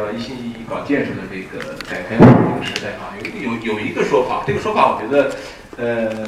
[0.00, 5.30] 要一心一意搞建设的这个改革开放这个时代啊，有有有一个说法，这个说法我觉得，
[5.76, 6.26] 呃，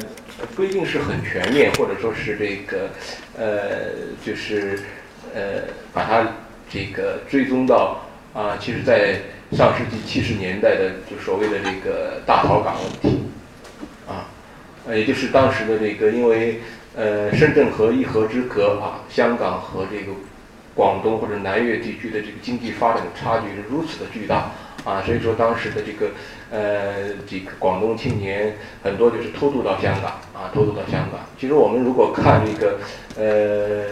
[0.55, 2.89] 不一定是很全面，或者说是这个，
[3.35, 3.91] 呃，
[4.23, 4.79] 就是
[5.33, 6.27] 呃，把它
[6.69, 9.19] 这个追踪到啊，其实在
[9.51, 13.23] 上世纪七十年代的就所谓的这个大逃港问题，
[14.07, 14.29] 啊，
[14.87, 16.61] 呃，也就是当时的这个因为
[16.95, 20.11] 呃深圳河一河之隔啊，香港和这个。
[20.75, 24.51] 广东或者南粤地区的这个经济发展的差距是如此的巨大
[24.83, 26.11] 啊，所以说当时的这个
[26.51, 31.21] 呃这个广东青年很多就是偷渡到香港啊，偷渡到香港。
[31.39, 32.79] 其实我们如果看这个
[33.15, 33.85] 呃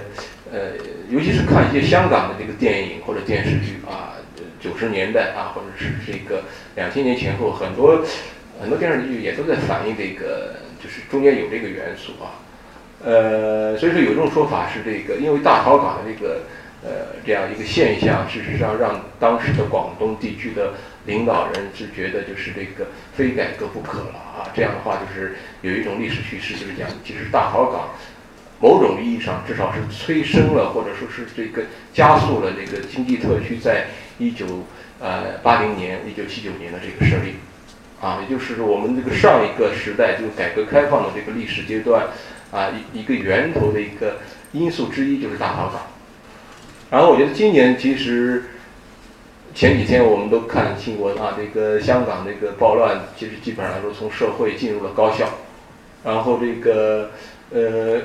[0.52, 0.72] 呃，
[1.10, 4.18] 尤其是看一些香港的这个电影或者电视剧啊，
[4.60, 6.44] 九十年代啊，或者是这个
[6.76, 8.04] 两千年前后，很多
[8.60, 12.42] 很多电视剧也都在反映这个，就是中间有这个元素啊。
[13.06, 16.42] 呃，所以说有这种说法是这个，因为大逃港的这个。
[16.84, 20.74] 呃，这样一个现象，事实上让当时的广东地区的
[21.06, 24.50] 领导人是觉得就是这个非改革不可了啊。
[24.56, 27.90] 这样的话，就是有一种历史叙事，就是讲，其实大逃港
[28.60, 33.86] 某种意义上至少是催生了，或者说是这个加速了这个经济特区在
[34.18, 34.66] 一九
[35.00, 37.36] 呃八零年、一九七九年的这个设立
[38.02, 42.08] 啊，也就是我们这个上一个时代，就是改革开放的这个历史阶段
[42.52, 44.18] 啊，一一个源头的一个
[44.52, 45.82] 因素之一就是大逃港。
[46.92, 48.44] 然后我觉得今年其实
[49.56, 55.26] 前几天我们都看新闻啊，这个香港这个暴乱，其实基本上来说从社会进入了高校，
[56.04, 57.12] 然后这个
[57.50, 58.02] 呃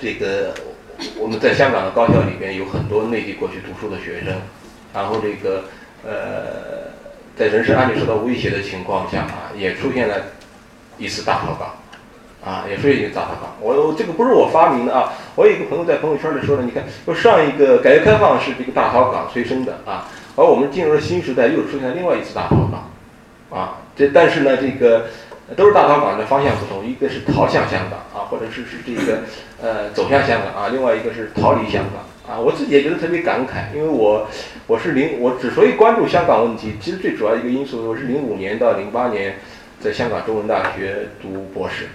[0.00, 0.52] 这个
[1.18, 4.34] 我们在香港的高校里边有很多内地过去读书的学生，
[4.92, 5.64] 然后这个
[6.04, 6.90] 呃
[7.36, 10.16] 在人身安全受到威胁的情况下啊，也出现了
[10.98, 11.76] 一次大逃港。
[12.44, 13.56] 啊，也是一个大逃港。
[13.60, 25.06] 我我这个不是我发明的啊，我有一个朋友在朋友圈里说的，你看，说上一个改革开放是这个大逃港催生的啊，而我们进入了新时代，又出现另外一次大逃港，啊，这但是呢，这个
[25.56, 29.18] 都是大逃港的方向不同，一个是逃向香港啊，或者是是这个
[29.60, 32.38] 呃走向香港啊，另外一个是逃离香港啊。
[32.38, 34.26] 我自己也觉得特别感慨，因为我
[34.66, 39.38] 我是零，我之所以关注香港问题，其实最主要一个因素，我是零五年到零八年
[39.80, 41.88] 在香港中文大学读博士。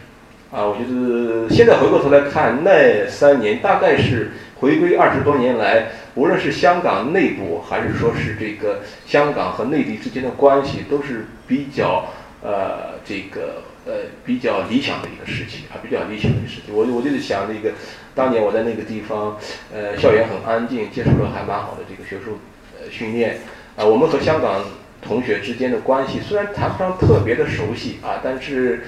[0.53, 12.05] 啊，我觉得现在回过头来看，那三年大概是回归二十多年来，无论是香港内部，还是说是这个香港和内地之间的关系，都是比较
[12.43, 13.93] 呃这个呃
[14.23, 16.71] 比较理想的一个时期啊，比较理想的一个时期。
[16.71, 17.73] 我我就是想这个，
[18.13, 19.35] 当年我在那个地方，
[19.73, 22.37] 呃，校园很安静，接受了还蛮好的这个学术
[22.79, 23.39] 呃训练
[23.75, 23.83] 啊。
[23.83, 24.63] 我们和香港
[25.01, 28.83] 同学之间的关系虽然谈不上特别的熟悉啊，但是。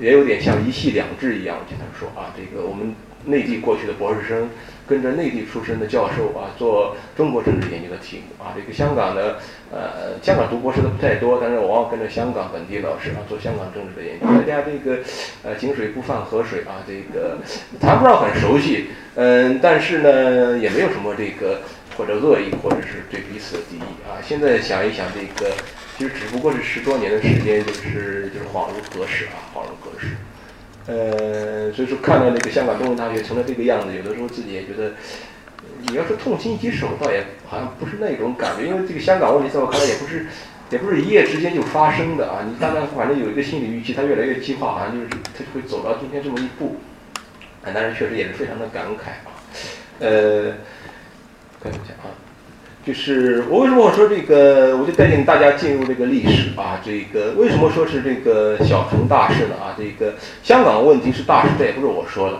[0.00, 2.94] 也有点像一系两制一样，经常说啊，这个我们
[3.26, 4.48] 内地过去的博士生
[4.88, 9.38] 跟着内地出身的教授啊，做中国政治研究的题目啊，这个香港的
[9.70, 15.02] 呃，香港读博士的不太多，但是我往往跟着香港本地老师啊做香港政治的研究，大家这个
[15.44, 17.36] 呃井水不犯河水啊，这个
[17.78, 21.60] 谈不上很熟悉，嗯，但是呢也没有什么这个
[21.96, 24.16] 或者恶意或者是对彼此的敌意啊。
[24.22, 25.52] 现在想一想这个。
[26.00, 30.16] 其实只不过是十多年的时间，就是就是恍如隔世啊，恍如隔世。
[30.86, 34.92] 呃，所以说看到那个香港中文大学成了这个样子，有的时候自己也觉得，
[35.82, 40.24] 你要说痛心疾首，倒也好像不是那种感觉，因为这个香港问题在我看来也不是，
[40.70, 42.46] 也不是一夜之间就发生的啊。
[42.48, 46.76] 你大概反正有一个心理预期，它越来越激化，好像就是它就会走到今天这么一步。
[47.62, 49.36] 啊，但是确实也是非常的感慨啊。
[49.98, 50.54] 呃，
[51.62, 52.08] 看一下啊。
[52.84, 56.80] 就是我为什么我说这个，我就带领大家进入这个历史啊。
[56.82, 59.54] 这个为什么说是这个小成大事呢？
[59.60, 62.38] 啊，这个香港问题是大事，这也不是我说的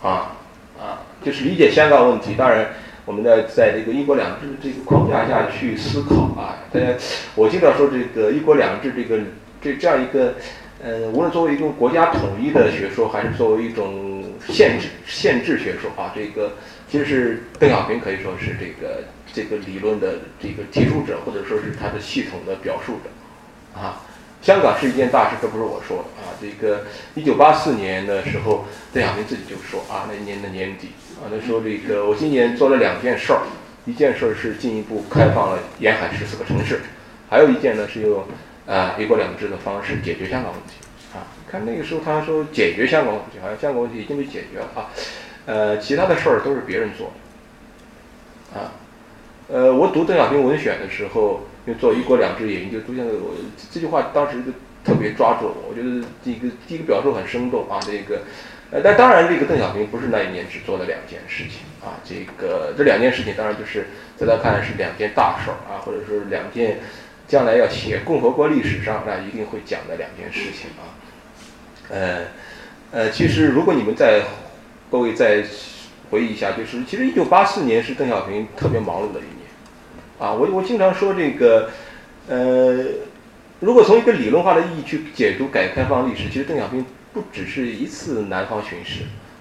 [0.00, 0.32] 啊
[0.80, 2.32] 啊，就是理解香港问题。
[2.34, 2.68] 当然，
[3.04, 6.56] 我们在在这个一国两制这个框架下去思考啊。
[6.72, 6.86] 大家，
[7.34, 9.20] 我经常说这个一国两制这个
[9.60, 10.32] 这这样一个，
[10.82, 16.52] 呃，无论作为一种国家统一的学说，还是作为一种限制限制学说啊，这个
[16.88, 19.04] 其实是邓小平可以说是这个。
[19.32, 24.02] 这个理论的这个提出者，或者说是他的系统的表述者，啊，
[24.42, 26.34] 香港是一件大事，这不是我说的啊。
[26.40, 26.84] 这个
[27.14, 30.88] 一九八四年的时候，邓小平自己就说啊，那年的年底
[31.22, 33.42] 啊，他说这个我今年做了两件事儿
[33.84, 36.80] 一件事儿是进一步开放了沿海十四个城市，
[37.30, 38.24] 还有一件呢是用
[38.66, 40.74] 啊一国两制的方式解决香港问题
[41.14, 41.26] 啊。
[41.50, 44.90] 看那个时候他说解决香港问题，好像香港问题已经被解决了啊，
[45.46, 47.12] 呃，其他的事儿都是别人做
[48.54, 48.72] 的啊。
[49.52, 53.34] 呃，我读邓小平文选的时候，就做一国两制研究，出现了我
[53.70, 54.50] 这句话，当时就
[54.82, 55.68] 特别抓住了我。
[55.68, 58.22] 我觉得第一个第一个表述很生动啊，这个。
[58.70, 62.00] 呃，但当然，这个邓小平不是那一年只做了两件事情啊。
[62.02, 66.80] 这个这两件事情，当然就是在他看来是两件大事儿啊，或者说两件
[67.28, 70.96] 将来要写共和国历史上那一定会讲的两件事情啊。
[71.90, 72.22] 呃
[72.90, 74.22] 呃，其实如果你们再
[74.90, 75.44] 各位再
[76.10, 79.41] 回忆一下，就是其实一九八四年是邓小平特别忙碌的一年
[80.22, 80.32] 啊。
[80.32, 81.70] 我我经常说这个，
[82.28, 82.84] 呃，
[83.60, 86.84] 如果从一个理论化的意义去解读改革开放历史，其实邓小平。
[87.14, 89.00] 不只是一次南方巡视，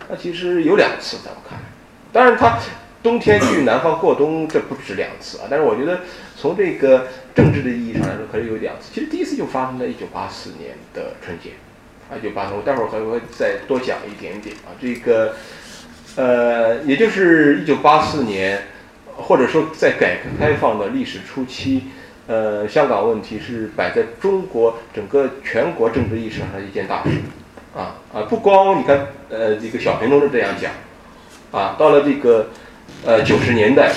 [0.10, 1.64] 那其实有两次，在我看来。
[2.12, 2.60] 当然，他
[3.02, 5.46] 冬天去南方过冬，这不止两次啊。
[5.50, 6.02] 但是我觉得，
[6.36, 8.90] 从这个政治的意义上来说，可能有两次。
[8.94, 11.52] 其实第一次就发生在一九八四年的春节，
[12.10, 12.54] 啊，一九八四。
[12.56, 14.76] 我待会儿还会再多讲一点点啊。
[14.82, 15.36] 这个，
[16.18, 18.68] 呃，也就是一九八四年，
[19.16, 21.84] 或者说在改革开放的历史初期。
[22.28, 27.10] 呃，香港问题是摆在中国整个全国政治意识上的一件大事。
[27.74, 28.24] 啊啊！
[28.30, 30.70] 不光你看，呃，这个小平同志这样讲，
[31.52, 32.50] 啊，到了这个
[33.06, 33.94] 呃九十年代，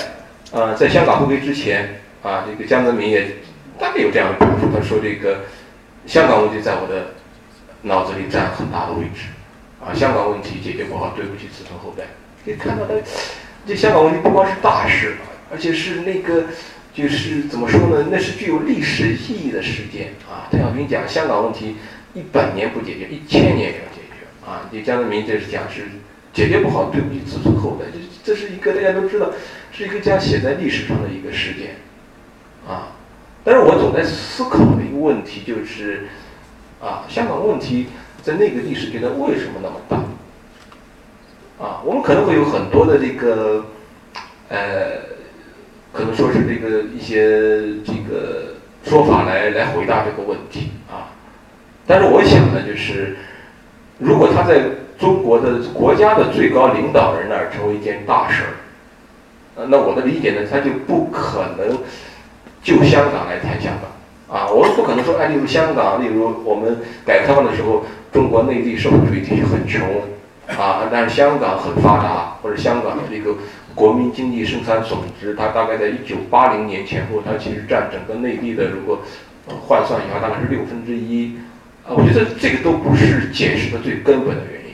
[0.53, 3.35] 啊，在香港回归之前，啊，这个江泽民也
[3.77, 5.41] 大概有这样的表述，他说这个
[6.05, 7.07] 香港问题在我的
[7.81, 9.27] 脑子里占很大的位置，
[9.83, 12.05] 啊，香港问题解决不好，对不起子孙后代。
[12.45, 12.93] 可以看到，他
[13.67, 15.15] 这香港问题不光是大事，
[15.51, 16.45] 而且是那个
[16.93, 18.07] 就是怎么说呢？
[18.11, 20.47] 那是具有历史意义的事件啊。
[20.51, 21.75] 邓小平讲香港问题。
[22.17, 24.69] 一百年不解决，一千年也要解决啊！
[24.71, 25.81] 就江泽民这是讲是
[26.31, 27.83] 解决不好，对不起子孙后代。
[27.91, 29.29] 这这是一个大家都知道，
[29.73, 31.75] 是一个将写在历史上的一个事件
[32.65, 32.95] 啊。
[33.43, 36.07] 但是我总在思考的一个问题就是，
[36.81, 37.87] 啊，香港问题
[38.21, 40.01] 在那个历史阶段为什么那么大？
[41.57, 43.63] 啊，我们可能会有很多的这个，
[44.49, 44.57] 呃，
[45.93, 51.07] 可能说是这个一些这个说法来来回答这个问题啊。
[51.87, 53.15] 但是我想呢，就是
[53.99, 54.63] 如果他在
[54.99, 58.51] 中国的国家的最高领导人那儿成为一件大事儿，
[59.55, 61.77] 呃，那我的理解呢，他就不可能
[62.61, 64.51] 就香港来谈香港啊。
[64.51, 69.81] 我们不可能说，哎，例如香港，例如我们改革开放的时候，中国内地社会主义地区很穷
[70.47, 73.35] 啊，但是香港很发达，或者香港的这个
[73.73, 78.99] 国民经济生产总值，它大概在一九八零年前后，它其实占整个内地的，如果
[79.67, 81.37] 换算一下，大概是六分之一。
[81.87, 84.73] 啊，我觉得这个都不是解释的最根本的原因，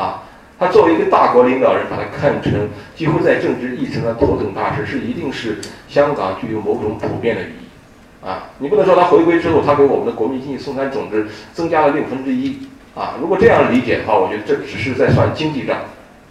[0.00, 0.22] 啊，
[0.60, 5.58] 他作为一个大国领导人，把它看成几乎在政治议程上头等大事，是一定是
[5.88, 12.60] 香港具有某种普遍的意义，啊，你不能说他回归之后，他给我们的国民经济生产总值增加了六分之一，
[12.96, 15.76] 啊，如果这样理解的话，我觉得这只是在算经济账，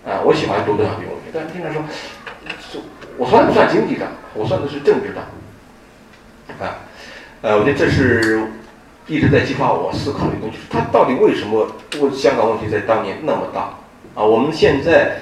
[0.05, 2.81] 啊，我喜欢读邓小平文学，但是经常说，
[3.17, 4.07] 我算不算经济账？
[4.33, 5.23] 我算的是政治账，
[6.59, 6.83] 啊，
[7.41, 8.47] 呃，我觉得这是。
[9.07, 11.67] 一直在激发我思考的一个东西，就是他到底为什么
[12.01, 13.77] 问香港问题在当年那么大
[14.15, 14.25] 啊？
[14.25, 15.17] 我们现在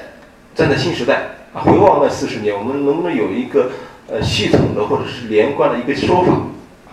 [0.56, 1.24] 站在新时代
[1.54, 3.72] 啊，回望那四十年，我们能不能有一个
[4.08, 6.32] 呃系统的或者是连贯的一个说法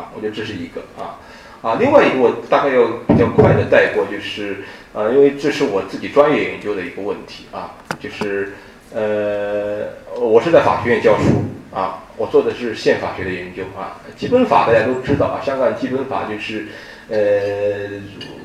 [0.02, 0.10] 啊？
[0.16, 1.14] 我觉得这是一个啊
[1.62, 1.76] 啊。
[1.78, 4.58] 另外一个我大概要比较快的带过，就是
[4.92, 8.52] 啊，因为这是我自己专业研究的一个问题啊，就是
[8.94, 9.88] 呃，
[10.18, 12.04] 我是在法学院教书啊。
[12.16, 16.66] 我做的是宪法学的研究啊，基本法大家都知道啊，香港基本法就是，
[17.08, 17.96] 呃，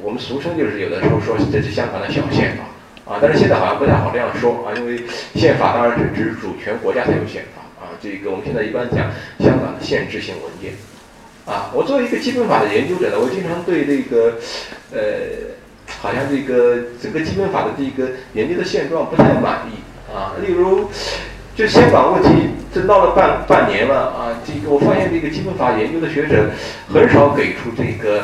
[0.01, 2.63] 我们俗称就是有的时候说这是香港的小宪法
[3.11, 5.03] 啊，但是现在好像不太好这样说啊，因为
[5.33, 10.71] 宪法当然是指主权国家才有宪法啊，这个我们现在一般讲香港的限制性文件
[11.45, 14.33] 啊，我作为一个基本法的研究者呢，我经常对这个，
[14.91, 14.99] 呃，
[16.01, 19.79] 好像这个整个基本法的这个研究的现状不太满意
[20.13, 20.89] 啊，例如。
[21.55, 24.43] 就香港问题，这闹了半半年了啊！
[24.45, 26.49] 这个我发现，这个基本法研究的学者
[26.93, 28.23] 很少给出这个，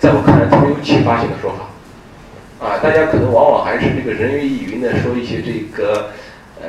[0.00, 2.78] 在我看来特别有启发性的说法啊！
[2.82, 6.10] 大家可能往往还是这个人云亦云的说一些这个
[6.60, 6.66] 呃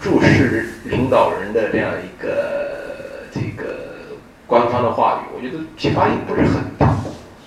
[0.00, 2.61] 注视领导人的这样一个
[4.52, 6.88] 官方的话语，我觉得启发性不是很大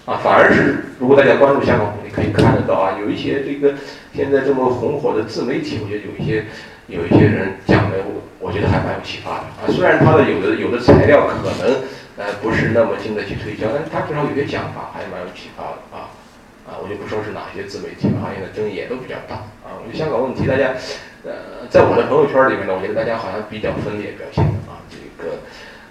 [0.09, 0.17] 啊！
[0.24, 3.75] 反而是如果大家关注香港问题，可以看得到啊，有一些这个
[4.12, 6.45] 现在这么红火的自媒体，我觉得有一些。
[6.88, 7.97] 有一些人讲的，
[8.38, 9.65] 我觉得还蛮有启发的啊。
[9.74, 11.81] 虽然他的有的有的材料可能
[12.15, 16.13] 呃不是那么经得起推敲，但是他至少有些讲法还蛮有启发的啊
[16.69, 16.77] 啊。
[16.77, 19.81] 我就不说是哪些自媒体，行业的争议也都比较大啊。
[19.81, 20.77] 我觉得香港问题大家
[21.25, 25.41] 呃，在我的朋友圈里面呢，我觉得大家好像比较分裂表现啊，这个，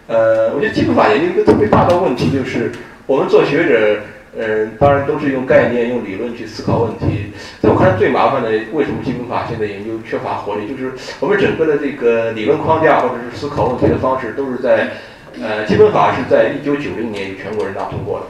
[0.06, 2.70] 呃，我觉得基本法研究一个特别大的问题就是，
[3.06, 4.00] 我们做学者，
[4.36, 7.32] 呃，当然都是用概念、用理论去思考问题。
[7.60, 14.90] 在我看来，最麻烦的，为什么基本法现在研究缺乏活力，就是我们整个的这个理论框架或者是思考问题的方式，都是在，
[15.40, 18.26] 呃，基本法是在一九九零年由全国人大通过的，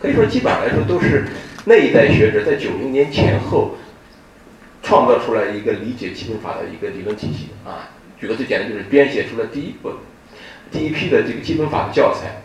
[0.00, 1.24] 可以说基本上来说都是
[1.64, 3.76] 那一代学者在九零年前后。
[4.80, 9.92] 创造出来一个理解基本法的一个理论体系啊，举个最简单，就是编写出了第一本、
[10.70, 12.42] 第一批的这个基本法的教材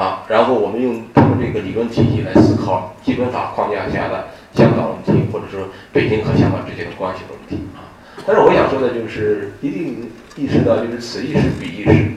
[0.00, 7.92] 啊，然后我们用他们这个理论体系来思考基本法框架下的香港问题，或者说北京和香港之间的关系的问题啊。
[8.26, 12.10] 但是我想说的就是，一定意识到就是此一时彼一时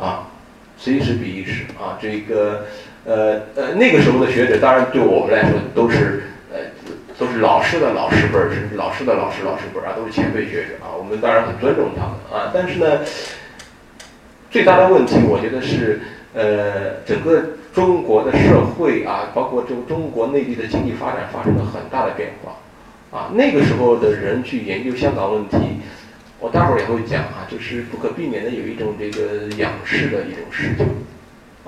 [0.00, 0.28] 啊，
[0.78, 2.66] 此一时彼一时啊，这个
[3.04, 6.58] 呃呃那个时候的学者，当然对我们来说都是呃。
[7.18, 10.92] 都是老师的老师辈儿，甚至老师的老师老师辈儿啊，都是前辈学者啊。
[10.98, 12.52] 我们当然很尊重他们啊。
[12.52, 13.00] 但是呢，
[14.56, 16.00] 最大的问题，我觉得是
[16.32, 17.42] 呃，整个
[17.74, 22.56] 中国的社会啊，包括这个中国内地的经济发展发生了很大的变化
[23.18, 23.28] 啊。
[23.34, 25.58] 那个时候的人去研究香港问题，
[26.40, 30.84] 我待会儿也会讲啊，就是不可避免的有一种这个仰视的一种视角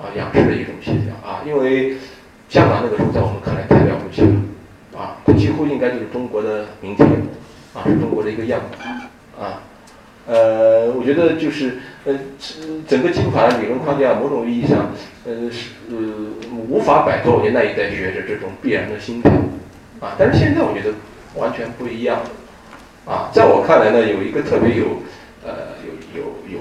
[0.01, 1.93] 啊，仰视的一种视角啊，因为
[2.49, 4.33] 香港那个时候在我们看来太了不起了。
[4.97, 7.07] 啊，它几乎应该就是中国的明天，
[7.75, 8.83] 啊，是中国的一个样子，
[9.39, 9.61] 啊，
[10.29, 12.13] 呃，我觉得就是呃，
[12.87, 14.91] 整个基本法的理论框架，某种意义上，
[15.25, 15.97] 呃，是呃，
[16.69, 19.31] 无法摆脱我觉得那一代学者这种必然的心态，
[19.99, 20.93] 啊，但是现在我觉得
[21.35, 22.19] 完全不一样，
[23.07, 25.01] 啊，在我看来呢，有一个特别有，
[25.43, 25.73] 呃，
[26.13, 26.59] 有有有，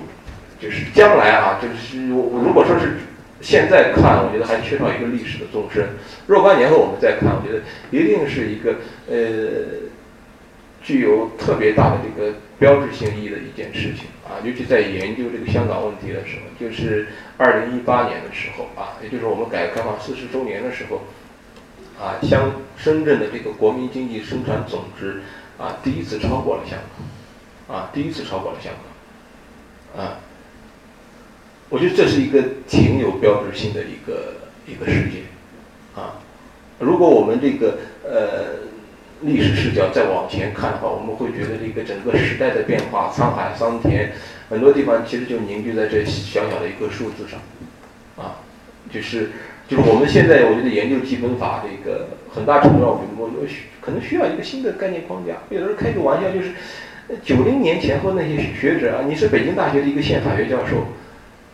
[0.58, 2.96] 就是将来啊，就是我如果说是。
[3.40, 5.90] 现在看，我觉得还缺少一个历史的纵深。
[6.26, 8.74] 若干年后我们再看，我觉得一定是一个
[9.08, 9.86] 呃，
[10.88, 14.40] 具有特别大的这个标志性意义的一件事情啊。
[14.42, 21.02] 尤其在研究这个香港问题的时候，就是二零一八年的时候啊，也就是我们改革开放四十周年的时候
[22.02, 25.20] 啊，香深圳的这个国民经济生产总值
[25.58, 26.78] 啊，第一次超过了香
[27.68, 28.72] 港啊，第一次超过了香
[29.92, 30.16] 港啊。
[31.68, 35.20] 我觉得这是一个挺有标志性的一个一个事件，
[35.94, 36.16] 啊，
[36.78, 38.66] 如果我们这个呃
[39.22, 44.10] 历史视角再往前看的话，我们会觉得这个整个时代的变化沧海桑田，
[44.48, 47.40] 很多地方其实就凝聚在这小小的一个数字上，
[48.16, 48.38] 啊，
[48.92, 49.30] 就是
[49.66, 55.34] 就是我们现在我觉得研究基本法这个很大程度上，我觉得我需可能需要一个新的概念框架。
[55.50, 56.52] 有的时候开个玩笑，就是
[57.24, 60.86] 九零年前后那些学者啊，你是北京大学的一个宪法学教授。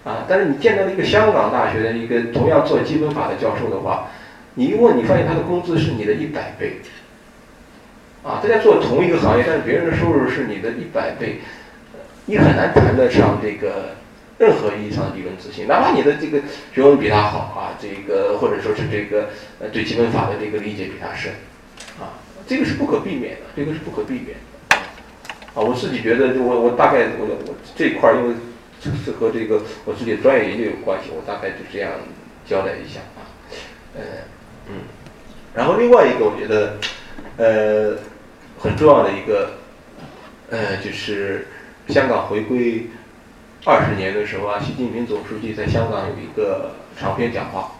[0.04, 4.08] 啊，但是你见到了一个香港大学的一个同样做基本法的教授的话，
[4.52, 6.74] 你一问，你发现他的工资是你的一百倍。
[8.24, 11.40] 啊，大家做同一个行业，但是别人的收入是你的一百倍，
[12.24, 13.96] 你很难谈得上这个
[14.38, 16.40] 任何意义上的理论自信，哪怕你的这个
[16.74, 19.28] 学问比他好啊，这个或者说是这个
[19.60, 21.32] 呃对基本法的这个理解比他深，
[22.00, 24.36] 啊，这个是不可避免的，这个是不可避免
[24.70, 24.76] 的。
[25.54, 28.34] 啊，我自己觉得，我我大概我我这块儿因为。
[29.02, 31.92] 是和这个我自己的专业研究有关系，我大概就这样
[32.44, 33.24] 交代一下啊，
[33.96, 34.02] 呃，
[34.68, 34.82] 嗯，
[35.54, 36.76] 然后另外一个我觉得，
[37.38, 37.96] 呃，
[38.64, 39.50] 很重要的一个，
[40.48, 41.48] 呃，就是
[41.88, 42.86] 香港回归
[43.66, 47.72] 二十年的时候啊，习近平总书记在香港有一个长篇讲话，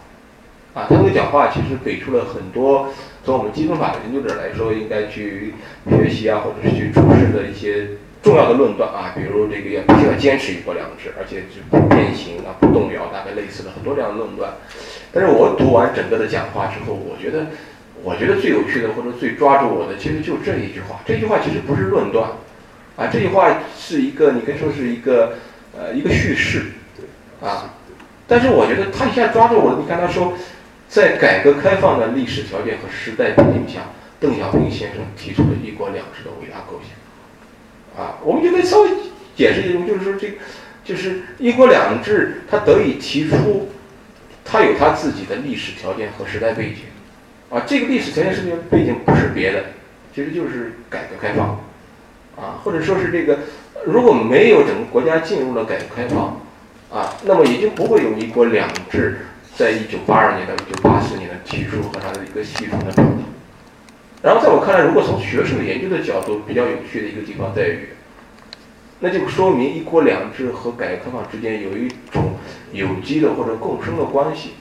[0.75, 2.89] 啊，他那个讲话其实给出了很多
[3.23, 5.55] 从我们基本法的研究者来说应该去
[5.89, 7.87] 学习啊，或者是去处事的一些。
[8.21, 14.51] 重要的论断啊，比如这个要必须要坚持一国两制，而且是不变形啊，不动摇，大概类似的很多这样的论断。
[15.13, 17.45] 但是我读完整个的讲话之后，我觉得，
[18.05, 21.01] 我觉得最有趣的或者最抓住我的，其实就这一句话。
[21.07, 22.29] 这句话其实不是论断，
[22.95, 25.39] 啊，这句话是一个你可以说是一个
[25.75, 26.67] 呃一个叙事，
[27.41, 27.73] 啊，
[28.27, 29.79] 但是我觉得他一下抓住我。
[29.81, 30.33] 你看他说，
[30.87, 37.99] 在改革开放的历史条件和时代背景下，邓小平先生提出了一国两制的伟大构想。
[38.05, 38.89] 啊，我们就可以稍微
[39.35, 40.35] 解释一下，就是说这个，
[40.83, 43.71] 就是一国两制，它得以提出，
[44.43, 46.83] 它有它自己的历史条件和时代背景，
[47.49, 49.63] 啊，这个历史条件、时代背景不是别的，
[50.13, 51.59] 其实就是改革开放，
[52.35, 53.37] 啊，或者说是这个，
[53.85, 56.39] 如果没有整个国家进入了改革开放，
[56.91, 59.19] 啊，那么也就不会有一国两制，
[59.55, 62.91] 在一九八二年到一九八四年的提出和它的一个系统的。
[64.23, 67.89] 然后在我看来，如果从学术研究的角度，比较有趣的一个地方在于，
[68.99, 72.33] 那就说明一国两制和改革开放之间有一种
[72.73, 74.55] 有机的或者共生的关系。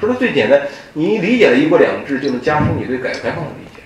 [0.00, 3.82] 说的最简单，你理解了一国两制，就能加深你对改革开放的理解。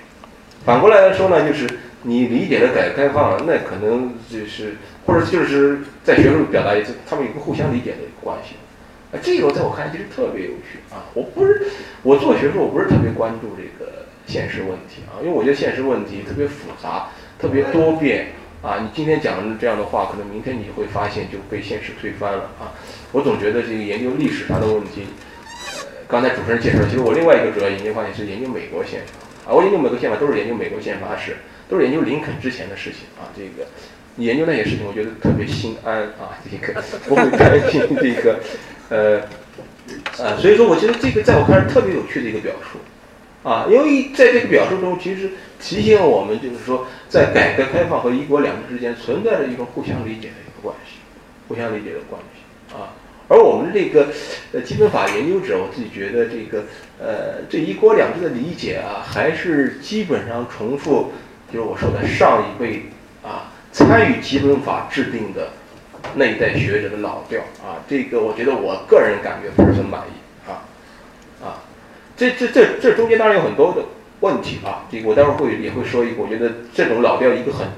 [0.64, 1.68] 反过来来说呢，就是
[2.02, 8.54] 你理解了改革开放，那可能就是或者就是在学术表达一次，他们有个互相理解的关系。
[9.12, 11.04] 啊，这个在我看来其实特别有趣啊！
[11.12, 11.66] 我不是
[12.02, 18.28] 我做学术，我不是特别关注这个现实问题啊，因为我觉得现实问题特别复杂，特别多变
[18.62, 18.78] 啊。
[18.80, 22.72] 你今天讲这样的话，可能明天你会发现就被现实推翻了啊。
[23.12, 25.04] 我总觉得这个研究历史上的问题，
[26.12, 29.54] 刚才主持人介绍，其实我另外一个主要研究方向是研究美国宪法啊。
[29.54, 31.38] 我研究美国宪法都是研究美国宪法史，
[31.70, 33.32] 都是研究林肯之前的事情啊。
[33.34, 33.66] 这个
[34.18, 36.36] 研究那些事情，我觉得特别心安啊。
[36.44, 38.38] 这个不会担心这个。
[38.90, 39.20] 呃，
[40.22, 42.78] 啊，所以说我觉得这个在我看来特别有趣的一个表述，
[43.48, 51.00] 啊，因为在这个表述中，其实提醒了我们，就是说，在改革开放和一国两制之间存在着一种互相理解的一个关系，
[51.48, 52.92] 互相理解的关系，啊，
[53.32, 54.08] 而我们这个
[54.52, 56.64] 呃基本法研究者，我自己觉得这个
[57.00, 61.12] 呃对一国两制的理解啊，还是基本上重复，
[61.50, 62.86] 就是我说的上一辈
[63.22, 65.48] 啊参与基本法制定的。
[66.16, 70.66] 那一代学者的老调啊，这个我觉得我个人感觉不是很满意啊
[71.40, 71.62] 啊，
[72.16, 73.84] 这这这这中间当然有很多的
[74.18, 77.68] 问题啊，这个我待会儿会也会说一个，我觉得这种老调一个很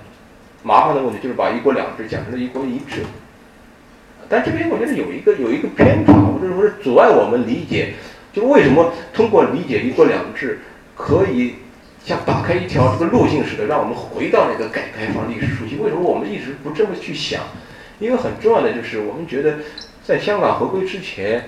[0.62, 3.02] 麻烦的问题，就是把一国两制讲成了一国一制，
[4.28, 7.94] 但这边我觉得有一个有一个偏差，或者说是阻碍我们理解，
[8.32, 10.60] 就是为什么通过理解一国两制
[10.96, 11.56] 可以
[12.04, 17.40] 像打开一条这个路径似的，让我们回到那个改革开放历史初期，为什么我们一直不这么去想？
[18.00, 19.58] 一个很重要的就是，我们觉得，
[20.04, 21.46] 在香港回归之前，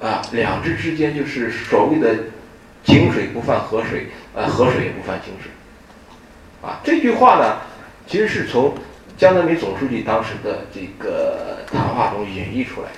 [0.00, 2.14] 啊，两制之间就是所谓的
[2.84, 5.50] “井水不犯河水”，啊，河水也不犯井水，
[6.60, 7.58] 啊，这句话呢，
[8.06, 8.74] 其实是从
[9.16, 12.88] 江泽民总书记当时的这个谈话中演绎出来，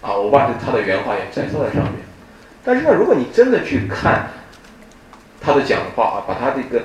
[0.00, 1.94] 啊，我把这他的原话也摘抄在上面。
[2.64, 4.30] 但是呢，如果你真的去看
[5.40, 6.84] 他的讲话啊，把他这个。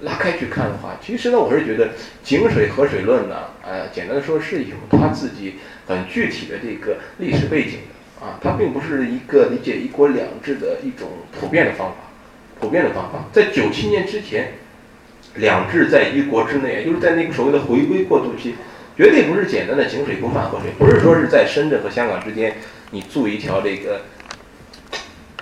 [0.00, 1.90] 拉开去看的话，其实呢，我是觉得
[2.22, 5.54] 井水河水论呢，呃，简单的说是有他自己
[5.86, 11.08] 很具体的这个历史背景的啊，它并不是一个理解一国两制的一种
[11.40, 11.96] 普遍的方法，
[12.60, 14.52] 普遍的方法，在九七年之前，
[15.36, 18.54] 两制在一国之内，也就是在那个所谓的回归过渡期，
[18.96, 22.56] 绝对不是简单的井水不犯河水，不是说是在深圳和香港之间
[22.90, 24.02] 你筑一条这个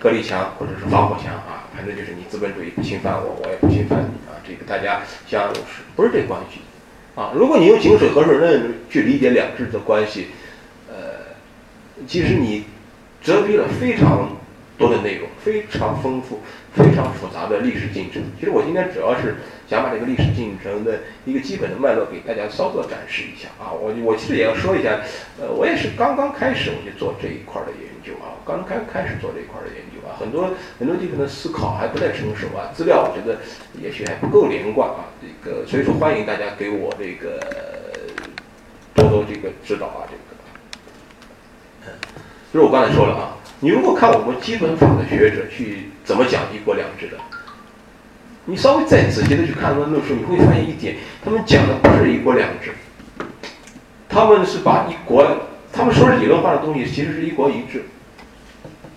[0.01, 4.41] 隔离墙或者是防火墙啊，反正就是你资本主义不侵犯我，我也不侵犯你啊。
[4.47, 6.61] 这个大家相安无事，不是这关系，
[7.15, 10.29] 啊，如果你用井水河水论去理解两制的关系，
[10.89, 10.97] 呃，
[12.09, 12.65] 其实你
[13.23, 14.37] 遮蔽了非常
[14.77, 16.41] 多的内容，非常丰富、
[16.75, 18.21] 非常复杂的历史进程。
[18.41, 19.37] 其实我今天主要是
[19.73, 23.73] 想把这个历史进程的一个基本的脉络给大家稍作展示一下啊。
[23.73, 25.01] 我我其实也要说一下，
[25.41, 30.13] 呃，我也是刚刚开始我就做这一块的研究啊，刚开开始做这一块的研究啊。
[30.21, 33.41] 很多很多地方的思考还不太成熟啊，资料我觉得
[33.81, 37.41] 也许还不够连贯啊，这个所以说欢迎大家给我这个
[38.93, 40.13] 多多这个指导啊，这
[41.89, 41.97] 个，
[42.53, 47.17] 就是我刚才说了啊，你如果看我们基本法的学者去怎么讲一国两制的，
[48.45, 52.73] 你稍微再仔细的去看他们论述，你会发现一点，他们讲的不是一国两制，
[54.09, 55.25] 他们是把一国，
[55.73, 57.85] 他们说理论化的东西其实是一国一制。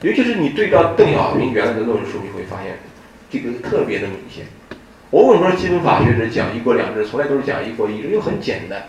[0.02, 2.78] 尤其是你对照邓小平原来的论述，你会发现
[3.30, 4.46] 这个特别的明显。
[5.12, 8.08] 我为什么说基本法学者讲一国两制，从来都是讲一国一制？
[8.08, 8.84] 因为很简单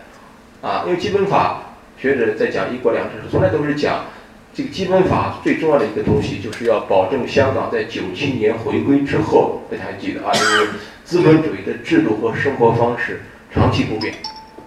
[0.61, 1.61] 啊，因为基本法
[1.97, 4.05] 学者在讲一国两制，从来都是讲
[4.53, 10.69] 这个基本法最重要的一个东西，就是要保证香港在九七年回归之后，大家还记得啊，就是
[11.03, 13.21] 资本主义的制度和生活方式
[13.53, 14.13] 长期不变，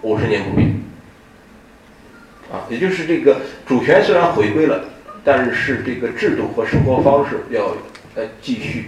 [0.01, 0.81] 五十年不变
[2.51, 4.85] 啊，也就是这个主权虽然回归了。
[5.23, 7.75] 但是这个制度和生活方式要
[8.15, 8.87] 呃继续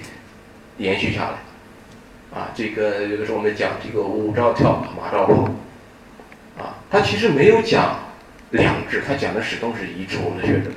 [0.80, 5.44] 延续下来，啊，这个有的时候我们讲这个舞照跳，马照跑，
[6.58, 8.00] 啊，他其实没有讲
[8.54, 10.70] 两制，他讲的始终是一致，我们的学者。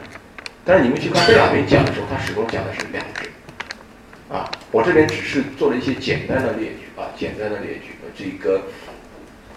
[0.65, 3.31] 但是你们去看邓小平讲的时候，他始终讲的是两制，
[4.33, 7.95] 啊，我这边只是做了一些简单的列举啊，简单的列举。
[8.17, 8.63] 这个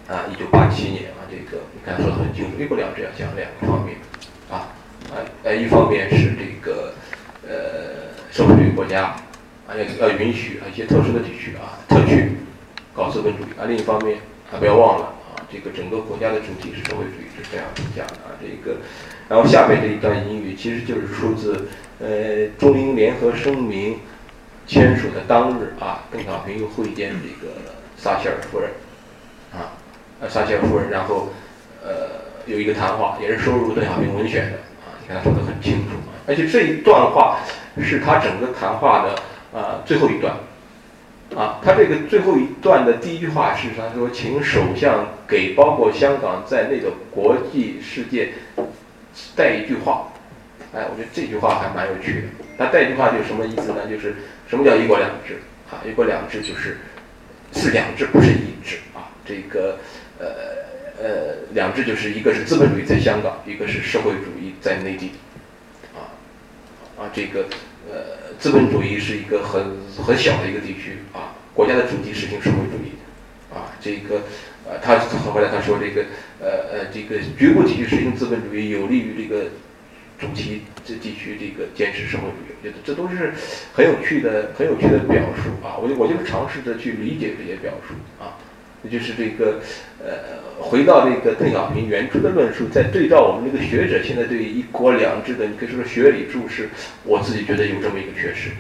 [0.08, 3.96] 啊，一九八七年啊，这个你看说的很清楚，一国两制要讲两个方面，
[4.52, 4.68] 啊。
[5.10, 6.94] 啊，呃，一方面是这个，
[7.48, 9.16] 呃，社会主义国家，
[9.66, 12.34] 啊要要允许啊一些特殊的地区啊特区
[12.94, 14.18] 搞资本主义啊，另一方面
[14.52, 15.16] 啊不要忘了，
[15.52, 18.38] 这个整个国家的主体是社会主义，是这样讲的啊。
[18.40, 18.78] 这个，
[19.28, 21.68] 然后下面这一段英语其实就是出自
[22.00, 24.00] 呃中英联合声明
[24.68, 27.54] 签署的当日啊，邓小平又会见这个
[27.98, 28.70] 撒切尔夫人
[29.52, 29.74] 啊，
[30.22, 31.30] 呃撒切尔夫人，然后
[31.84, 31.90] 呃
[32.46, 34.94] 有一个谈话，也是收入邓小平文选的啊。
[35.02, 35.18] 你看。
[35.18, 35.96] 他说的很清楚，
[36.28, 37.40] 而且这一段话
[37.82, 40.36] 是他整个谈话的啊最后一段，
[41.36, 48.30] 啊，他这个最后一段的第一句话是他说，请首相给包括香港在内的国际世界
[49.36, 50.12] 带一句话。
[50.74, 52.28] 哎，我觉得这句话还蛮有趣的。
[52.58, 53.88] 他带一句话就什么意思呢？
[53.88, 54.16] 就是
[54.50, 55.38] 什么叫一国两制
[55.70, 55.78] 啊？
[55.88, 56.80] 一国两制就是
[57.54, 59.14] 是两制，不是一制啊。
[59.24, 59.78] 这个
[60.18, 60.28] 呃
[61.02, 65.12] 呃，两制就是一个是资本主义在香港，一个是社会主义在内地
[65.94, 66.10] 啊
[66.98, 67.46] 啊，这个
[67.88, 68.29] 呃。
[68.40, 69.62] 资本主义是一个很
[70.02, 72.96] 很小的一个地区啊，国家的主体实行社会主义，
[73.54, 74.22] 啊，这个
[74.66, 76.06] 呃，他后来他说这个
[76.40, 79.50] 呃呃，这个局部地区实行资本主义有利于这个
[80.18, 83.34] 主题这地区这个坚持社会主义，觉得这都是
[83.74, 88.40] 很有趣的很有趣的表述啊，我就我就尝试着去理解这些表述啊。
[88.82, 89.60] 也就是这个，
[90.02, 96.70] 呃，回到这个邓小平原初的论述，再对照我们这个学者现在对“一国两制”的，你可以说学理注释，
[97.04, 98.52] 我自己觉得有这么一个缺失。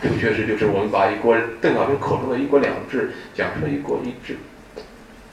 [0.00, 4.36] 这个缺失就是我们把一国邓小平口中的一国两制讲成了一国一制。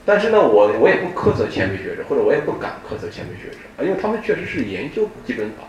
[0.04, 5.68] 但是呢，我我也不苛责前辈学者，或者我也不敢苛责前辈学者，因为他们确实是研究基本法，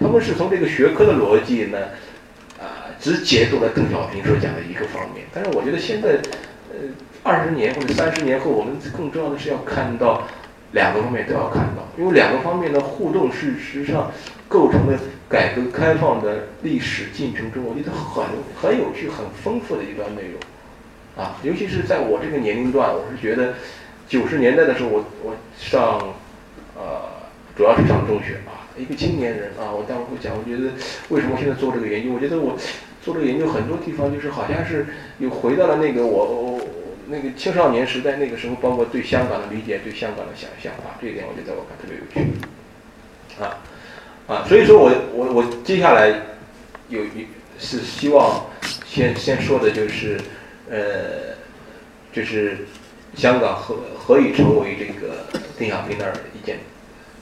[0.00, 1.78] 他们是从这个学科的逻辑呢，
[2.58, 5.26] 啊，只解读了邓小平所讲的一个方面。
[5.32, 6.18] 但是我觉得现在，
[6.70, 6.90] 呃。
[7.26, 10.22] 二十年或者三十年后，我们更重要的是要看到
[10.70, 14.12] 两个方面都要看到，因为两个方面的互动，事实上
[14.48, 14.96] 构成了
[15.28, 21.34] 改革开放的历史进程中，我觉得很很有趣、很丰富的一段内容啊。
[21.42, 23.54] 尤其是在我这个年龄段，我是觉得
[24.08, 25.98] 九十年代的时候，我我上
[26.76, 27.10] 呃
[27.56, 30.70] 主要是上中学啊，一个青年人啊，我待会会讲，我觉得
[31.08, 32.12] 为什么现在做这个研究？
[32.12, 32.56] 我觉得我
[33.02, 34.86] 做这个研究很多地方就是好像是
[35.18, 36.55] 又回到了那个我我。
[37.08, 42.32] 那个青少年时代，那个时候，包括对香港的理解，对香港的想象啊，这一点我觉得我看特别有趣，
[43.40, 43.62] 啊
[44.26, 46.12] 啊，所以说我我我接下来
[46.88, 47.28] 有一
[47.60, 48.46] 是希望
[48.84, 50.20] 先先说的就是，
[50.68, 51.36] 呃，
[52.12, 52.66] 就是
[53.14, 56.58] 香港何何以成为这个邓小平那儿一件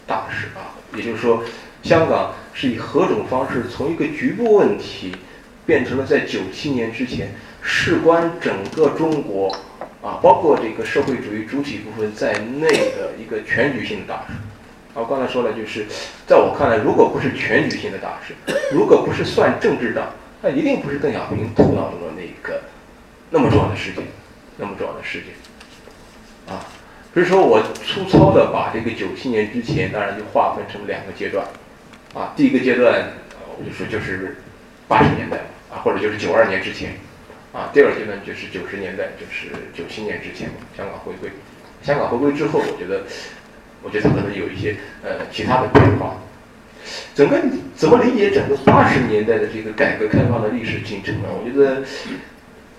[0.06, 0.72] 大事啊？
[0.96, 1.44] 也就是说，
[1.82, 5.14] 香港是以何种方式从一个局部问题
[5.66, 9.54] 变成了在九七年之前事关整个中国。
[10.04, 14.34] 啊，包括这个社会主义主体部分在内的一个全局性的大事。
[14.92, 15.86] 啊，刚才说了，就是
[16.26, 18.34] 在我看来，如果不是全局性的大事，
[18.70, 20.10] 如果不是算政治账，
[20.42, 22.60] 那一定不是邓小平头脑中的那个
[23.30, 24.04] 那么重要的事件，
[24.58, 26.54] 那么重要的事件。
[26.54, 26.60] 啊，
[27.14, 31.46] 所以说我粗糙的把这个九七年之前，当然就划分成两个阶段。
[32.12, 33.08] 啊，第一个阶段，
[33.58, 34.36] 我就说就是
[34.86, 35.38] 八十年代
[35.72, 36.92] 啊，或者就是九二年之前。
[37.54, 41.30] 啊，第二阶段就是九十年代，就是九七年之前，香港回归。
[41.82, 43.04] 香港回归之后，我觉得，
[43.80, 46.16] 我觉得可能有一些呃其他的变化。
[47.14, 47.40] 整个
[47.76, 51.28] 怎么理解整个八十年代的这个改革开放的历史进程呢？
[51.30, 51.84] 我觉得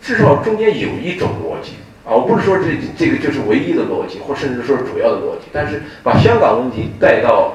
[0.01, 7.53] 至少中间有一种逻辑啊，我不是说这这个就是唯一的逻辑，或甚至说主要的逻辑，但是把香港问题带到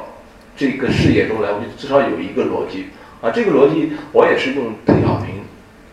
[0.56, 2.86] 这个视野中来，我觉得至少有一个逻辑
[3.20, 3.30] 啊。
[3.30, 5.34] 这个逻辑我也是用邓小平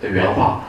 [0.02, 0.64] 的原话。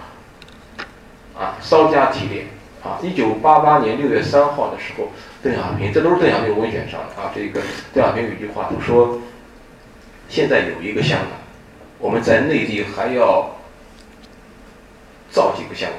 [1.39, 2.47] 啊，稍加提炼
[2.83, 2.99] 啊！
[3.01, 5.09] 一九八八年六月三号的时候，
[5.41, 7.31] 邓小平，这都是邓小平文选上的啊。
[7.33, 7.61] 这个
[7.95, 9.21] 邓小平有一句话，他说
[10.29, 11.39] ：“现在有一个香港，
[12.01, 13.51] 我们在内地还要
[15.31, 15.99] 造几个香港。”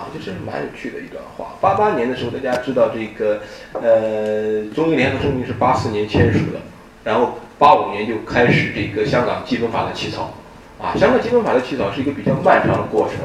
[0.00, 1.54] 啊，这是蛮有趣的一段话。
[1.60, 3.40] 八八年的时候，大家知道这个，
[3.74, 6.58] 呃，中英联合声明是八四年签署的，
[7.04, 10.32] 然后八五年就开始这个香港基本法的起草。
[10.80, 13.18] 啊，香港基本法的起草是一个比较漫长的过程。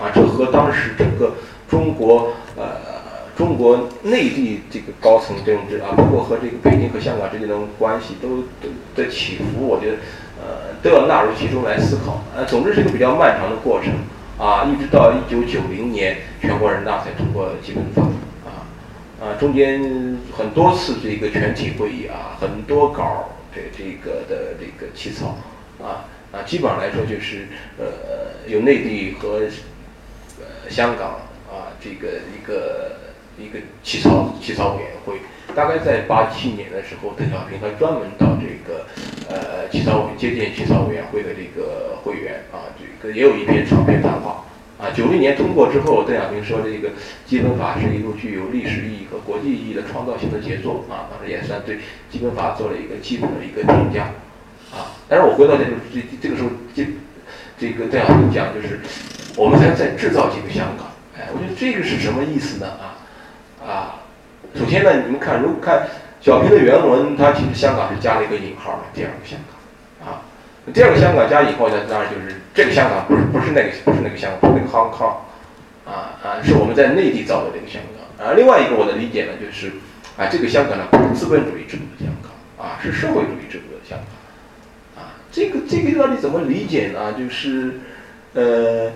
[0.00, 1.34] 啊，这和当时整个
[1.68, 2.98] 中国呃
[3.36, 9.96] 中国内地这个高层政治啊，包括和这个北京和香港之间的关系都都的起伏，我觉得
[10.40, 12.22] 呃都要纳入其中来思考。
[12.34, 13.92] 呃，总之是一个比较漫长的过程
[14.38, 18.02] 啊，一直到一九九零年全国人大才通过基本法
[18.44, 18.66] 啊
[19.20, 25.36] 啊，中间很多次这个全体会议啊，很多稿这这个的这个起草
[25.82, 27.86] 啊啊，基本上来说就是呃
[28.46, 29.42] 有内地和
[30.68, 32.92] 香港啊，这个一个
[33.38, 35.20] 一个起草起草委员会，
[35.54, 38.86] 大概在八七年的时候，邓小平还专门到这个
[39.28, 44.44] 呃起草委接见起草委员会的这个会员啊，这个也有一篇长篇谈话
[44.78, 44.90] 啊。
[44.94, 46.90] 九零年通过之后，邓小平说这个
[47.24, 51.78] 基本法是一部具有历史意义和国际意义的创造性的杰作啊，当时也算对
[52.10, 54.12] 基本法做了一个基本的一个评价
[54.72, 54.92] 啊。
[55.08, 56.86] 但是我回到这个这这个时候，这
[57.58, 58.80] 这个邓小平讲就是。
[59.38, 62.66] 我们还要再制造几个香港，哎，我觉得这个是什么意思呢？
[62.66, 62.98] 啊
[63.64, 64.02] 啊，
[64.58, 65.86] 首先呢，你们看，如果看
[66.20, 70.26] 小平的原文，他其实香港是加了一个引号的，第二个香港，啊，
[70.74, 75.22] 第二个香港加引号的，当然就是这个香港不是不是那个不是那个香港，不是那个 Hong Kong，
[75.86, 78.26] 啊，是我们在内地造的这个香港。
[78.26, 79.70] 啊，另外一个我的理解呢，就是
[80.18, 85.04] 啊，这个香港呢不是资本主义制度的香港，啊，是社会主义制度的香港。
[85.04, 87.12] 啊，这个这个到底怎么理解呢？
[87.12, 87.78] 就是
[88.34, 88.90] 呃，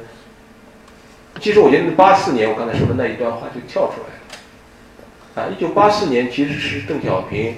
[1.43, 5.49] 其实我觉得八四年我刚才说的那一段话就跳出来了。
[5.49, 7.57] 啊，一九八四年其实是邓小平，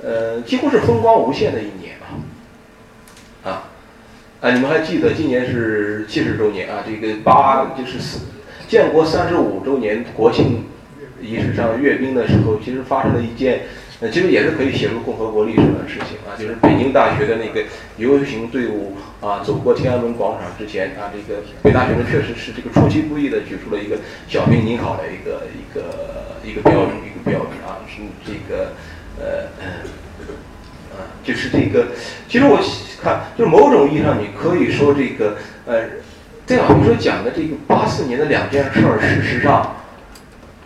[0.00, 2.06] 呃，几乎是风光无限的一年啊。
[3.42, 3.62] 啊，
[4.40, 6.84] 啊，你们还记得今年是七十周年啊？
[6.86, 8.20] 这个八就是四
[8.68, 10.66] 建国三十五周年国庆
[11.20, 13.62] 仪式上阅兵的时候，其实发生了一件，
[14.04, 17.64] 呃，其实也是可以写入共和国历史的事情啊，就是北京大学的那个
[17.96, 23.96] 游行队伍啊，走过天安门广场之前啊，这个北大学生确实是这个出其不意的举出了一个
[24.28, 25.80] 小平你好的一个一个
[26.44, 27.14] 一个标准一个。
[27.24, 28.72] 标志啊，是这个，
[29.18, 29.44] 呃，
[30.92, 31.86] 啊，就是这个。
[32.28, 32.60] 其实我
[33.02, 35.84] 看，就是某种意义上，你可以说这个，呃，
[36.44, 39.76] 邓小平说讲的这个八四年的两件事，事实上，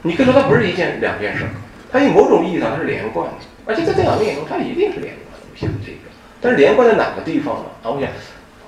[0.02, 1.44] 你可以说它不是一件两件事，
[1.90, 3.34] 它有某种意义上它是连贯的，
[3.66, 5.46] 而且在邓小平眼中，它一定是连贯的。
[5.50, 5.98] 我想这个，
[6.40, 7.64] 但是连贯在哪个地方呢？
[7.82, 8.08] 啊，我想，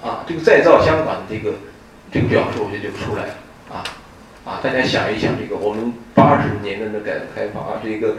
[0.03, 1.55] 啊，这个再造香港的这个
[2.11, 3.35] 这个表述，我觉得就出来了，
[3.71, 3.85] 啊。
[4.43, 8.17] 啊，大家想一想，这个我们八十年代的改革开放啊，这个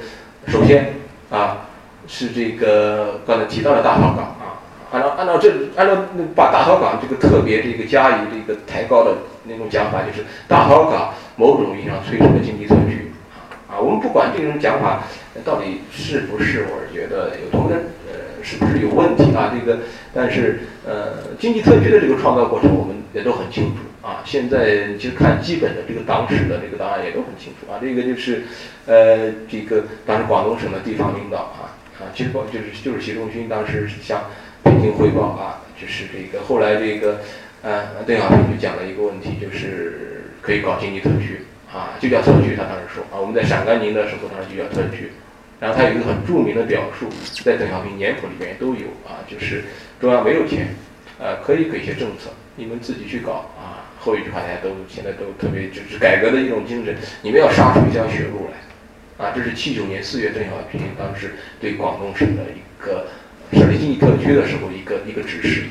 [0.48, 0.94] 首先
[1.32, 1.66] 啊
[2.08, 4.62] 是这个刚才提到的大逃港啊，
[4.92, 5.98] 按照按照这按照
[6.36, 13.01] 把大逃港这个特别这个加以这个抬高的那种讲法，就是大逃港某种意义上催生了经济特区
[13.72, 13.80] 啊。
[13.80, 15.04] 我们不管这种讲法
[15.46, 17.80] 到底是不是，我是觉得有同仁
[18.12, 19.56] 呃是不是有问题啊？
[19.58, 19.80] 这个
[20.14, 23.78] 但是呃经济特区的这个创造过程，我们也都很清楚。
[24.02, 27.78] 啊，现在其实看基本的这个党史的这个档案也都很清楚啊。
[27.80, 28.42] 这个就是，
[28.88, 34.24] 呃，这个当时广东省的地方领导啊，啊，其实就是就是习仲勋当时向
[34.64, 37.20] 北京汇报啊，就是这个后来这个，
[37.62, 41.42] 呃，邓小平就讲了一个问题，就是可以搞经济特区
[41.74, 42.56] 啊，就叫特区。
[42.56, 45.12] 他当时说啊，我们在陕甘宁的时候当时就叫特区。
[45.60, 47.08] 然后他有一个很著名的表述，
[47.44, 49.64] 在邓小平年谱里面都有啊，就是
[50.00, 50.74] 中央没有钱，
[51.20, 53.86] 呃，可以给些政策，你们自己去搞啊。
[54.00, 63.06] 后一句话大家都现在都特别就是改革的一种精神，你们要杀出一条血路来，啊，这是七九年四月邓小平当时对广东省的一个
[63.54, 65.66] 设立经济特区的时候一个一个指示，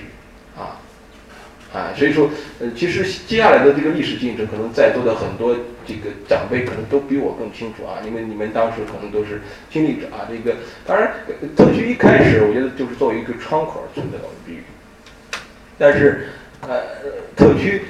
[1.72, 2.28] 啊，所以说，
[2.60, 5.54] 呃，其实接下来的这个历史进程，可能在座的很多
[5.86, 10.56] 这个长辈可能都比我更清楚啊，因为你们当时可能都是经历者啊，这个
[10.86, 11.12] 当然
[11.56, 14.62] 特区一开始我觉得就是作为一个窗口存在的比喻，
[15.78, 16.28] 但是
[16.62, 16.82] 呃，
[17.36, 17.82] 特区。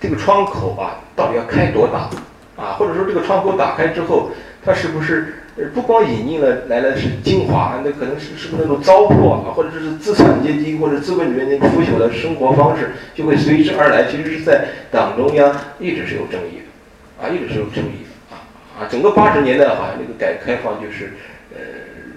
[0.00, 2.08] 这个窗口啊，到底要开多大
[2.56, 2.74] 啊？
[2.74, 4.30] 或者说这个窗口打开之后，
[4.64, 14.06] 它是不是不光引进了来了是精华，那可能是是不是那种糟粕啊，或者是资产阶级或者资本主义那腐朽的生活方式就会随之而来？
[14.10, 18.46] 其实是在党中央一直是有争议的，啊，一直是有争议的啊
[18.78, 18.88] 啊！
[18.88, 21.14] 整个八十年代好像这个改革开放就是
[21.52, 21.58] 呃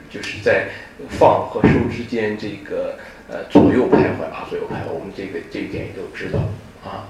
[0.10, 0.68] 就是在
[1.10, 2.96] 放和收之间这个
[3.28, 4.94] 呃左右徘徊啊，左右徘徊。
[4.94, 6.40] 我们这个这一点也都知道
[6.84, 7.10] 啊。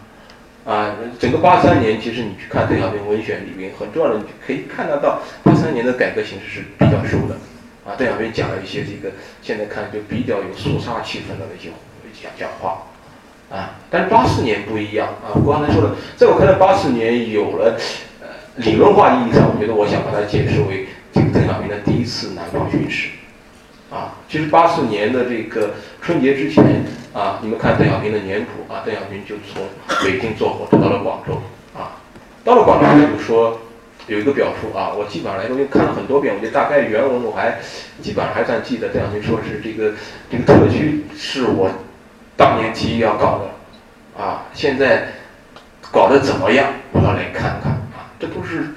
[0.63, 7.35] 啊，整个八三年，其实你去看邓小平文选里面很重要的，你可以看得到八三年的改革形势是比较收的。
[7.83, 11.69] 啊，邓小平讲了一些这个现在看就比较有肃杀气氛的那些
[12.21, 12.83] 讲讲话。
[13.49, 17.75] 啊，但是八四年不一样啊，我刚才说了，在我看来，八四年有了
[18.21, 23.09] 呃理论化意义上，我觉得我想把它解释为这个邓小平的第一次南方巡视。
[23.89, 25.71] 啊，其实八四年的这个
[26.01, 26.63] 春节之前
[27.13, 29.67] 啊，你们看邓小平的年谱啊，邓小平就从
[30.05, 31.33] 北京坐火车到了广州
[31.77, 31.99] 啊，
[32.43, 33.59] 到了广州他就说
[34.07, 37.59] 有一个表述啊，我基本上来说，因为看了很多遍，我觉得大概原文我还
[38.01, 38.87] 基本上还算记得。
[38.89, 39.93] 邓小平说是这个
[40.29, 41.69] 这个特区是我
[42.37, 45.07] 当年提议要搞的啊，现在
[45.91, 46.73] 搞得怎么样？
[46.93, 48.69] 我要来看看啊，这都是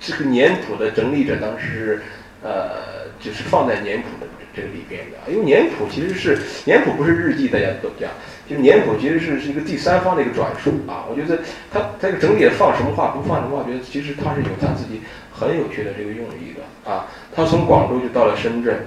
[0.00, 2.02] 这个年谱的整理者当时
[2.42, 4.26] 呃就是放在年谱的。
[4.56, 8.14] 这个里边的，因为年谱其实是年谱不是日记，大家都这样，
[8.48, 11.04] 就是年谱其实是是一个第三方的一个转述啊。
[11.10, 17.06] 我觉得他他这个整理放什么话不放什么话，我觉得其实他是有他自己很有趣的这个用意的啊。
[17.34, 18.86] 他从广州就到了深圳，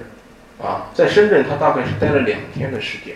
[0.60, 3.14] 啊，在深圳他大概是待了两天的时间，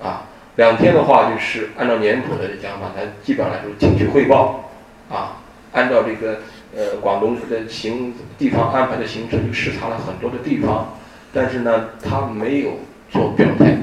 [0.00, 4.70] 啊，两天的话就是按照年谱的讲法，他基本上来说进去汇报，
[5.10, 6.38] 啊，按照这个
[6.76, 10.96] 呃广东的行地方安排的行程，就视察了很多的地方。
[11.34, 12.78] 但是呢，他没有
[13.10, 13.76] 做表态，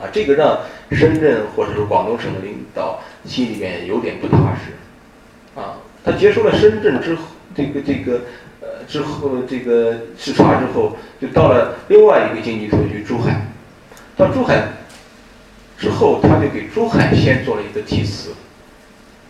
[0.00, 0.58] 啊，这个让
[0.90, 7.22] 深圳或者是广东省的领导心里面有点不踏实，啊，他结束了深圳之后，
[7.54, 8.22] 这个这个
[8.60, 13.46] 呃之后这个视察之后，就到了另外一个经济特区珠海，
[14.16, 14.64] 到珠海
[15.78, 18.32] 之后，他就给珠海先做了一个题词，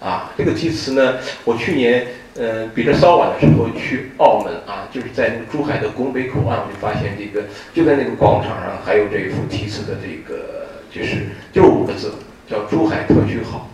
[0.00, 2.06] 啊，这个题词呢，我去年
[2.37, 12.12] 呃比这稍晚的时候去澳门啊，就是在那个珠海的拱北口岸，我就发现这个就在那个广场上还有这一幅题词的这个，就是就五个字，
[12.49, 13.70] 叫“珠海特区好”。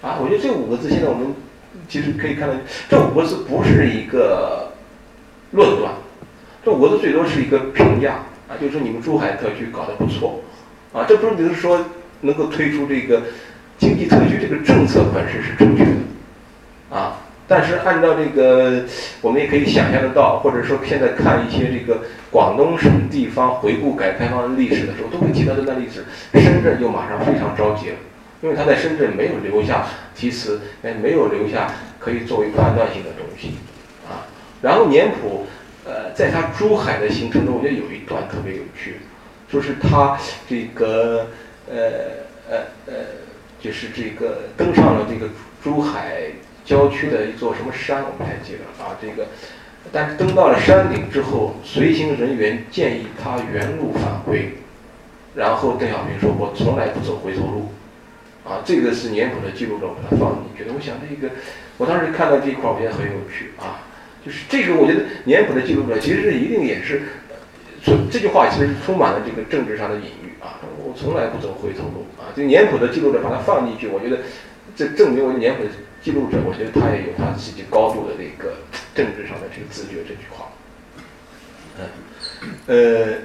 [0.00, 1.34] 啊，我觉得这五个字现在我们
[1.88, 2.54] 其实可以看到，
[2.88, 4.72] 这五个字不是一个
[5.52, 5.92] 论断，
[6.64, 10.40] 这五个字最多是一个评价啊，就是你们珠海特区搞得不错
[10.92, 11.84] 啊，这不是就是说
[12.20, 13.22] 能够推出这个。
[13.76, 17.18] 经济特区这个政策本身是正确的，啊，
[17.54, 18.82] 但是按照这个，
[19.20, 26.04] 我们也可以想象得到，或者说现在看一些这个广东省地方回顾改革开放的历史的时候，都会提到这段历史。
[26.32, 27.96] 深圳就马上非常着急了，
[28.42, 29.86] 因为他在深圳没有留下
[30.16, 33.52] 题词，哎，没有留下可以作为判断性的东西，
[34.08, 34.26] 啊，
[34.60, 35.46] 然后年谱，
[35.84, 38.96] 呃，在他珠海的行程中，我觉得有一段特别有趣，
[39.48, 41.28] 就是他这个，
[41.70, 41.76] 呃，
[42.50, 42.94] 呃，呃。
[43.60, 45.26] 就是这个登上了这个
[45.62, 46.24] 珠海
[46.64, 48.96] 郊区的一座什么山，我不太记得啊。
[49.00, 49.28] 这个，
[49.92, 54.54] 但是登到了山顶之后，随行人员建议他原路返回，
[55.34, 57.68] 然后邓小平说：“我从来不走回头路。”
[58.44, 60.72] 啊，这个是年谱的记录中把它放进去的。
[60.76, 61.32] 我想这个，
[61.78, 63.88] 我当时看到这一块，我觉得很有趣啊。
[64.22, 67.02] 就是这个，我觉得年谱的记录者其实是一定也是，
[67.82, 70.60] 这这句话其实是充满了这个政治上的隐喻啊。
[70.76, 72.28] 我从来不走回头路啊。
[72.36, 74.18] 这年谱的记录者把它放进去，我觉得
[74.76, 75.70] 这证明我年谱的
[76.04, 78.56] 记录者，我觉得他也有他自己高度的这个
[78.94, 80.04] 政治上的这个自觉。
[80.06, 80.44] 这句话，
[81.80, 81.88] 嗯，
[82.66, 83.16] 呃，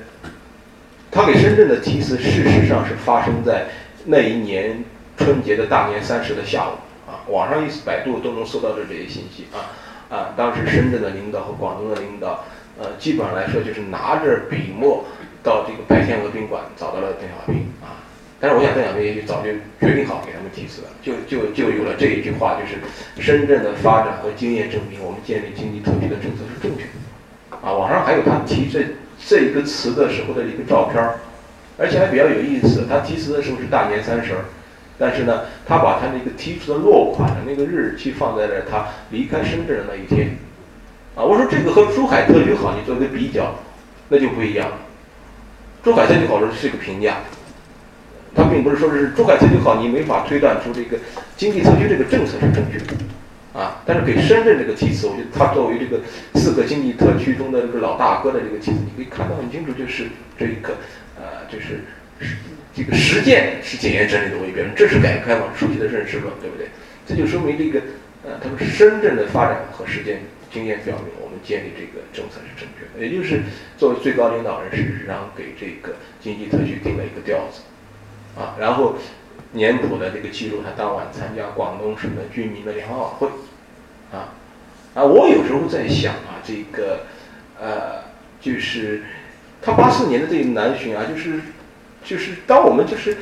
[1.11, 3.67] 他给深圳的题词，事实上是发生在
[4.05, 4.81] 那一年
[5.17, 7.19] 春节的大年三十的下午啊。
[7.27, 9.75] 网上一百度都能搜到这这些信息啊
[10.09, 10.33] 啊！
[10.37, 12.45] 当时深圳的领导和广东的领导，
[12.79, 15.03] 呃，基本上来说就是拿着笔墨
[15.43, 17.99] 到这个白天鹅宾馆找到了邓小平啊。
[18.39, 19.51] 但是我想，邓小平也许早就
[19.85, 22.79] 决定好给他们题词了，就就就有了这一句话，就是
[23.21, 27.59] 深圳的发展和经验证明，我们建立经济特区的政策是正确的。
[27.61, 28.79] 啊，网上还有他提这
[29.19, 31.19] 这一个词的时候的一个照片儿，
[31.77, 32.85] 而且还比较有意思。
[32.89, 34.45] 他提词的时候是大年三十儿，
[34.97, 40.37] 但是呢，他把他那个提出的落款的那个日期放在了他离开深圳的那一天。
[41.15, 43.53] 啊，我说这个和珠海特区好，你做一个比较，
[44.07, 44.77] 那就不一样了。
[45.83, 47.17] 珠海特区好，说是一个评价。
[48.35, 50.97] 他并不是说是珠海特区好，你没法推断出这个
[51.35, 55.99] 经济特区这个政策是正确的，啊，但是给深圳这个题词，我觉得他作为这个
[56.35, 60.77] 四个经济特区中的这个老大哥的这个题词，你可以看得很清楚，就是这个，
[61.17, 61.81] 呃，就是
[62.73, 66.67] 这个实践是检验真理的唯一标准，这是改革开放初期的认识论，对不对？
[67.07, 67.81] 这就说明这个，
[68.23, 70.21] 呃，他们深圳的发展和实践
[70.53, 73.41] 经验表明，我们建立这个政策是正确的，也就是
[73.77, 77.61] 作为最高领导人，事实上给这个经济特区定了一个调子。
[78.39, 78.95] 啊，然后
[79.51, 83.27] 年谱的这个记录，他当晚参加广东省的军民的联欢晚会，
[84.13, 84.31] 啊，
[84.95, 87.01] 啊，我有时候在想啊，这个，
[87.59, 88.03] 呃，
[88.39, 89.03] 就是
[89.61, 91.41] 他八四年的这个南巡啊，就是
[92.05, 93.17] 就是当我们就是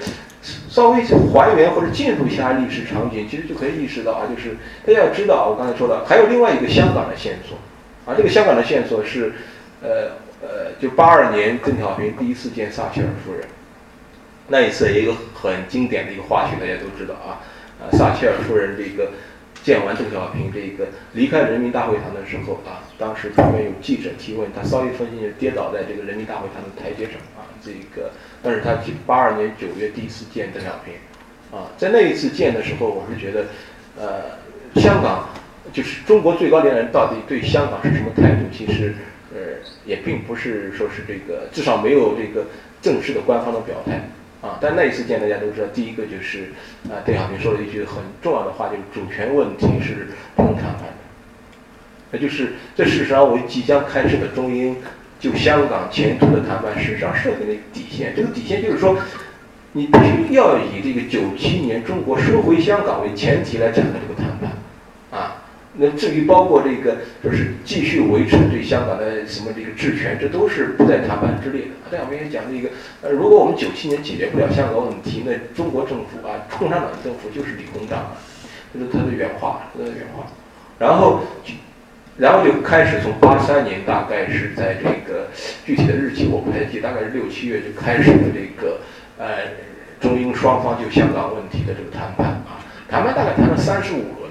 [0.70, 1.04] 稍微
[1.34, 7.58] 还原或者进入一下历史场景，其实就可以意识到啊，就是大家要知道，我刚才说了，还有另外一个香港的线索，
[8.06, 9.34] 啊，这个香港的线索是，
[9.82, 13.42] 呃呃，就八二年邓小平第一次见撒切尔夫人。
[14.50, 17.44] 那一次也有很经典的一个花絮，大家都知道啊，
[17.82, 19.12] 呃，撒切尔夫人这个
[19.62, 30.94] 见完邓小平这个离开人民大会堂的时候啊，当时旁边有记者提问，他稍一分心就跌倒在这个人民大会堂的台阶上啊，这个，但是他八二年九月第一次见邓小平，
[31.52, 33.48] 啊，在那一次见的时候，我是觉得，
[34.00, 35.28] 呃，香港
[35.74, 38.96] 就是中国最高领导人到底对香港是什么态度，其实
[39.36, 42.48] 呃也并不是说是这个，至少没有这个
[42.82, 44.10] 正式的官方的表态。
[44.42, 46.52] 啊，但那一次见，大家都知道，第一个就是，
[46.90, 50.94] 啊，邓小平说了一句很重要的话，就是主权问题是不能谈判的。
[52.12, 54.78] 那就是这事实上为即将开始的中英
[55.20, 58.14] 就香港前途的谈判，事实上设定了一个底线。
[58.16, 58.96] 这个底线就是说，
[59.72, 59.98] 你必
[60.28, 64.47] 须要以这个九七年中国收回香港为前提来展开这个谈判。
[65.80, 71.72] 那至于包括这个，就是继续维持对香港的什么这个治权，这都是不在谈判之列的。
[71.92, 72.70] 邓小平也讲了一个，
[73.04, 78.18] 呃，如果我们九七年解决不了香港问题，那中国政府啊，共产党政府就是李鸿章啊，
[78.74, 80.26] 这是他的原话，他的原话。
[80.80, 81.22] 然后，
[82.18, 85.28] 然后就开始从八三年，大概是在这个
[85.64, 88.80] 具体的日期我不太记，大概是六七月就开始了这个，
[89.20, 89.28] 呃，
[90.00, 94.27] 中英双方就香港问题的这个谈判啊，谈判大概谈了三十五轮。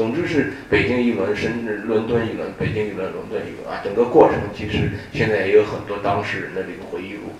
[0.00, 3.82] 总之是北京一轮，深圳、伦敦一轮，北京一轮，伦敦一轮啊！
[3.84, 7.34] 整个过程其实现在也有很多当事人的这个回忆录，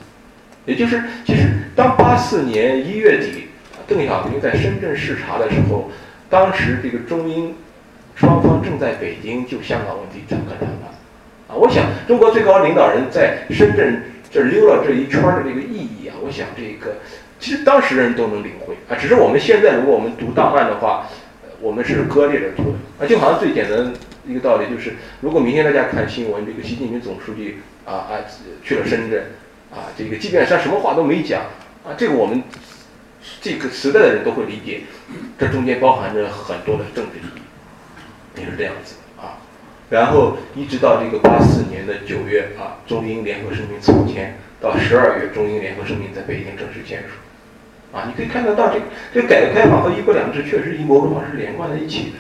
[0.67, 3.47] 也就是其实当八四年一月底
[3.89, 5.91] 邓小平在深圳视察的时候，
[6.29, 7.55] 当时这个中英
[8.15, 10.93] 双方正在北京就香港问题展开谈判。
[11.49, 16.97] 啊，我想中国最高领导人在深圳这溜了这一圈的这个意义啊，我想这个
[17.39, 21.09] 其实当时人都能领会啊，只是我们现在如果我们读档案的话，
[21.61, 23.93] 我们是割裂着读的啊，就好像最简单
[24.27, 28.25] 一个道理就是，如果明天大家看新闻，这个习近平总书记啊啊
[28.63, 29.25] 去了深圳
[29.71, 31.43] 啊，这个即便他什么话都没讲
[31.85, 32.43] 啊，这个我们
[33.41, 34.83] 这个时代的人都会理解，
[35.39, 39.37] 这中间包含着很多的政治意义，也是这样子啊。
[39.91, 47.09] 然后一直到这个八四年的九月啊，中英联合声明草签，到十二月中英联合声明在北京正式签署，
[47.93, 48.81] 啊，你可以看得到这
[49.13, 52.19] 这改革开放和一国两制确实以某种方式连贯在一起的。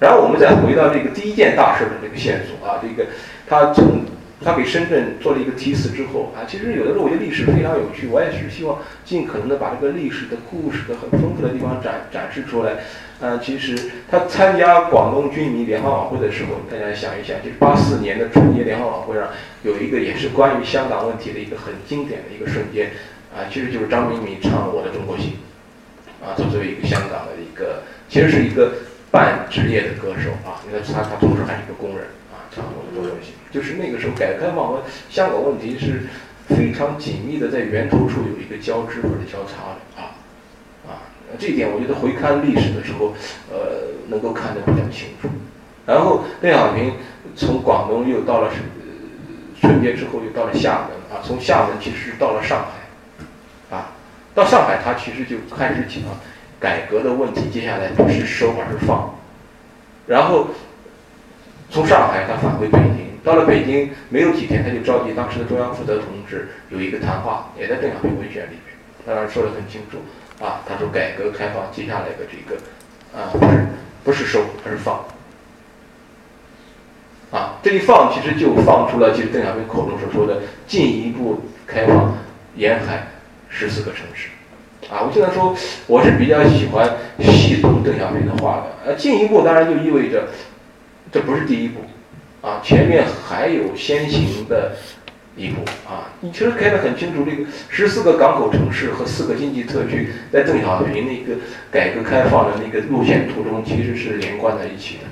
[0.00, 3.10] 然后我们再回到这个第一件大事的这个线索啊，这个
[3.46, 4.00] 他从
[4.42, 12.72] 他给深圳做了一个题词之后啊，其实有的时候我觉得历史非常有趣，我也是希望尽可能的把这个历史的故事的很丰富的地方展展示出来。
[13.20, 13.76] 嗯，其实
[14.10, 19.28] 他参加广东军迷联欢晚会的时候，大家想一想，就是八四年的春节联欢晚会上
[19.62, 22.88] 有一个也是关于香港问题的一个很经典的一个瞬间，
[23.34, 25.38] 啊，其实就是张明敏唱《我的中国心》，
[26.24, 28.72] 啊，他作为一个香港的一个，其实是一个
[29.10, 36.02] 半职业的歌手啊，因为他他同时还是一个工人啊，唱《我的中国心》，就是那个时候改革开放和香港问题是
[36.48, 40.10] 非常紧密的在源头处有一个交织或者交叉的啊。
[40.88, 40.90] 啊
[41.38, 43.14] 这一点我觉得回看历史的时候，
[43.52, 45.28] 呃，能够看得比较清楚。
[45.86, 46.92] 然后邓小平
[47.36, 48.50] 从广东又到了
[49.60, 52.70] 春节之后又到了厦门啊，从厦门其实是到了上海，
[54.34, 56.02] 到上海他其实就开始讲
[56.58, 59.14] 改革的问题，接下来不是收而是放。
[60.06, 60.48] 然后
[61.70, 68.74] 从上海他返回北京，到了北京没有几天他就召集当时的中央负责同志有一个谈话，也在邓小平文选里面，
[69.06, 69.98] 当然说得很清楚。
[70.42, 72.58] 啊，他说改革开放接下来的这个，
[73.14, 73.66] 啊，不是
[74.02, 75.04] 不是收，而是放。
[77.30, 82.16] 啊，这一放其实就放出了，其实邓小平口中所说的进一步开放
[82.56, 83.06] 沿海
[83.50, 84.28] 十四个城市。
[84.88, 85.54] 啊，我经常说
[85.86, 88.90] 我是比较喜欢细读邓小平的话的。
[88.90, 90.28] 呃，进一步当然就意味着
[91.12, 91.80] 这不是第一步，
[92.40, 94.72] 啊，前面还有先行的。
[95.36, 101.40] 一步啊，你其实看得很清楚，这个十四个港口城市和四个经济特区，在邓小平那个
[101.70, 105.02] 改革开放的那个路线图中，其实是连贯在一起的。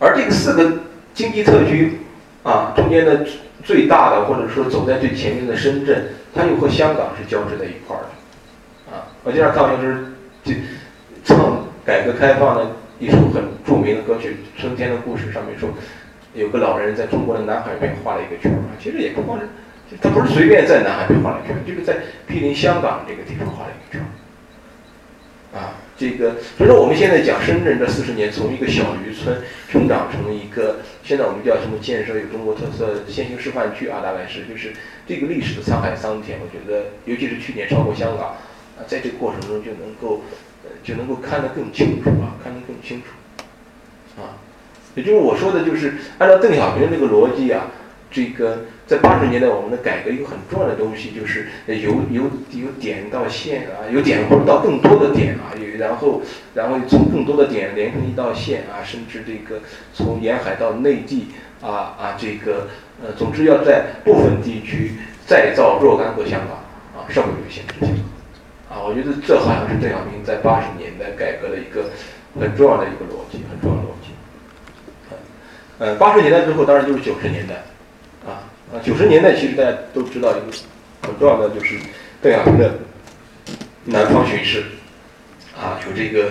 [0.00, 0.78] 而这个四个
[1.12, 2.00] 经济特区
[2.42, 3.24] 啊，中间的
[3.62, 8.96] 最大的或者说走在最前面的深圳，它又和香港是交织在一块儿的。
[8.96, 10.06] 啊，我经常看过就是
[10.44, 10.54] 这
[11.24, 12.66] 唱改革开放的
[12.98, 15.70] 一首很著名的歌曲《春天的故事》，上面说。
[16.34, 19.46] 有个老人在中国的南海边画了一个圈儿，其实也不光是，
[20.02, 24.10] 他不是随便在南海边画了一个圈，就是在毗邻香港这个地方画了一个圈儿。
[25.56, 34.72] 啊，这个所以说我们现在讲深圳这四十年，从一个小渔村成长成一个，现在我们叫什么建设有中国特色先行示范区啊，大概是就是
[35.06, 38.30] 这个历史的沧海桑田，我觉得尤其是去年超过香港，
[38.76, 40.22] 啊，在这个过程中就能够，
[40.64, 44.34] 呃，就能够看得更清楚啊，看得更清楚，啊。
[44.96, 47.66] 也就是我说的，就是按照邓小平那个逻辑啊，
[48.10, 56.20] 这个在八十年代我们的改革一个很重要的东西，就是由由由点到线啊，由点或者到更多的点啊，然后
[56.54, 59.60] 然后从更多的点连成一道线啊，甚至这个
[59.94, 61.28] 从沿海到内地
[61.62, 62.68] 啊啊，这个
[63.02, 64.92] 呃，总之要在部分地区
[65.26, 66.58] 再造若干个香港
[66.94, 68.04] 啊，社会主义现实性
[68.68, 71.90] 啊，我觉得这好像是邓小平在八十年代改革的一个
[72.38, 74.10] 很重要的一个逻辑，很重要的逻辑。
[75.78, 77.62] 呃，八十年代之后，当然就是九十年代，
[78.74, 80.56] 啊，九十年代其实大家都知道一个
[81.06, 81.76] 很重要的就是
[82.20, 82.74] 邓小平的
[83.84, 84.64] 南方巡视，
[85.56, 86.30] 啊，有这个，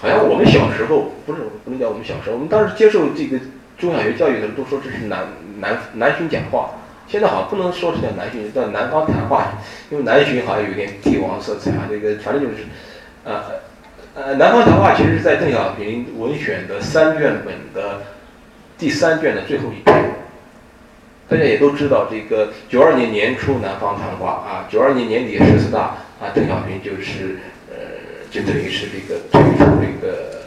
[0.00, 3.38] 好像我们小时候不是不能叫我们小时候，我们当时接受这个
[3.76, 5.26] 中小学教育的人都说这是南
[5.60, 6.70] 南南巡讲话，
[7.06, 9.52] 现在好像不能说是叫南巡，叫南方谈话，
[9.90, 12.64] 因为南巡好像有点帝王色彩啊，这个反正就是，
[13.24, 13.42] 呃
[14.14, 18.00] 呃，南方谈话其实在邓小平文选的三卷本的。
[18.78, 20.04] 第三卷的最后一篇，
[21.28, 27.76] 大家也都知道，这个九二年年初南方谈话啊，九二年年底十四大啊，邓小平就是呃，
[28.30, 30.42] 就等于是这个退出这个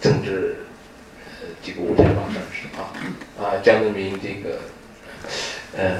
[0.00, 0.56] 政治
[1.40, 2.92] 呃这个舞台吧，算是啊
[3.40, 4.58] 啊，江泽民这个
[5.78, 5.96] 呃，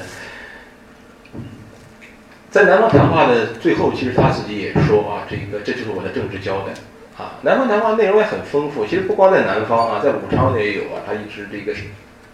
[2.50, 6.74] 在南方谈话的最后，其实他自己也说啊，这个这就是我的政治交代。
[7.16, 8.86] 啊，南方谈话内容也很丰富。
[8.86, 11.00] 其实不光在南方啊，在武昌也有啊。
[11.06, 11.74] 他一直这个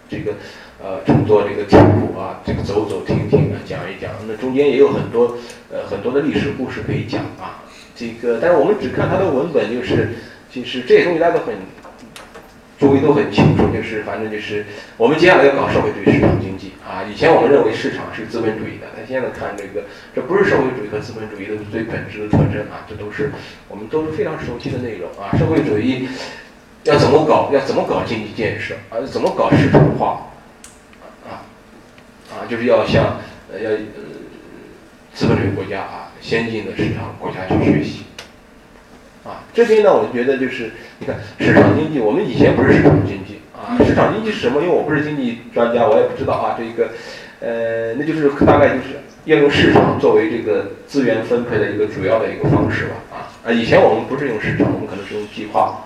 [0.09, 0.33] 这个
[0.81, 4.11] 呃乘坐这个铁路啊，这个走走停停啊，讲一讲。
[4.27, 5.37] 那中间也有很多
[5.71, 7.63] 呃很多的历史故事可以讲啊。
[7.95, 10.09] 这个，但是我们只看它的文本，就是
[10.49, 11.53] 其实这些东西大家都很，
[12.79, 14.65] 诸位都很清楚，就是反正就是
[14.95, 17.03] 我们接下来要搞社会主义市场经济啊。
[17.03, 19.83] 以前我们认为市场是资本主义的，但现在看这个，
[20.15, 23.31] 这不是社会主义和资本主义的最本质的特征啊，这都是
[23.67, 25.35] 我们都是非常熟悉的内容啊。
[25.37, 26.07] 社会主义
[26.85, 27.51] 要怎么搞？
[27.51, 28.75] 要怎么搞经济建设？
[28.89, 30.25] 啊，怎么搞市场化？
[32.39, 33.19] 啊，就是要向
[33.51, 33.77] 呃要呃
[35.13, 38.03] 资本主义国家啊，先进的市场国家去学习。
[39.25, 44.61] 啊，这边呢，我觉得就是你看市场经济，我们以前不是市场经济啊，市场经济是什么？
[44.61, 46.55] 因为我不是经济专家，我也不知道啊。
[46.57, 46.89] 这一个
[47.41, 52.95] 呃，那就是大概就是要用市场作为这个资源分配的一个主要的一个方式吧。
[53.11, 55.85] 啊啊，以前我们不是用市场，我们可能是用计划。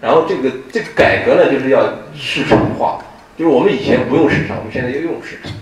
[0.00, 1.86] 然后这个这个改革呢，就是要
[2.16, 2.98] 市场化，
[3.36, 5.52] 就是我们以前不用市场，我们现在要用市场。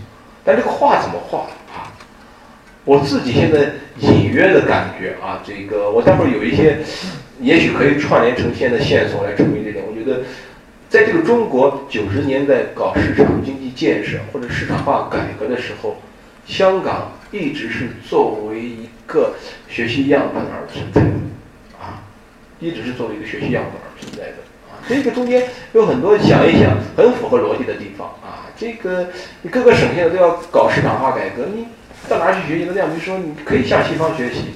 [0.50, 1.94] 但这个画怎么画啊？
[2.84, 3.70] 我自己现在
[4.00, 6.78] 隐约的感觉啊，这个我待会儿有一些，
[7.40, 9.84] 也许可以串联成现的线索来证明这点。
[9.86, 10.22] 我觉得，
[10.88, 15.98] 在这个中国九十年代搞市场经济建设或者市场化改革的时候，
[16.46, 19.34] 香港一直是作为一个
[19.68, 22.02] 学习样本而存在的，啊，
[22.58, 24.42] 一直是作为一个学习样本而存在的。
[24.66, 25.44] 啊，这个中间
[25.74, 28.12] 有很多想一想很符合逻辑的地方。
[28.60, 29.08] 这个
[29.40, 31.66] 你各个省现在都要搞市场化改革，你。
[32.08, 32.66] 到哪去学习？
[32.66, 34.54] 那样，比如说，你可以向西方学习，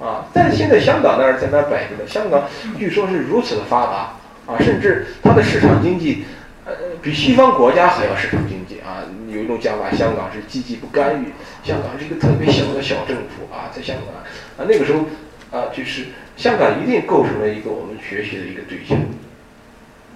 [0.00, 2.06] 啊，但是现在香港那儿在那儿摆着呢。
[2.06, 2.44] 香港
[2.78, 6.24] 据说是如此的发达，啊，甚至它的市场经济，
[6.64, 9.04] 呃，比西方国家还要市场经济啊。
[9.30, 11.32] 有一种讲法，香港是积极不干预，
[11.62, 14.16] 香港是一个特别小的小政府啊，在香港
[14.56, 15.00] 啊，那个时候
[15.56, 18.98] 啊，就是香港一定构成了一个我们学习的一个对象。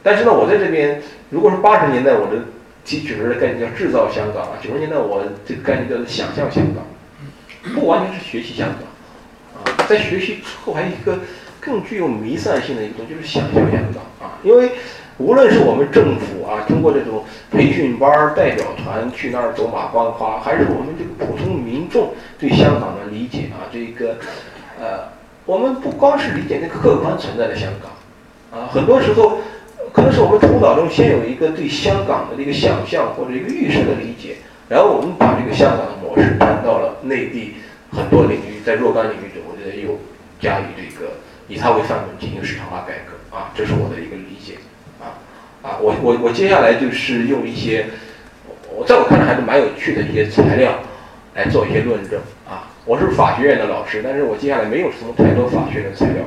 [0.03, 2.43] 但是呢，我在这边，如果说八十年代我的。
[2.91, 6.82] 提取出来的概念叫制造香港啊，九十年代我这个概念叫做想象香港，
[7.72, 11.20] 不完全是学习香港啊，在学习之后还有一个
[11.61, 14.34] 更具有弥散性的一个东西，就是想象香港啊。
[14.43, 14.72] 因为
[15.18, 17.22] 无论是我们政府啊，通过这种
[17.53, 24.16] 培训班、代表团去那儿走马观花，还是我们这个普通民众对香港的理解啊，这个
[24.80, 25.07] 呃，
[25.47, 29.38] 我们不光是理解那个客观存在的香港啊，很多时候。
[29.93, 34.36] 可能是我们头脑中先有一个对香港的这个想象或者一个预设的理解，
[34.68, 37.55] 然后我们把这个香港的模式搬到了内地
[37.91, 39.99] 很多领域，在若干领域中，我觉得又
[40.41, 41.12] 加以这个
[41.49, 44.55] 以它为范本进行市场化改革啊，这是我的一个理解
[45.01, 45.18] 啊
[45.62, 47.86] 啊，我我我接下来就是用一些
[48.72, 50.72] 我在我看来还是蛮有趣的一些材料
[51.34, 56.22] 来做一些论证啊，我是法学院的老师，但是我接下来没有什么太多法学的材料。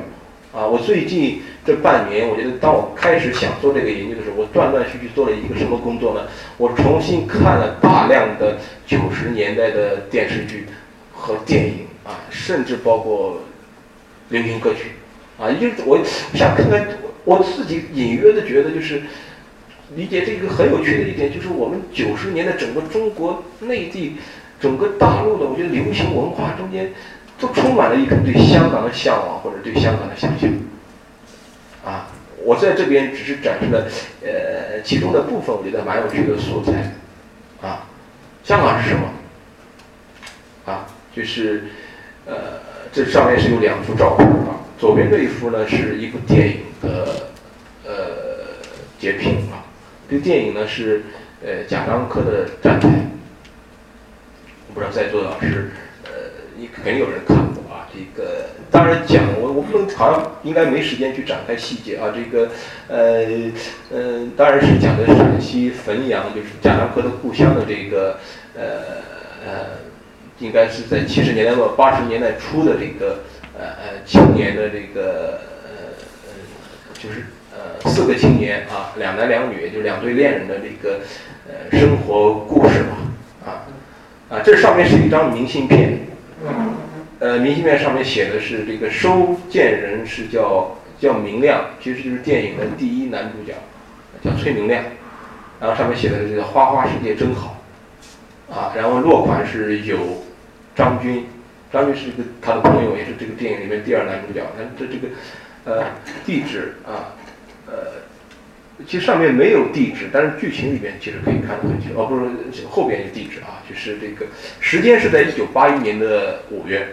[0.54, 6.28] 啊，我最近这半年，我觉得当我开始想做这个研究的时候，我断断续续做了一个什么工作呢？
[6.58, 10.66] 我重新看了大量的九十年代的电视剧
[11.12, 13.40] 和电影啊，甚至包括
[14.28, 14.92] 流行歌曲
[15.40, 15.98] 啊，就是我
[16.34, 16.86] 想看看
[17.24, 19.02] 我自己隐约的觉得，就是
[19.96, 24.18] 理解这个很有趣的一点，就是我们九十年代整个中国内地
[24.60, 26.92] 整个大陆的，我觉得流行文化中间。
[27.44, 30.50] 都充满了一种对香港的向往或者对香港的想象，
[31.84, 32.08] 啊，
[32.42, 33.86] 我在这边只是展示了
[34.22, 36.94] 呃其中的部分，我觉得蛮有趣的素材，
[37.60, 37.84] 啊，
[38.42, 39.02] 香港是什么？
[40.64, 41.64] 啊，就是
[42.24, 42.34] 呃
[42.90, 47.28] 这上面是有两幅照片啊，左边这一幅呢是一部电影的
[47.84, 47.92] 呃
[48.98, 49.60] 截屏啊，
[50.08, 51.04] 这个电影呢是
[51.44, 52.88] 呃贾樟柯的《站台》，
[54.68, 55.70] 我不知道在座的老师。
[56.56, 62.48] 你肯定有人看过啊，这个当然讲我我不能好像应该没时间去展开细节啊，这个
[62.88, 63.50] 呃
[63.90, 68.18] 呃当然是讲的陕西汾阳，就是贾樟柯的故乡的这个
[68.54, 68.62] 呃
[69.44, 69.52] 呃，
[70.38, 73.24] 应该是在七十年代末八十年代初的这个
[73.58, 75.70] 呃呃青年的这个呃
[76.94, 81.00] 就是呃四个青年啊两男两女就两对恋人的这个
[81.48, 82.96] 呃生活故事吧
[83.44, 83.48] 啊
[84.30, 85.98] 啊这上面是一张明信片。
[87.20, 93.54] 呃，明信片上面写的是这个收件人是叫叫明亮，其实就是电影的第一男主角，
[94.22, 94.82] 叫崔明亮。
[95.60, 97.62] 然后上面写的这个花花世界真好，
[98.50, 99.98] 啊，然后落款是有
[100.74, 101.26] 张军，
[101.72, 104.44] 张军是一个他的朋友，也是这个电影里面第二男主角。
[104.58, 105.08] 那这这个
[105.64, 105.86] 呃
[106.24, 107.14] 地址啊，
[107.66, 108.03] 呃。
[108.86, 112.00] 其实上面没有地址，但是剧情里面其实可以看得很清楚。
[112.00, 114.26] 哦，不是后边有地址啊，就是这个
[114.60, 116.88] 时间是在一九八一年的五月，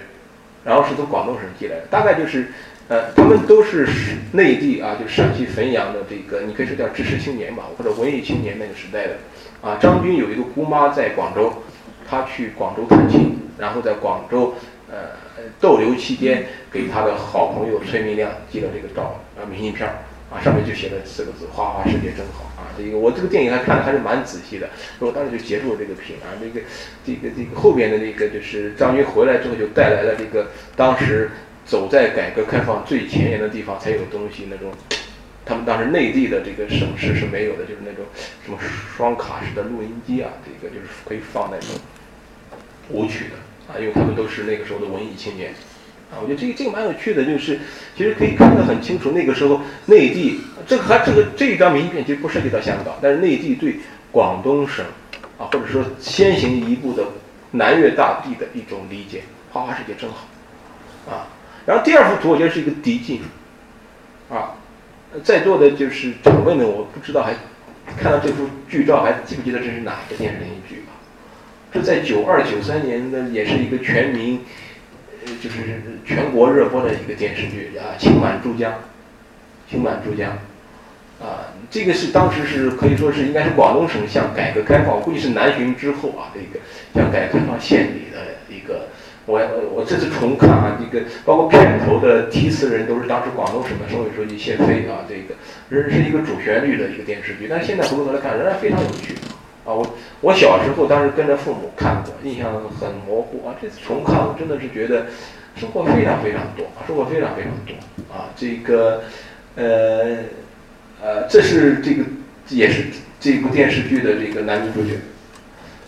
[0.63, 2.47] 然后是从广东省寄来的，大概就是，
[2.87, 3.87] 呃，他们都是
[4.33, 9.17] 内地啊，就陕西汾阳的这个，你可以说叫知识青年吧，或者文艺青年那个时代的。
[9.61, 11.51] 啊，张军有一个姑妈在广州，
[12.07, 14.53] 他去广州探亲，然后在广州，
[14.89, 15.19] 呃。
[15.59, 19.95] 逗留期间给他的好朋友崔明亮寄了这个照啊明信片儿
[20.31, 22.71] 啊，上面就写了四个字“花花世界真好”啊。
[22.77, 24.69] 这个我这个电影还看的还是蛮仔细的，
[24.99, 26.31] 我当时就截住了这个屏啊。
[26.39, 26.65] 这个
[27.05, 31.29] 这个这个后边的那个就是张军回来之后就带来了这个当时
[31.65, 34.71] 走在改革开放最前沿的地方才有东西那种。
[35.43, 38.05] 他们当时内地的这个省市是没有的，就是那种
[38.45, 38.57] 什么
[38.95, 41.69] 双卡式的录音机啊，这个就是可以放那种
[42.89, 45.53] 舞曲的啊，因为他们都是那个时候的文艺青年
[46.11, 46.19] 啊。
[46.21, 47.59] 我觉得这个这个蛮有趣的，就是
[47.95, 53.79] 其实可以看得很清楚，那个时候内地这个还这个这一张明信片其实不涉及到香港，但是内地对
[54.11, 54.85] 广东省
[55.37, 57.03] 啊，或者说先行一步的
[57.51, 60.27] 南粤大地的一种理解，花花世界真好
[61.09, 61.27] 啊。
[61.65, 63.21] 然后第二幅图我觉得是一个敌境
[64.29, 64.55] 啊。
[65.25, 67.33] 在座的就是长辈们，我不知道还
[67.97, 70.93] 看到这幅剧照，还记不记得这是哪个电视连续剧吧？
[71.73, 74.39] 这在九二九三年的，也是一个全民，
[75.41, 78.71] 就是全国热播的一个电视剧啊，《情满珠江》。
[79.69, 80.31] 情满珠江，
[81.21, 86.59] 啊，这个是当时是可以说是应该是广东省向改革开放，估计是南巡之后啊，这个
[86.93, 88.19] 向改革开放献礼的
[88.53, 88.89] 一个。
[89.25, 89.39] 我
[89.73, 95.33] 我这次重看啊，这个包括片头的题词人都是当时广东省的省委书记谢飞啊，这个
[95.69, 99.15] 仍是一个主旋律的一个电视剧，但是现在回过头来看仍然非常有趣
[99.65, 99.73] 啊。
[99.73, 103.55] 我我小时候当时跟着父母看过，印象很模糊啊。
[103.61, 105.07] 这次重看我真的是觉得
[105.55, 107.73] 收获非常非常多，收获非常非常多
[108.13, 108.29] 啊。
[108.35, 109.03] 这个
[109.55, 110.17] 呃
[111.01, 112.03] 呃，这是这个
[112.49, 112.85] 也是
[113.19, 114.97] 这部电视剧的这个男女主角，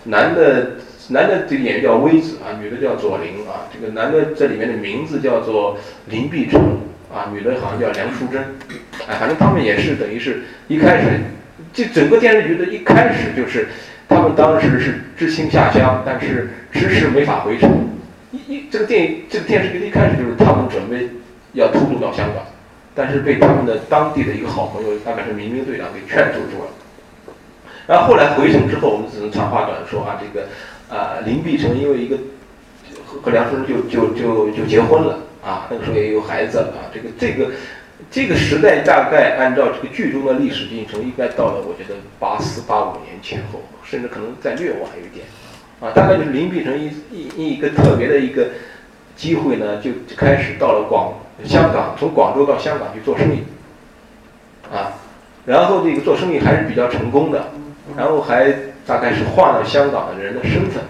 [0.04, 0.72] 男的。
[1.10, 3.68] 男的这个演员叫威子啊，女的叫左琳啊。
[3.74, 6.80] 这个男的这里面的名字叫做林碧成
[7.14, 8.42] 啊，女的好像叫梁淑珍。
[9.06, 11.20] 哎，反正他们也是等于是一开始，
[11.74, 13.68] 这整个电视剧的一开始就是
[14.08, 17.90] 他们当时是知青下乡，但是迟迟没法回城。
[18.32, 21.10] 一一这个电影这个电视剧的一开始就是他们准备
[21.54, 22.46] 要偷渡到香港，
[22.94, 26.70] 但是被他们的当地的一个好朋友，大概是民兵队长给劝阻住了。
[27.88, 30.48] 然后后来回城之后，我们只能长话短说啊，这个。
[30.90, 32.16] 啊，林碧城因为一个
[33.04, 36.86] 和和梁淑珍就就就就结婚了啊，那个时候也有孩子了啊。
[36.94, 37.50] 这个这个
[38.14, 45.26] 这个时代大概按照这个剧中的历史进程，应该到了我觉得八四八五年前后，甚至可能再略晚一点
[45.82, 45.90] 啊。
[45.96, 48.50] 大概就是林碧城一一一个特别的一个
[49.16, 53.40] 机会呢，就开始到了广香港，从广州到香港去做生意
[54.72, 54.94] 啊。
[55.48, 57.50] 然后这个做生意还是比较成功的，
[57.98, 58.54] 然后还。
[58.86, 60.84] 大概是换了香港的人的身份，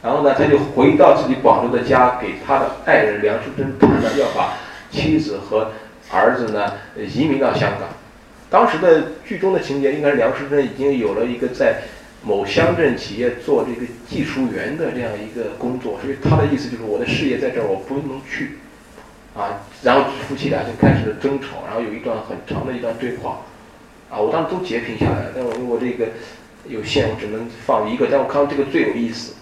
[0.00, 4.52] 然后呢，他就回到自己广州的家，给他的爱人梁淑珍谈了要把
[4.88, 5.72] 妻子和
[6.10, 7.88] 儿子呢移民到香港。
[8.50, 11.82] 当时的剧中的情节应该是梁淑珍已经有了一个在
[12.22, 18.58] 某乡镇企业做这个技术员的这样一个工作，所以他的意思就是我的事业在这儿我不能去，
[19.36, 23.40] 啊，然后夫妻俩就开始了争吵，然后有一段很长的一段对话，
[24.10, 26.06] 啊，我当时都截屏下来了，但我我这个。
[26.66, 28.08] 有限，我只能放一个。
[28.10, 29.32] 但我看到这个最有意思，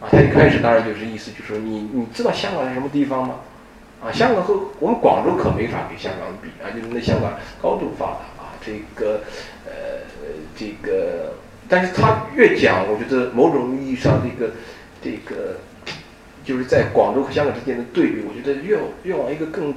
[0.00, 3.36] 啊，他一开始当然就是意思，就是说你你知道香港是什么地方吗？
[4.02, 7.32] 啊，香港和我们广州可没法跟香港比啊，就是那香港
[7.62, 9.20] 高度发达啊，这个
[9.64, 10.02] 呃
[10.56, 11.34] 这个，
[11.68, 14.52] 但是他越讲，我觉得某种意义上这个
[15.00, 15.58] 这个
[16.44, 19.72] 就是在广州和香港之间的对比，我觉得越越往一个更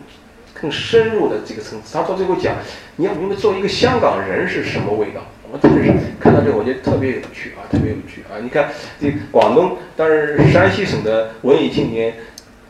[0.59, 1.93] 更深入的这个层次。
[1.93, 2.55] 他到最后讲，
[2.95, 5.21] 你要明白，作为一个香港人是什么味道。
[5.51, 8.41] 我真的是看到这个，我觉得特别有趣啊，特别有趣啊！
[8.41, 12.15] 你看，这广东，当然山西省的文艺青年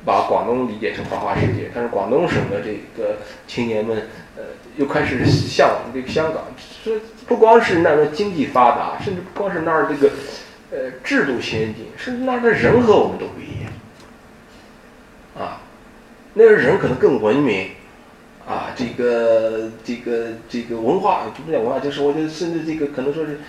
[0.06, 3.98] 把广东理解成花花世界，但是广东省的这个青年们，
[4.38, 4.44] 呃，
[4.78, 6.44] 又开始向往这个香港。
[6.84, 6.92] 这
[7.26, 10.14] 不光是那儿经济发达，甚至不光是那儿这个
[10.72, 13.74] 呃制度先进，甚至那儿的人和我们都不一样
[15.38, 15.62] 啊，
[16.36, 17.72] 那儿人可能更文明。
[18.48, 23.40] 啊，这个这个这个文化，不讲文化，就是我觉得甚至这个可能说是，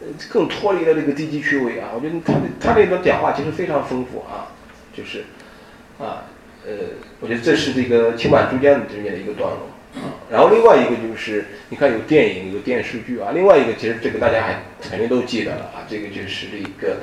[0.00, 1.90] 呃，更脱离了这个低级趣味啊。
[1.94, 4.48] 我觉得他他那个讲话其实非常丰富啊，
[4.96, 5.26] 就是，
[5.98, 6.24] 啊，
[6.66, 6.72] 呃，
[7.20, 10.12] 我觉得这是这个《情满珠江》里面的一个段落啊。
[10.30, 13.32] 然后另外一个就是，你看有电影有电视剧啊。
[13.34, 16.96] 另外一个其实这个大家还肯定都记得了啊，这个就是这个，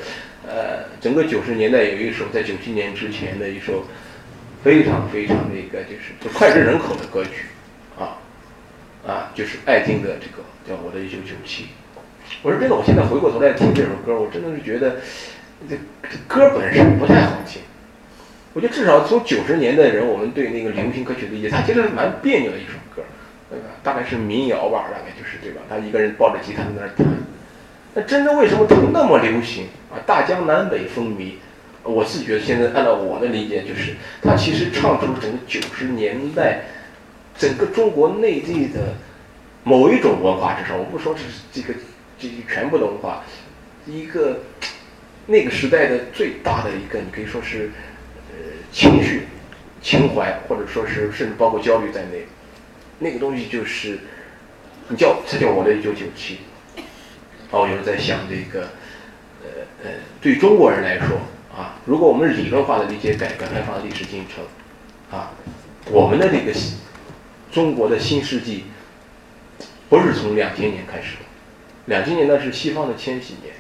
[0.48, 3.84] 呃，整个九十年代有一首在九七年之前的一首。
[4.64, 7.48] 非常非常的一个就是脍炙人口的歌曲，
[8.00, 8.16] 啊，
[9.06, 11.64] 啊，就是艾敬的这个叫《我的一九九七》。
[12.42, 15.02] 我说真的，我现在回过头来听这首歌，我真的是觉得
[15.70, 15.76] 这
[16.30, 17.62] 歌本身不太好听。
[18.54, 23.02] 我觉得至少从九十年代人，我们对那个流行歌曲的理解，它其实蛮别扭的一首歌，
[23.50, 23.66] 对吧？
[23.84, 25.62] 大概是民谣吧，大概就是对吧？
[25.68, 27.08] 他一个人抱着吉他在那儿弹。
[27.96, 29.98] 那真的为什么它那么流行啊？
[30.06, 31.34] 大江南北风靡。
[31.84, 36.62] 我自己觉得现在按照我的理解，就是他其实唱出了整个九十年代
[37.38, 38.96] 整个中国内地的
[39.66, 41.78] 某一种文化，至少我不说这是这个
[42.18, 43.24] 这个全部的文化，
[43.86, 44.40] 一个
[45.26, 47.70] 那个时代的最大的一个，你可以说是
[48.74, 49.28] 情绪、
[49.82, 52.26] 情怀，或者说是甚至包括焦虑在内，
[53.00, 54.00] 那个东西就是
[54.90, 56.40] 你叫这叫我的一九九七。
[57.52, 58.68] 啊，我就是在想这个，
[59.44, 59.50] 呃
[59.84, 61.18] 呃，对中国人来说。
[61.56, 64.44] 啊，如果我们理论化的理解改革开放的历史进程，
[65.16, 65.34] 啊，
[65.92, 66.52] 我们的这个
[67.52, 68.64] 中国的新世纪
[69.88, 71.26] 不是从两千年开始的，
[71.86, 73.54] 两千年那是西方的千禧年，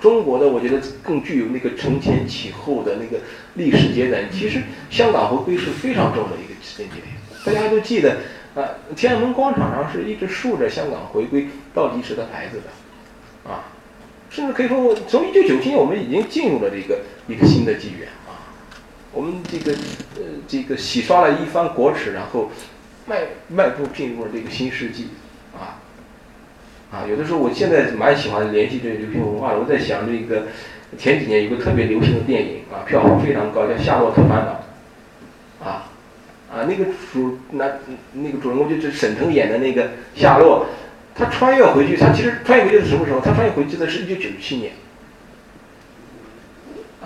[0.00, 3.18] 中国的我觉得更具有那个承前启后的那个
[3.58, 4.30] 历史节点。
[4.32, 8.16] 其实香港回归是非常重要的一个时间节点，大家都记得
[8.54, 8.64] 啊，
[8.96, 13.64] 天安门广场上是一直竖着香港回归倒计时的牌子的，啊。
[14.30, 18.52] 甚至可以说，我从一九九七年，我们已经进入了这个一个新的纪元啊。
[19.10, 19.72] 我们这个
[20.16, 22.50] 呃，这个洗刷了一番国耻，然后
[23.06, 25.08] 迈迈步进入了这个新世纪
[25.56, 25.80] 啊
[26.92, 27.06] 啊！
[27.08, 29.60] 有的时候，我现在蛮喜欢联系这个流行文化的。
[29.60, 30.48] 我在想，这个
[30.96, 34.64] 前几年有个特别流行的电影啊，票房非常高，叫《夏洛特烦恼》
[35.68, 35.90] 啊
[36.50, 37.66] 啊，那个主那
[38.14, 40.66] 那个主人公就是沈腾演的那个夏洛。
[41.14, 43.20] 他穿越回去，他其实穿越回去是什么时候？
[43.20, 44.72] 他穿越回去的是一九九七年。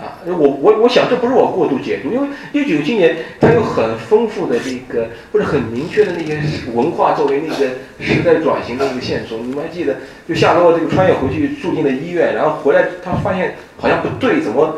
[0.03, 6.37] 啊，我我我想这不是我过度解读，因为一九九七年它有很丰富的这个或者很明确的那些
[6.73, 7.69] 文化作为那个
[8.01, 9.39] 时代转型的一个线索。
[9.39, 9.95] 你们还记得，
[10.27, 14.77] 就夏洛这个穿越回去住进了医院，然后回来他发现好像不对，怎么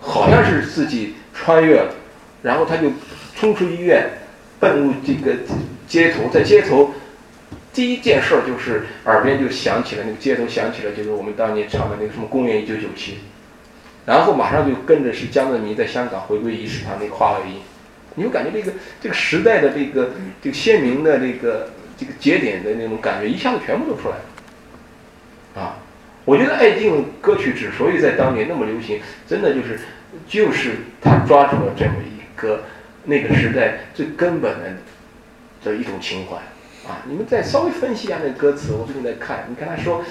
[0.00, 1.94] 好像是自己穿越了，
[2.42, 2.88] 然后他就
[3.36, 4.10] 冲出医院，
[4.58, 5.36] 奔入这个
[5.86, 6.90] 街头，在街头。
[7.72, 13.18] 第一件事儿就是耳边就响起了那个街头响起了就是我们当年唱的那个什么公元一九九七，
[14.06, 17.60] 然后马上就跟着是江泽民在香港回归仪式上那个话外音，
[18.16, 20.10] 你会感觉这个这个时代的这个
[20.42, 24.16] 这个鲜明的这个这个节点的那种感觉一下子全部都出来
[25.54, 25.76] 了，啊，
[26.24, 29.80] 我觉得爱敬歌曲之所以在当年那么流行，真的就是
[30.28, 32.64] 就是他抓住了这么一个
[33.04, 34.76] 那个时代最根本的
[35.64, 36.36] 的一种情怀。
[36.86, 39.46] 啊，你们再稍微分析一下那歌词，我最近在看。
[39.48, 40.04] 你看他说，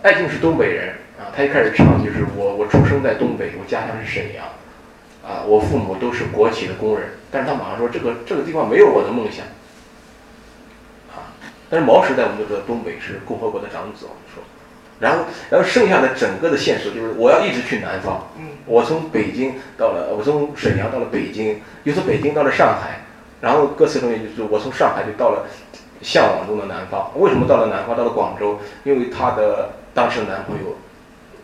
[0.00, 4.44] 爱敬是东北人啊，他一开始唱就是我我出生在东北，我家乡是沈阳，
[5.22, 7.10] 啊，我父母都是国企的工人。
[7.30, 9.46] 但是他马上说这个这个地方没有我的梦想，
[11.14, 11.30] 啊，
[11.70, 14.42] 但是毛时代我们就说东北是共和国的长子，我们说，
[14.98, 18.26] 然后然后剩下的整个的线索就是我要一直去南方，
[18.66, 23.00] 我从北京到了，我从沈阳到了北京，又从北京到了上海，
[23.40, 25.46] 然后歌词中间就是我从上海就到了。
[26.04, 28.58] 向往中的南方，为什么到了南方，到了广州？
[28.82, 30.76] 因为她的当时的男朋友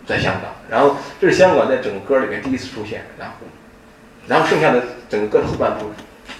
[0.08, 3.34] 在香港，然后这是香港在整个歌里面第一次出现，然后，
[4.26, 5.90] 然后剩下的整个的后半部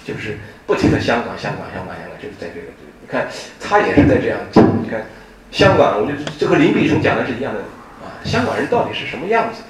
[0.03, 2.67] 就是不停的香港，香港，香港，香港，就是在这个，
[2.99, 3.27] 你看
[3.59, 5.05] 他也是在这样讲，你看
[5.51, 7.59] 香港，我觉得这和林碧成讲的是一样的
[8.01, 9.61] 啊，香港人到底是什么样子？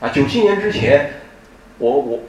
[0.00, 1.10] 啊，九七年之前，
[1.78, 2.20] 我我，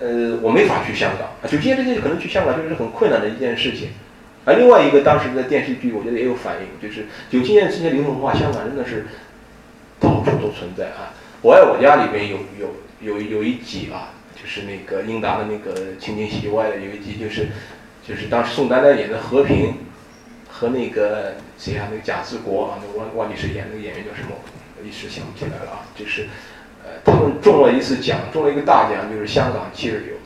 [0.00, 3.90] 呃，我没法去香港啊，九七年之前可能去香港就是很困难的一件事情。
[4.46, 9.06] 而另外一个当时的电视剧，我觉得也有反映，就是九七年之前流行文化，香港真的是
[10.00, 11.12] 到处都存在啊！
[11.42, 17.48] 我爱我家里边有有有有一集啊，就是那个英达的那个情景喜剧外的有一集，就是
[18.06, 19.74] 就是当时宋丹丹演的和平
[20.48, 24.34] 和那个谁啊，那个贾志国啊，那忘忘记谁演那个演员叫什么，
[24.82, 26.26] 一时想不起来了啊，就是
[26.82, 30.16] 呃他们中了一次奖，中了一个大奖，就是香港七日游。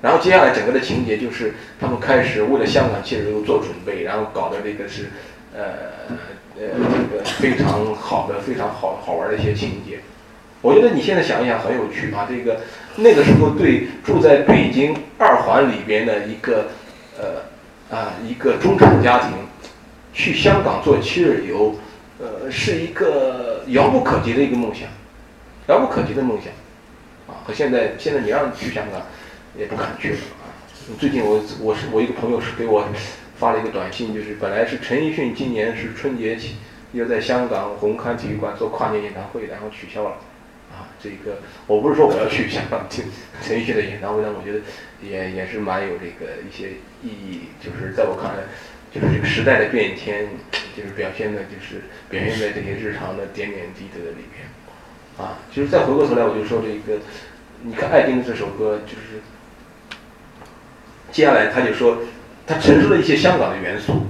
[0.00, 5.10] 然后接下来整个的情节就是他们开始为了香港七日游做准备，然后搞的这个是，
[5.54, 6.16] 呃
[6.68, 6.78] 呃
[7.10, 10.00] 这个非常好的、非常好好玩的一些情节。
[10.60, 12.60] 我觉得你现在想一想很有趣啊，这个
[12.96, 16.66] 那个时候对住在北京二环里边的一个
[17.18, 19.30] 呃啊一个中产家庭，
[20.12, 21.74] 去香港做七日游，
[22.20, 24.88] 呃是一个遥不可及的一个梦想，
[25.68, 26.52] 遥不可及的梦想，
[27.26, 29.00] 啊和现在现在你让去香港。
[29.54, 30.48] 也不敢去了啊！
[30.98, 32.88] 最近我我是我一个朋友是给我
[33.42, 36.58] 发了一个短信，就是本来是陈奕迅今年是春节起
[36.92, 40.10] 要在香港红磡体育馆做跨年演唱会，然后取消了
[40.70, 40.86] 啊！
[41.02, 43.04] 这个我不是说我要去香港听
[43.42, 44.60] 陈奕迅的演唱会，但我觉得
[45.02, 48.44] 也也是蛮有这个一些意义，就是在我看来，
[48.94, 50.28] 就是这个时代的变迁，
[50.76, 54.46] 就是表现的，就是表现在这些日常的点点滴滴的里面
[55.18, 55.42] 啊！
[55.52, 57.00] 其实再回过头来，我就说这个，
[57.64, 59.20] 你看爱丁这首歌就是。
[61.10, 61.98] 接下来他就说，
[62.52, 64.06] 他陈述了一些香港的元素，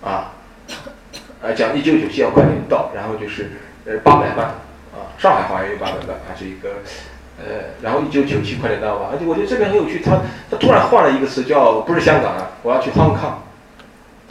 [0.00, 0.32] 啊，
[1.42, 3.50] 啊讲一九九七要快点到，然后就是
[3.84, 4.46] 呃八百万，
[4.94, 6.76] 啊，上海话也有版本的啊，这个
[7.38, 13.42] 呃，然后一九九七快点到吧，而且我觉得这边很有趣，他他突然换了一个词叫不是香港啊，我要去 Hong Kong。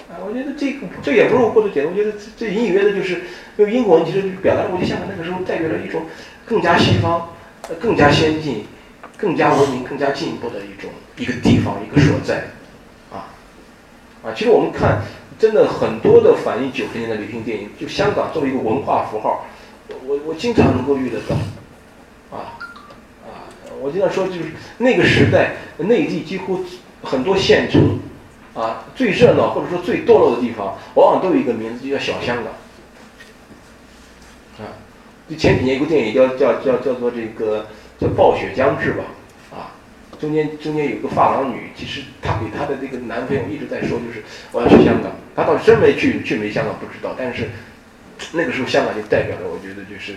[0.07, 3.23] 啊，我觉得这个这也不是我过度解读，我觉得这这隐隐约的就是，
[3.57, 6.03] 因为英国其实表达了，我觉得香港那个时候代表了一种
[6.45, 7.29] 更加西方、
[7.77, 8.65] 更加先进、
[9.17, 12.45] 更加文明、更加进步的一种一个地方一个所在，
[14.27, 15.01] 啊，其实我们看，
[15.39, 19.45] 真的很多的反映九十年代流行电影，就香港作为一个文化符号，
[20.05, 21.33] 我我经常能够遇得到，
[22.35, 22.59] 啊
[23.23, 23.47] 啊，
[23.81, 26.59] 我经常说就是那个时代内地几乎
[27.01, 27.99] 很多县城。
[28.53, 32.45] 啊，最热闹或者说最堕落的地方，往往都有一个名字，就叫小香港。
[34.65, 34.73] 啊，
[35.29, 37.67] 就前几年一部电影叫叫叫叫做这个
[37.99, 39.03] 叫《暴雪将至》吧，
[40.19, 45.11] 中间中间有个发廊女，其实她给她的这个男朋友一直在说，就是我要去香港。
[45.35, 47.49] 她到底真没去去没香港不知道，但是
[48.33, 50.13] 那个时候香港就代表着，我觉得就是，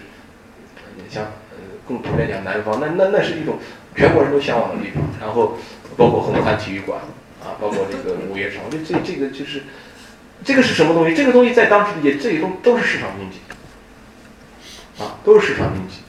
[0.96, 3.58] 你像呃共同来讲南方，那那那是一种
[3.94, 5.02] 全国人都向往的地方。
[5.20, 5.56] 然后
[5.96, 7.00] 包括红磡体育馆。
[7.40, 9.62] 啊，包括这个午夜场，我觉得这这个就是，
[10.44, 11.14] 这个是什么东西？
[11.14, 13.38] 这个东西在当时也这些都都是市场经济，
[15.02, 16.02] 啊，都是市场经济，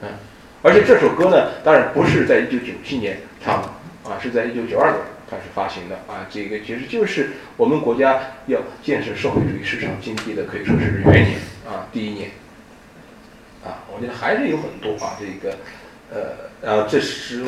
[0.00, 0.08] 嗯，
[0.68, 5.00] 而且这首歌呢，当然不是在一九九七年唱的，啊，是在一九九二年
[5.30, 12.28] 开始发行的，啊，这个其实就是我们国家要建设社会主义市场经济的，可以说是元年，啊，第一年，
[13.64, 15.56] 啊，我觉得还是有很多啊，这个，
[16.12, 17.42] 呃，然后这是。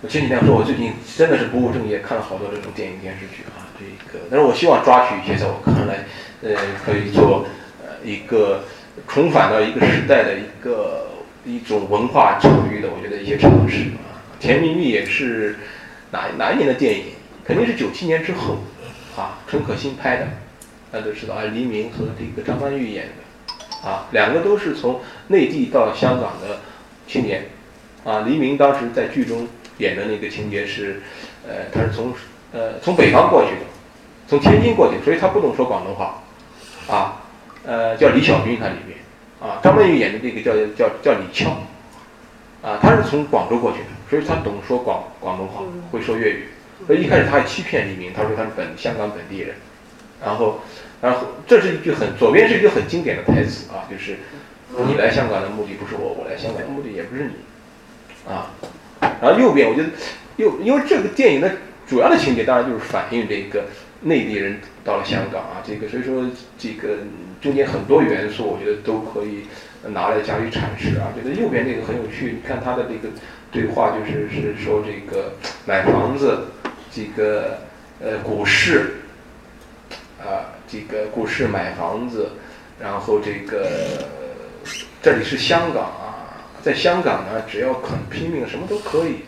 [0.00, 6.06] 我前几天说，我最近真的是不务正业，看了好多这种电影电视剧啊，这个，但是我希望抓取一些，在我看来，
[6.40, 6.56] 呃，
[6.86, 7.44] 可以做
[7.84, 8.64] 呃一个
[9.06, 11.07] 重返到一个时代的一个
[11.48, 14.20] 一种文化教育的，我觉得一些尝试啊。
[14.38, 15.56] 甜蜜蜜也是
[16.10, 17.04] 哪哪一年的电影？
[17.44, 18.58] 肯定是九七年之后
[19.16, 20.28] 啊，陈可辛拍的，
[20.92, 26.60] 大家都知道啊，黎明和这个张曼玉演的啊，两个都是从内地到香港的
[27.06, 27.46] 青年
[28.04, 29.48] 啊，黎明当时在剧中。
[29.78, 31.00] 演的那个情节是，
[31.46, 32.12] 呃，他是从
[32.52, 33.60] 呃从北方过去的，
[34.26, 36.20] 从天津过去，所以他不懂说广东话，
[36.88, 37.22] 啊，
[37.64, 38.97] 呃，叫李小军，他里面，
[39.40, 41.48] 啊，张曼玉演的这个叫叫叫李俏，
[42.62, 45.62] 啊，她是从广州过去的，所以她懂说广广东话，
[45.92, 46.44] 会说粤语，
[46.86, 49.54] 所以一开始她还欺骗黎明，她说她是本香港本地人，
[50.22, 50.60] 然后，
[51.00, 54.18] 然后这是一句很左边是一句很经典的台词啊，就是
[54.86, 58.50] 你来香港的目的不是我，我来香港的目的也不是你，啊。
[59.20, 59.88] 然后右边，我觉得，
[60.36, 61.50] 右因为这个电影的
[61.86, 63.66] 主要的情节当然就是反映这个
[64.02, 66.28] 内地人到了香港啊，这个所以说
[66.58, 66.98] 这个
[67.40, 69.46] 中间很多元素，我觉得都可以
[69.82, 71.12] 拿来加以阐释啊。
[71.16, 73.08] 觉得右边这个很有趣，你看他的这个
[73.50, 75.32] 对话，就是是说这个
[75.64, 76.38] 买房子，
[76.90, 77.58] 这个
[78.00, 78.94] 呃股市，
[80.20, 82.30] 啊这个股市买房子，
[82.80, 83.68] 然后这个
[85.00, 86.04] 这里是香港啊。
[86.60, 89.18] 在香港呢，只要肯拼命，什么都可以，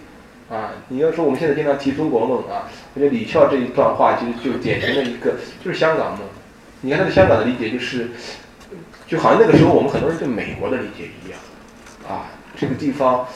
[0.51, 0.73] 啊！
[0.89, 6.21] 你要说我们现在经常提中国梦啊，我觉得李翘这一段话其实就典型的一个，就是香港梦。
[6.83, 8.11] 你看他对香港的理解就是，
[9.07, 11.39] 就好像那个时候我们很多人对美国的理解一样，
[12.09, 13.27] 啊，这个地方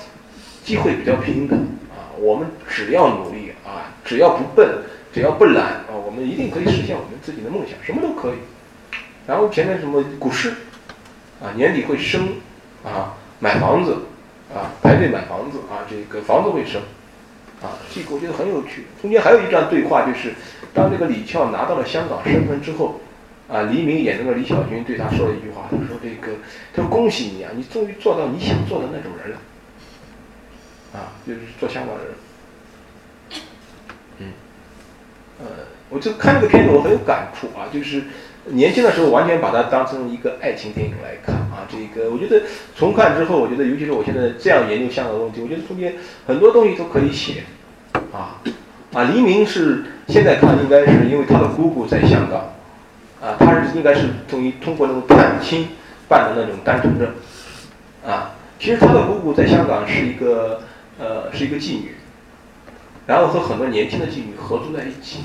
[0.65, 1.59] 机会比较平等，
[1.91, 4.83] 啊，我们只要努力啊，只要不笨，
[5.13, 8.39] 只要不懒啊，我们一定可以实现我们自己的梦想，什么都可以。
[9.27, 10.51] 然后前面什么股市，
[11.43, 12.29] 啊，年底会升，
[12.85, 13.15] 啊。
[13.41, 13.97] 买房子，
[14.55, 16.81] 啊，排队买房子啊，这个房子会升，
[17.61, 18.87] 啊，这个我觉得很有趣。
[19.03, 20.33] 中间还有一段对话，就是
[20.73, 23.01] 当这个李翘拿到了香港身份之后，
[23.49, 26.33] 啊，黎明演那个李小军对他说了一句话，他说：“这个，
[26.73, 29.39] 他说恭喜你啊，你终于做到你想做的那种人了，
[30.93, 33.41] 啊，就是做香港人。”
[34.19, 34.33] 嗯，
[35.41, 35.47] 呃，
[35.91, 38.03] 我就看这个片子，我很有感触啊，就是。
[38.49, 42.43] 年轻的时候完全把它当成一个爱情电影来看啊，这个我觉得
[42.77, 45.95] 重看之后，我觉得尤其是我现在这样研究香港的问题，我觉得中间
[46.27, 47.45] 很多东西都可以写，
[48.13, 48.37] 啊
[48.93, 52.54] 啊，黎明是现在看应该是因为他的姑姑在香港，
[53.25, 55.69] 啊，他是应该是通于通过那种探亲
[56.07, 57.09] 办的那种单程证，
[58.07, 60.61] 啊，其实他的姑姑在香港是一个
[60.99, 61.95] 呃是一个妓女，
[63.07, 65.21] 然后和很多年轻的妓女合租在一起。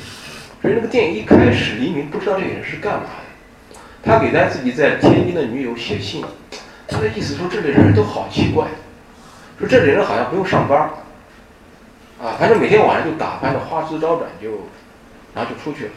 [0.62, 3.80] 所以那个电影一开始，黎明不知道这个人是干嘛的。
[4.02, 6.24] 他给他自己在天津的女友写信，
[6.88, 8.66] 他的意思说这里人都好奇怪，
[9.60, 10.89] 说这里人好像不用上班，
[12.22, 14.50] 啊，反正每天晚上就打扮的花枝招展，就
[15.36, 15.91] 然后就出去了。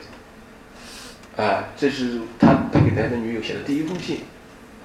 [1.37, 4.21] 啊，这是他他给他的女友写的第一封信。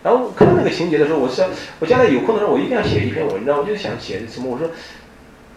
[0.04, 3.60] 然后看到那个情节的时候，我想我将来有空的时候，我一定要写一篇文章。
[3.60, 4.50] 我就想写什么？
[4.50, 4.70] 我说，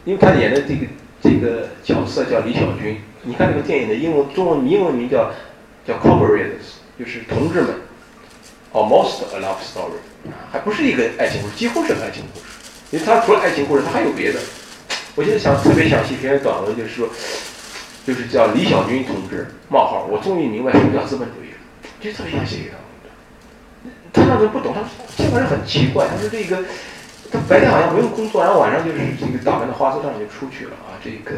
[0.04, 0.86] 因为他演的这个
[1.22, 3.00] 这个角色叫李小军。
[3.22, 5.30] 你看这个电影的英文、中文、英文名叫
[5.86, 7.74] 叫 Comrades，就是同志们。
[8.72, 9.98] almost a love story，
[10.52, 12.46] 还不是一个爱情故事，几乎是爱情故事，
[12.92, 14.38] 因为他除了爱情故事，他还有别的。
[15.16, 17.08] 我现在想特别想写一篇短文，就是说，
[18.10, 21.58] 就是叫李小军同志冒号，我终于明白什么叫资本主义了，
[22.00, 22.74] 就特别想写一个。
[24.12, 24.82] 他那时候不懂，他
[25.16, 26.58] 这个人很奇怪，他说这个，
[27.30, 31.36] 他白天好像不用工作，然后晚上就是这个打扮的花枝招展就出去了啊，这个，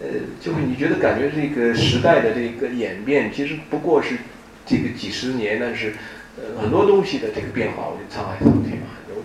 [0.00, 4.18] 呃，就是你觉得感觉这个时代的这个演变，其实不过是
[4.66, 5.94] 这个几十年，但是
[6.36, 9.16] 呃很多东西的这个变化，我觉得沧海桑田啊，有，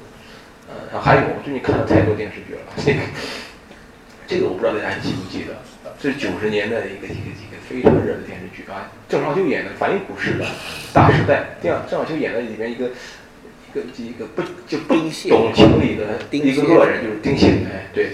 [0.71, 2.99] 呃，还有我最近看了太多电视剧了， 这个，
[4.25, 5.51] 这个我不知道大家还记不记得，
[5.99, 10.45] 这是九十年代的一个一个一个非常热的电视剧啊，郑少秋演的，反映股市的。
[10.93, 17.47] 大时代，这样郑少秋演的里面一个一个一个不就不懂情理的一个恶人，就是丁蟹。
[17.65, 18.11] 哎，对，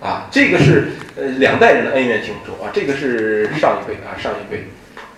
[0.00, 4.64] 啊，这个是呃两代人的恩怨情仇啊，这个是上一辈啊上一辈，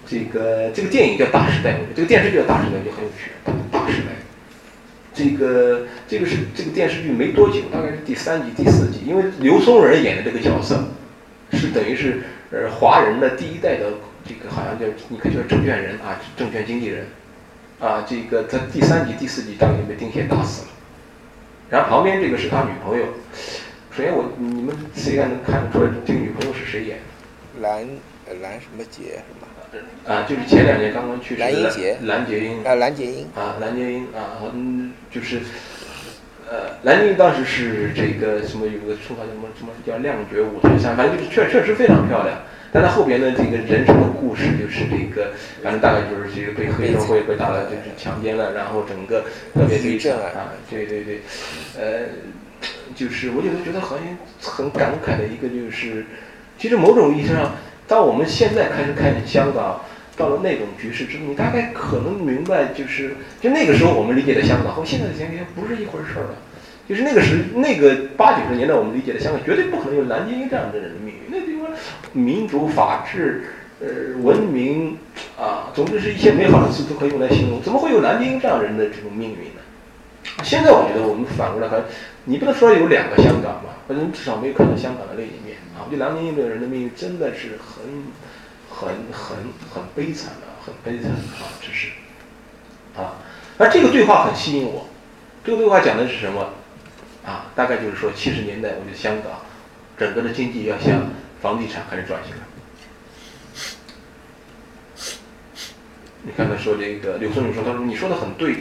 [0.07, 3.31] 这个这个电影叫《大时代》，这个电视剧叫《大时代》就很有趣，
[3.71, 4.09] 《大时代》。
[5.13, 10.89] 这个这个是这个电视剧没多久，大概是第三集第四集，因为刘松仁演的这个角色
[11.59, 13.93] 是等于是呃华人的第一代的。
[14.27, 17.07] 这个好像叫你可以说证券人啊，证券经纪人，
[17.81, 20.69] 啊，这个他第三集、第四集当年被丁蟹打死了，
[21.71, 23.07] 然后旁边这个是他女朋友。
[23.97, 27.63] 首先我你们谁还能看得出来这个女朋友是谁演的？
[27.63, 27.89] 蓝
[28.43, 29.49] 蓝什么杰是吧？
[30.07, 35.41] 啊，就是前两年刚刚去世的蓝英杰，蓝洁瑛啊，蓝洁瑛啊，蓝洁瑛啊，嗯，就是
[36.51, 42.39] 呃，蓝洁瑛当时是这个什么有个说法叫什么什么叫亮绝五台山，反正就是确确实非常漂亮。
[42.71, 45.33] 但它后边的这个人生的故事，就是这个，
[45.63, 49.25] 反正大概就是这个被黑社会被打了，就是强奸了，然后整个
[49.55, 51.21] 特别悲惨啊，对对对，
[51.79, 52.09] 呃，
[52.95, 54.07] 就是我有时候觉得好像
[54.43, 56.05] 很感慨的一个就是，
[56.59, 57.53] 其实某种意义上，
[57.87, 59.81] 当我们现在开始看香港
[60.19, 66.35] 到了那种局势之后，你大概可能明白，就是就那个时候我们理解的香港和现在的香港不是一回事儿了。
[66.89, 71.21] 就是那个时那个八九十年代，我们理解的香港绝对不可能有蓝洁瑛这样的人的命运。
[71.29, 71.71] 那地方
[72.13, 73.45] 民主、法治、
[73.79, 73.87] 呃
[74.23, 74.97] 文明
[75.39, 77.63] 啊，总之是一些美好的词都可以用来形容。
[77.63, 79.61] 怎么会有蓝洁瑛这样人的这种命运呢？
[80.43, 81.83] 现在我觉得我们反过来看，
[82.25, 85.85] 你不能说有两个香港吧，反正至少没有看到香港的另一面啊。
[85.85, 87.85] 我觉得蓝洁瑛这个人的命运真的是很、
[88.79, 89.37] 很、很、
[89.75, 91.51] 很悲惨的，很悲惨啊！
[91.61, 91.89] 这是
[92.97, 93.15] 啊，
[93.59, 94.87] 而这个对话很吸引我。
[95.45, 96.51] 这个对话讲的是什么？
[97.27, 99.41] 啊，大概就是说，七十年代，我觉得香港
[99.99, 101.11] 整个的经济要向
[101.43, 102.43] 房地产开始转型了。
[106.23, 108.59] 你看他说这个，刘松仁说，他说你说的很对，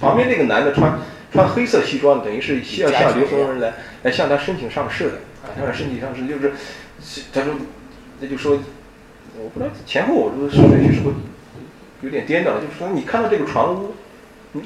[0.00, 1.00] 旁边那个男的穿
[1.32, 6.52] 穿黑色西装，等于是需要向刘松仁来来向他申请上市的啊，向他申请上市，就是
[7.32, 7.54] 他说，
[8.20, 8.58] 那就说，
[9.42, 11.16] 我不知道前后我这个顺序是不是
[12.02, 13.94] 有点颠倒了，就是说你看到这个船屋，
[14.52, 14.62] 你。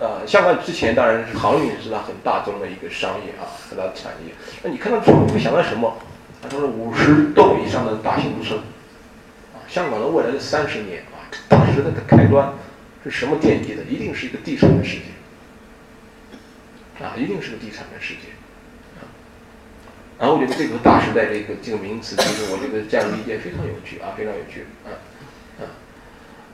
[0.00, 4.32] 呃，香港之前当然是航运是它很大宗的一个商业啊，很大的产业。
[4.62, 5.92] 那你看到之后，你会想到什么？
[6.40, 12.52] 他说是五十栋以上的大型屋村，啊，香港的未来的三十年啊，当时代的开端
[13.02, 13.82] 是什么奠基的？
[13.90, 15.06] 一定是一个地产的世界，
[17.04, 18.28] 啊，一定是个地产的世界，
[20.18, 24.90] 然后我觉得这个大时代这个这个名词，其实我觉得这样理解非常有趣啊，非常有趣，啊，
[25.60, 25.62] 啊，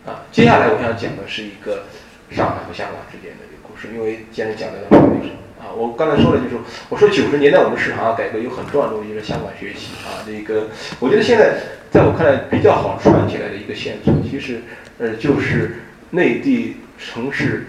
[0.06, 0.22] 啊。
[0.30, 1.84] 接下来我想讲的是一个。
[2.30, 6.56] 上海和香港之间的这个故事，因为既然讲到了历史啊，我刚才说了，就是
[6.88, 11.60] 我说九十年代我们市场改革有很重要的东西是香港学习啊，这个我觉得现在
[11.92, 14.62] 在我看来比较好串起来的一个线索，其实
[14.98, 15.76] 呃就是
[16.10, 17.66] 内地城市，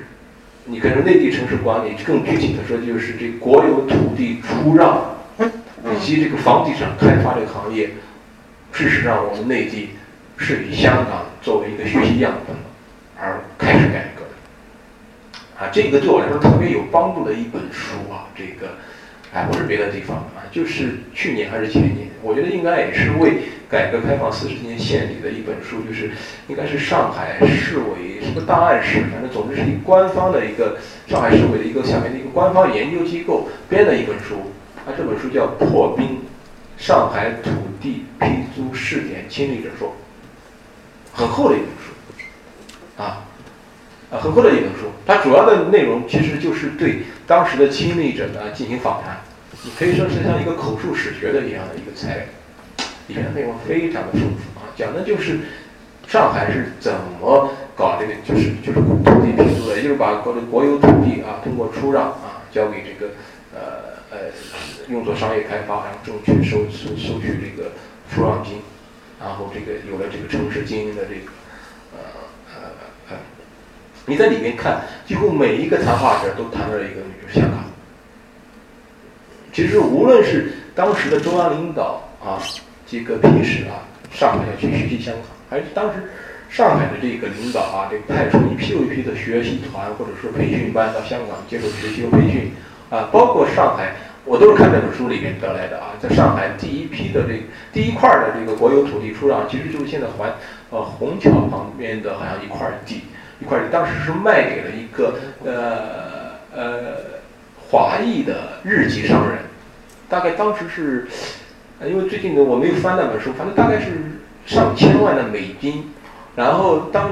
[0.63, 5.14] 你可以说内地城市管理，更具体的说就是这国有土地出让
[5.93, 7.89] 以及这个房地产开发这个行业，
[8.71, 9.89] 事实上我们内地
[10.37, 12.55] 是以香港作为一个学习样本
[13.19, 15.63] 而开始改革的。
[15.63, 18.73] 啊，这个对我来说特别有帮助的一本书啊，这个，
[19.31, 26.11] 哎，不是别的地方啊，就是去年还是前年，我觉得应该也是为改革开放四十年献礼的一本书，就是
[26.47, 30.77] 应该是上海市委什么档案室，反正总之是一官方的一个
[31.07, 34.51] 上海市委的一个下面的一个官方研究机构编的一本书，
[34.85, 36.19] 他，这本书叫《破冰：
[36.77, 37.49] 上海土
[37.81, 39.89] 地批租试点亲历者说》，
[41.17, 43.25] 很厚的一本书，啊。
[44.11, 49.17] 啊，很厚的一本书，它主要的内容其实就是对当时的亲历者呢进行访谈，
[49.63, 52.25] 你可以说是像一个口述史学的一样的一个材料，
[53.07, 55.39] 里面内容非常的丰富啊，讲的就是
[56.07, 63.11] 上海是怎么搞这个，就是就是土地批租的，也就是把国的国有土地啊通过出让啊交给这个
[63.55, 63.59] 呃
[64.11, 64.17] 呃
[64.87, 67.71] 用作商业开发，然后争取收收收取这个
[68.13, 68.61] 出让金，
[69.19, 71.31] 然后这个有了这个城市经营的这个
[71.93, 71.99] 呃
[72.53, 72.61] 呃
[73.09, 73.17] 呃。
[74.05, 77.63] 你在里面看，几乎每一个谈话者都谈到了一个就是香港。
[79.51, 82.37] 其实无论是当时的中央领导啊，
[82.85, 83.81] 这个批示啊，
[84.11, 86.11] 上海要去学习香港，还是当时
[86.49, 92.51] 上海的这个领导啊，这个派出一批又一批的学习团或者说培训班到香港接受学习和培训
[92.89, 93.95] 啊，包括上海，
[94.25, 100.33] 我都是看这本书里面得来的啊，在上海第一批的这第一块的这个国有土地出让，其实就是现在环
[100.71, 103.03] 呃虹桥旁边的好像一块地，
[103.39, 106.95] 一块地当时是卖给了一个呃呃
[107.69, 109.37] 华裔的日籍商人。
[110.09, 111.07] 大概当时是，
[111.85, 115.91] 因为最近呢我没有翻那本书，反正大概是上千万的美金，
[116.35, 117.11] 然后当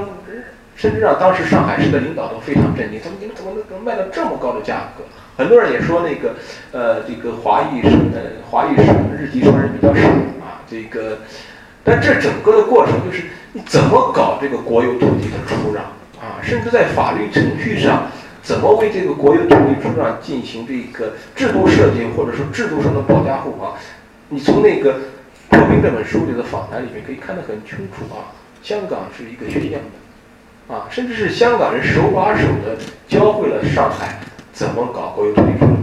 [0.74, 5.04] 甚至让当时上海市的领导都非常震惊，他们你们怎么能卖到这么高的价格？
[5.36, 6.34] 很多人也说那个，
[6.72, 8.82] 呃，这个华裔是呃华裔是
[9.16, 10.08] 日籍商人比较少
[10.40, 11.18] 啊，这个，
[11.82, 15.84] 但这整个的过程就是你怎么搞这个国有土地的出让
[16.20, 18.08] 啊，甚至在法律程序上。
[18.44, 23.72] 怎么为这个国有土地出让进行这个制度设计，或者说制度上的保驾护航？
[24.28, 24.96] 你从那个
[25.48, 28.36] 破冰这本书里的访谈里面可以看得很清楚啊。
[28.62, 29.80] 香港是一个学习样
[30.68, 32.76] 本，啊，甚至是香港人手把手的
[33.08, 34.20] 教会了上海
[34.54, 35.74] 怎么搞国有土地出让。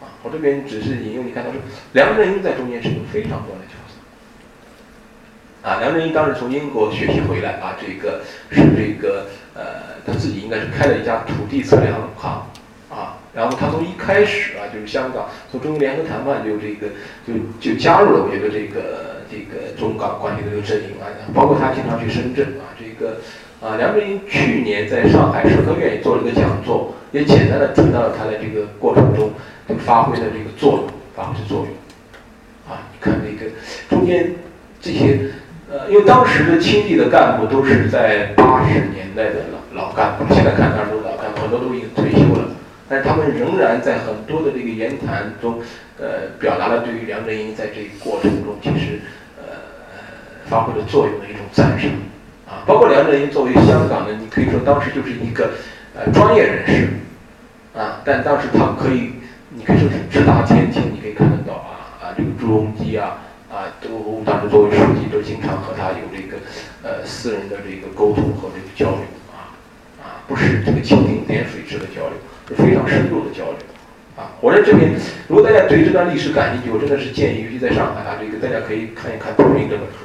[0.00, 1.60] 啊，我这边只是引用，你看他说
[1.92, 5.68] 梁振英在中间是有非常多的角色。
[5.68, 9.86] 啊，梁振英当时从英国学习回来啊，这个是这个呃。
[10.08, 12.42] 他自己应该是开了一家土地测量行，
[12.88, 16.86] 啊，然后他从一开始啊，就是香港从中英联合谈判就这个
[17.26, 23.18] 就就加入了，我觉得这个这个中港关系的这个阵营啊，包括他经常去深圳啊，这个
[23.60, 29.30] 啊，梁振英去年在上海社科院也做了一个讲座，也简单的提到了他在这个过程中
[29.68, 31.68] 就发挥的这个作用，发挥的作用，
[32.72, 33.50] 啊，你看这个
[33.88, 34.34] 中间
[34.80, 35.18] 这些。
[35.70, 39.44] 呃，因为当时的亲历的干部都是在八十年代的
[39.74, 42.48] 老老干部，现在看当然都是老干部，很多都已经退休了，
[42.88, 45.60] 但他们仍然在很多的这个言谈中，
[46.00, 49.00] 呃，表达了对于梁振英在这个过程中其实
[49.36, 49.44] 呃
[50.46, 51.90] 发挥的作用的一种赞赏，
[52.48, 55.50] 啊，包括梁振英作为香港的，你可以说当时就是一个
[55.94, 56.88] 呃专业人士，
[57.78, 59.12] 啊，但当时他可以，
[59.50, 63.18] 你可以说是直达天听，你可以看得到啊啊，这个朱镕基啊。
[63.48, 66.36] 啊，都当时作为书记，都经常和他有这个
[66.82, 69.56] 呃私人的这个沟通和这个交流啊
[70.04, 72.12] 啊，不是这个蜻蜓点水式的交流，
[72.46, 73.56] 是非常深入的交流
[74.18, 74.36] 啊。
[74.42, 74.92] 我在这边，
[75.28, 80.04] 如果大家对这段历史感兴趣，我真的是建议，尤其在上海啊，这个大家可以看一看《透明》这本书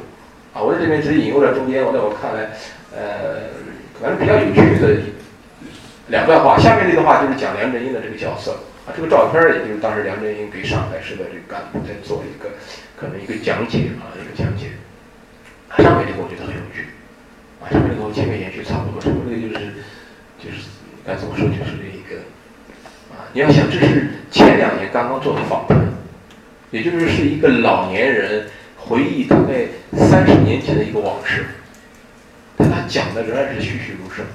[0.54, 0.62] 啊。
[0.62, 2.52] 我在这边只引用了中间，我在我看来，
[2.96, 3.50] 呃，
[4.00, 5.02] 反正比较有趣的
[6.08, 6.58] 两段话。
[6.58, 12.50] 下面这段话就是讲梁振英的这个角色啊，这个照片也就是当时梁振英给上海市的这个干部在做一个。
[12.96, 14.72] 可能一个讲解啊，一个讲解。
[15.76, 16.88] 上面这个我觉得很有趣，
[17.60, 19.74] 啊，上面这个和前面延续差不多，这个就是
[20.40, 20.70] 就是
[21.04, 22.22] 该怎么说，就是这一个
[23.12, 25.76] 啊，你要想这是前两年刚刚做的访谈，
[26.70, 28.46] 也就是是一个老年人
[28.88, 29.68] 回忆大概
[29.98, 31.46] 三十年前的一个往事，
[32.58, 34.26] 但他讲的仍然是栩栩如生，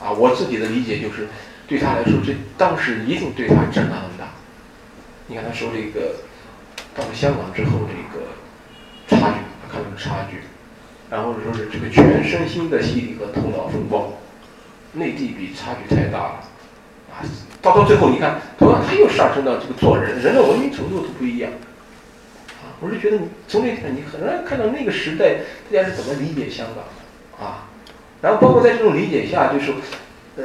[0.00, 1.28] 啊，我自己的理解就是
[1.66, 4.32] 对他来说，这当时一定对他震撼很大。
[5.26, 6.14] 你看他说这个。
[6.96, 8.24] 到了香港之后，这个
[9.08, 9.38] 差距，
[9.68, 10.36] 看到差距，
[11.10, 14.12] 然后说是这个全身心的洗礼和头脑风暴，
[14.92, 16.40] 内地比差距太大了，
[17.10, 17.26] 啊，
[17.60, 21.50] 到到最后你看，同样他又上升到这个做人，人的文明程度都不一样，
[22.84, 25.36] 我是觉得你从那点你很难看到那个时代
[25.72, 27.70] 大家是怎么理解香港的，啊，
[28.20, 29.72] 然后包括在这种理解下，就是，
[30.36, 30.44] 呃，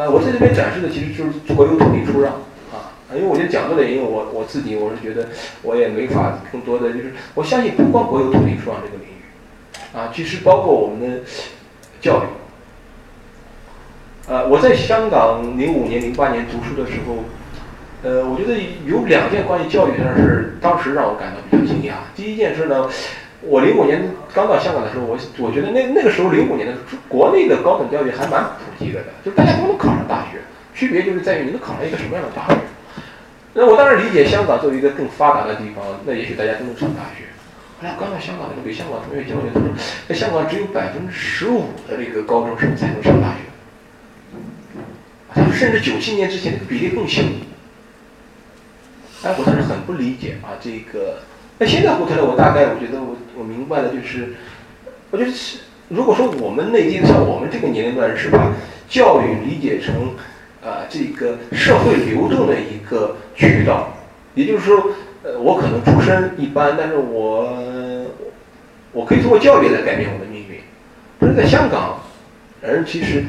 [0.00, 2.34] 啊，我在这边展示的其实就是国有土地出让。
[2.72, 5.28] 啊，因为我觉得讲座的原因，我我自己我是觉得
[5.62, 11.20] 我也没法更多的，就是我相信不光国有土地出让这个领域，啊，其实包括我们的
[12.00, 12.26] 教育，
[14.28, 17.22] 呃，我在香港零五年、零八年读书的时候，
[18.06, 18.54] 呃，我觉得
[18.86, 21.94] 有两件关于教育的事，当时让我感到比较惊讶。
[22.14, 22.88] 第一件事呢，
[23.42, 24.00] 我零五年
[24.32, 26.74] 刚到香港的时候，我我觉得那那个时候零五年的
[27.08, 30.38] 国内的高等教育还蛮普及的，就大家都能考上大学，
[30.72, 32.60] 区别就是在于你能考上一个什么样的大学。
[33.54, 37.26] 那我当然理解，香港作为一个更发达的地方，那也许大家都能上大学。
[37.82, 39.68] 后来刚到香港的时候，给香港同学交流，他说，
[40.06, 43.50] 在香港只有百分之十五的这个高中生才能上大学。
[45.52, 47.20] 甚至九七年之前，比例更小。
[49.22, 51.18] 哎，我当时很不理解啊，这个。
[51.58, 54.34] 那现在回头来，我大概我觉得我我明白了，就是，
[55.10, 58.52] 我觉得是，如果说我们内地像我们这个年龄段是把
[58.88, 60.14] 教育理解成。
[60.64, 63.92] 啊，这个社会流动的一个渠道，
[64.34, 64.90] 也就是说，
[65.22, 68.04] 呃，我可能出身一般，但是我
[68.90, 70.58] 我可以通过教育来改变我的命运。
[71.20, 72.00] 但是在香港，
[72.62, 73.26] 人其实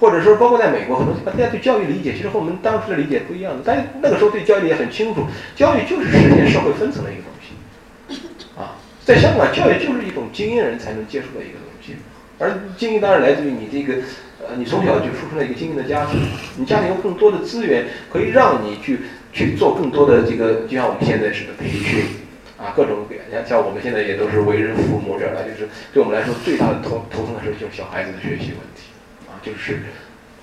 [0.00, 3.62] 或者说包括在美国，很多大家对教育理解其实和我们当时的理解不一样的。
[3.64, 5.26] 但那个时候对教育也很清楚，
[5.56, 8.18] 教育就是实现社会分层的一个东西。
[8.56, 11.96] 啊，在香港，教育就是一种精英人才能接触的一个东西，
[12.38, 14.02] 而精英当然来自于你这个，
[14.40, 16.20] 呃，你从小就出生了一个精英的家庭，
[16.56, 19.00] 你家庭有更多的资源，可以让你去
[19.32, 22.04] 去做更多的这个，就像我们现在似的培训，
[22.56, 28.87] 啊，各种各样，像像我们现在也都是为人父母这样的，就是对我们来说最大的头头疼的事就是小孩子的学习问题，
[29.48, 29.80] 就是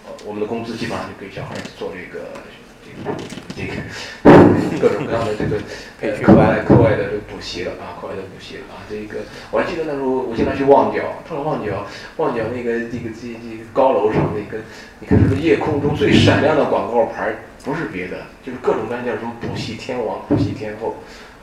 [0.08, 2.26] 呃我们的工资基本上就给小孩子做这个
[2.82, 3.14] 这个
[3.56, 5.62] 这个各种各样的这个
[6.02, 9.20] 培训课外课外的这个补习了啊，课外的补习了啊，这个
[9.52, 11.86] 我还记得那时候我经常去旺角，到了旺角，
[12.18, 14.58] 旺角那个这个这这个高楼上那个，
[15.00, 20.96] 你看这个夜空中最闪亮的广告牌儿不是别的，就是各种各样叫什么补习天王、补习天后。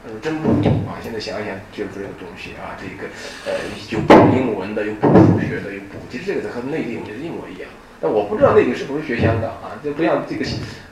[0.04, 0.98] 呃，真不懂啊！
[1.02, 3.06] 现在想想，就是这个东西啊，这个
[3.46, 3.54] 呃，
[3.90, 7.70] 有补英文的，有补数学的，有补，其实这个和内地我觉得一模一样。
[8.00, 9.78] 但我不知道内地是不是学香港啊？
[9.84, 10.44] 就不像这个，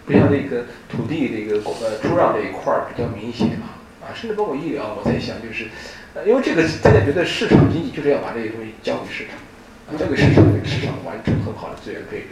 [0.06, 5.66] 不像这个土地这个呃出让这一块儿比较明显啊啊，甚至包括医疗，我在想就是，
[6.14, 12.28] 呃，因为这个大家觉得市场经济就是要把这些东西交给市场，交给市场，这个市场完成很好的资源配置，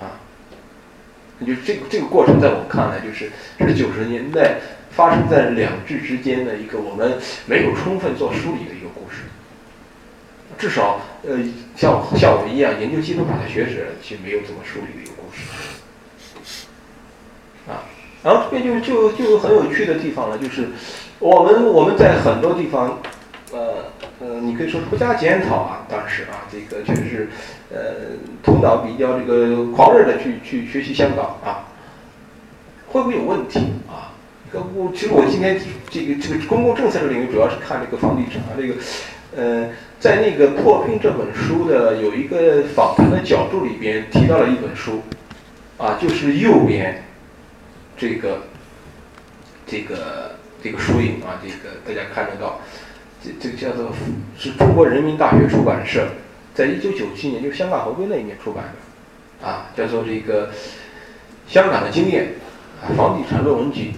[0.00, 0.16] 啊，
[1.44, 4.56] 就这个这个过程在我看来就是这是九十年代。
[4.94, 9.22] 发生在两制之间的一个我们没有充分做梳理的一个故事，
[10.56, 11.36] 至少呃
[11.74, 15.42] 像像我一样研究基本法的学者，其实没有怎么梳理的一个故事，
[17.68, 17.82] 啊，
[18.22, 20.68] 然后这边就就就很有趣的地方了，就是
[21.18, 23.00] 我们我们在很多地方，
[24.24, 27.28] 呃，你可以说不加检讨啊，当时啊，这个确实是
[27.70, 31.68] 呃头脑比较这个狂热的去去学习香港啊，
[32.88, 34.16] 会不会有问题啊？
[34.54, 35.60] 我其实我今天
[35.90, 38.74] 这个这个公共政策的领域主要是看这个房地产啊，这个，
[39.36, 39.68] 呃，
[40.00, 45.02] 在那个破冰这本书的有一个访谈的角度里边提到了一本书，
[45.76, 47.04] 啊，就是右边
[47.96, 48.44] 这个
[49.66, 52.60] 这个这个书影啊，这个大家看得到，
[53.24, 53.90] 这这个叫做
[54.38, 56.06] 是中国人民大学出版社
[56.54, 58.64] 在一九九七年就香港回归那一年出版
[59.40, 60.50] 的，啊，叫做这个
[61.48, 62.28] 香港的经验
[62.82, 63.94] 啊，房地产论文集。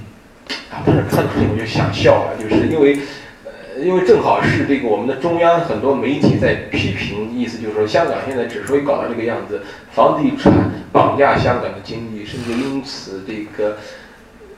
[0.70, 2.96] 啊，当时看到这个我就想笑了，就是因为，
[3.44, 10.52] 呃，因为正好是这个我们的中央很多媒体在批评，意思就是说香港现在之所以搞到这个样子，房地产
[10.92, 13.76] 绑架香港的经济，甚至因此这个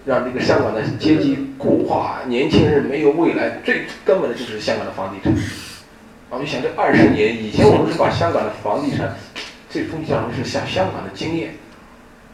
[0.09, 5.31] 让这个香港的阶级固化，年轻人没有未来，最根本的就是香港的房地产。
[6.31, 9.15] 我就想这二十年以前，我们是把香港的房地产
[9.69, 11.53] 这东西讲的是像香港的经验，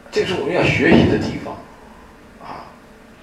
[0.09, 1.53] 这是我们要学习的地方
[2.41, 2.63] 啊。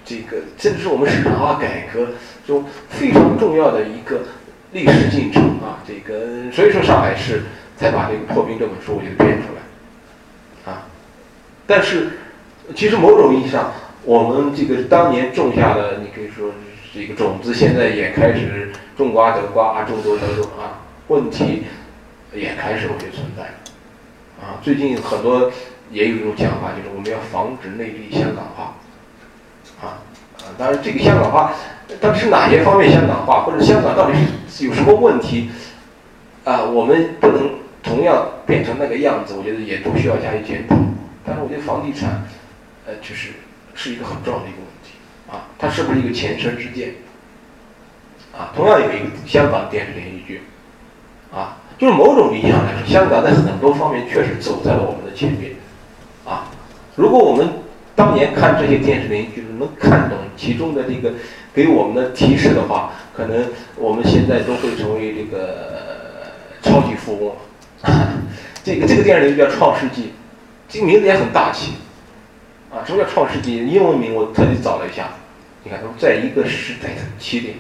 [0.05, 2.09] 这个这是我们市场化改革
[2.47, 4.21] 中非常重要的一个
[4.73, 5.81] 历史进程啊！
[5.89, 7.43] 这个所以说上海市
[7.79, 10.85] 才把这个破冰这本书我就编出来啊。
[11.67, 12.11] 但是
[12.75, 13.73] 其实某种意义上，
[14.05, 16.51] 我们这个当年种下的，你可以说
[16.93, 20.83] 这个种子，现在也开始种瓜得瓜，种豆得豆啊。
[21.09, 21.65] 问题
[22.33, 23.45] 也开始有些存在
[24.41, 24.59] 啊。
[24.63, 25.51] 最近很多
[25.91, 28.75] 也有一种讲法，就是我们要防止内地香港化。
[29.81, 30.03] 啊，
[30.39, 31.53] 啊，当然这个香港化
[32.01, 34.17] 到底是哪些方面香港化，或者香港到底
[34.49, 35.51] 是有什么问题？
[36.45, 37.51] 啊，我们不能
[37.83, 40.77] 同样变成那个样子，我觉得也都需要加以检讨。
[41.25, 42.25] 但是我觉得房地产，
[42.87, 43.31] 呃，就是
[43.75, 44.95] 是一个很重要的一个问题。
[45.31, 46.95] 啊，它是不是一个前车之鉴？
[48.37, 50.41] 啊，同样有一个香港电视连续剧，
[51.33, 55.53] 啊，就是某种意义上来说，香港在很多方面确实走在了我们的前面。
[56.25, 56.49] 啊，
[56.97, 57.49] 如果我们
[57.95, 61.13] 当年看这些电视连续剧，能看懂其中的这个
[61.53, 63.47] 给我们的提示的话，可能
[63.77, 66.33] 我们现在都会成为这个
[66.63, 67.37] 超级富翁。
[68.65, 70.03] 这个这个电视连续剧叫《创世纪》，
[70.69, 71.73] 这个名字也很大气
[72.73, 72.81] 啊！
[72.87, 73.61] 什么叫《创世纪》？
[73.67, 75.11] 英文名我特地找了一下，
[75.63, 77.55] 你看，在一个时代的起点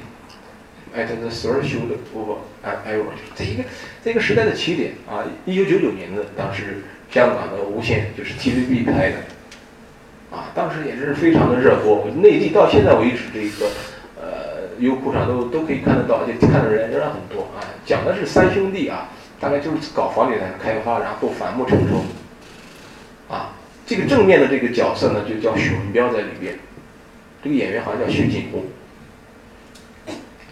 [0.96, 2.38] ，at the threshold of
[2.86, 3.02] era，
[3.34, 3.62] 在一个
[4.02, 5.22] 在一个时代的起点啊！
[5.44, 9.16] 一九九九年的，当时香港的无线就是 TVB 拍的。
[10.34, 13.70] 啊，当时也是非常的热播，内地到现在为止，这个
[14.18, 14.24] 呃
[14.78, 17.60] 优酷上都都可以看得到，而且看的人仍然很多啊。
[17.84, 22.02] 讲的是三兄弟啊，大概就是搞房地产开发，然后反目成仇。
[23.94, 26.54] 这个正面的这个角色呢，就叫许文彪在里边，
[27.42, 28.64] 这个演员好像叫徐锦湖。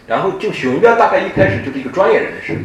[0.07, 2.57] 然后就许文彪大概一开始就是一个专业人士，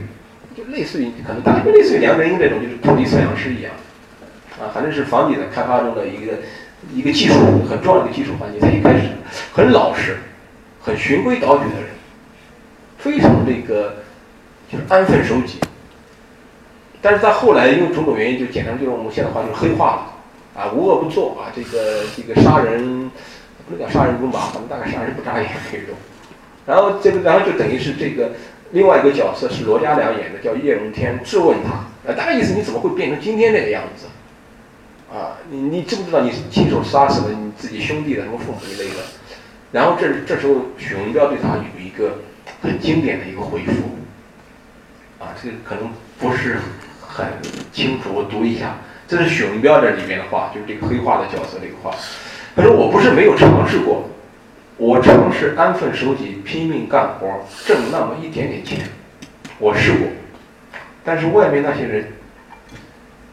[0.55, 3.73] 就类似于可能大概类似于梁振英这种，就是土地测量师一样，
[4.61, 6.33] 啊，反正是房地产开发中的一个。
[6.95, 7.35] 一个技术
[7.69, 9.09] 很重要的一个技术环节，他一开始
[9.53, 10.19] 很老实，
[10.81, 11.89] 很循规蹈矩的人，
[12.97, 13.97] 非常这个
[14.71, 15.59] 就是安分守己。
[17.03, 20.16] 但是在后来因为种种原因，就简单就是我们现在话就是黑化了，
[20.57, 23.11] 啊，无恶不作啊，这个这个杀人
[23.69, 25.95] 不能讲杀人如麻，反正大概杀人不眨眼那种。
[26.67, 28.33] 然后这个然后就等于是这个
[28.73, 31.75] 另外一个角色是罗家良演的，叫叶荣添，质问他，
[32.11, 34.07] 啊，大概意思你怎么会变成今天这个样子？
[35.15, 38.97] 啊，你你知不知道你亲手杀死了你自己兄弟的什么父母一类的？
[39.73, 42.19] 然后这这时候许文彪对他有一个
[42.63, 46.59] 很经典的一个回复，啊，这个可能不是
[47.01, 47.27] 很
[47.73, 48.79] 清楚，我读一下，
[49.09, 51.95] 这是许文彪这里面的话，就是这个黑化的角色这个话，
[52.57, 54.09] 他说我不是没有尝试过，
[54.77, 57.27] 我尝试安分守己，拼命干活，
[57.65, 58.81] 挣那么一点点钱，
[59.59, 60.09] 我试过，
[61.05, 62.13] 但是外面那些人，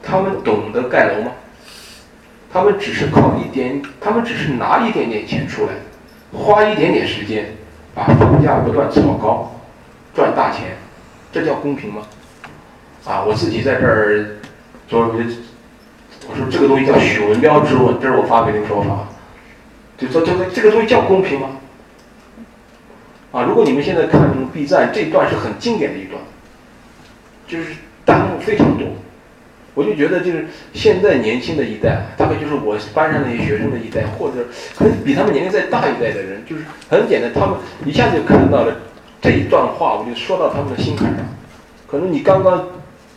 [0.04, 1.32] 他们懂得盖楼吗？
[2.52, 5.72] 他们只是靠一点，他们只是拿一点点钱出来，
[6.32, 7.48] 花一点点时间，
[7.96, 9.60] 把房价不断炒高，
[10.14, 10.78] 赚大钱，
[11.32, 12.04] 这叫公平吗？
[13.06, 14.38] 啊，我自己在这儿
[14.88, 15.12] 说，
[16.30, 19.08] 我说这个东西叫许文彪之问，这是我发明的说法，
[19.98, 21.50] 就说这个这个东西叫公平吗？
[23.32, 26.22] 啊，如果你们现在看 B 站这一段是很经典的一段，
[27.48, 27.76] 就是
[28.06, 28.88] 弹幕非常多。
[29.76, 34.46] 我就觉得，就是现在年轻的一代，大概就是我班上那些学生的一代，或者
[34.78, 38.76] 可能比他们年龄再大一代的人，就是很简单，他们一下子就看到了
[39.20, 41.26] 这一段话，我就说到他们的心坎上。
[41.88, 42.68] 可能你刚刚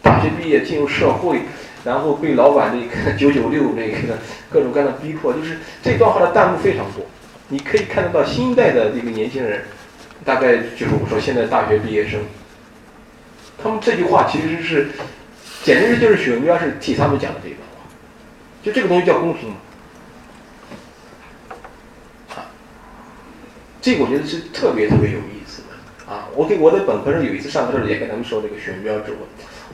[0.01, 1.43] 大学毕业进入社会，
[1.87, 4.19] 然后被老板那个九九六那个
[4.51, 7.07] 各种各样的逼迫，就是这段话的弹幕非常多。
[7.49, 9.63] 你可以看得到新一代的这个年轻人，
[10.25, 12.21] 大概就是我说现在大学毕业生，
[13.63, 14.89] 他们这句话其实是。
[15.63, 17.83] 简直就是许文彪是替他们讲的这一段话，
[18.63, 19.57] 就这个东西叫公平吗？
[22.37, 22.47] 啊，
[23.83, 26.29] 这个我觉得是特别特别有意思的啊！
[26.37, 29.21] 我给我的本科生有一次上课的时候也跟他们说这个许文彪之问，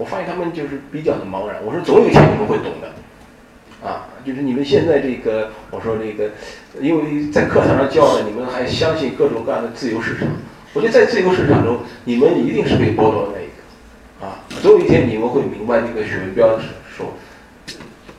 [0.03, 1.63] 我发现他们就是比较的茫然。
[1.65, 6.33] 我说总有一天你们会懂的，啊，就是你们现在这个，我说这个，
[6.81, 10.27] 因为在课堂上教的，你们还相信各种各样的自由市场。
[10.75, 14.27] 我觉得在自由市场中，你们一定是被剥夺的那一个。
[14.27, 16.59] 啊，总有一天你们会明白这个许文彪
[16.91, 17.15] 说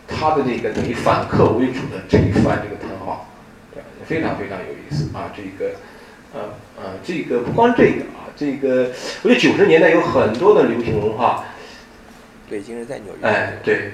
[0.07, 3.27] 他的这个等于反客为主的这一番这个谈话，
[3.73, 5.35] 对，非常非常有意思啊。
[5.35, 5.73] 这个，
[6.33, 6.39] 呃
[6.81, 8.89] 呃，这个不光这个啊，这个
[9.23, 11.43] 我觉得九十年代有很多的流行文化。
[12.49, 13.27] 北京人在纽约。
[13.27, 13.91] 哎，对，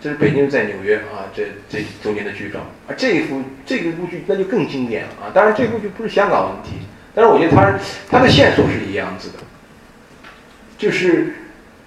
[0.00, 5.30] 这是北京人在纽约啊，这这中间的剧照啊，这一幅这个部剧那就更经典了啊。
[5.32, 6.78] 当然这部剧不是香港问题，
[7.14, 7.78] 但是我觉得它
[8.10, 9.38] 它的线索是一样子的，
[10.78, 11.34] 就是。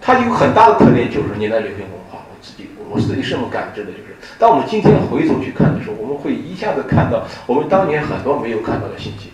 [0.05, 2.25] 它有很大的特点，九十年代流行文化。
[2.29, 9.31] 我自己，我自己是这么感知的，就是当我们今天回头去看的时候，我们会一下子看到我们当年很多没有看到的信息。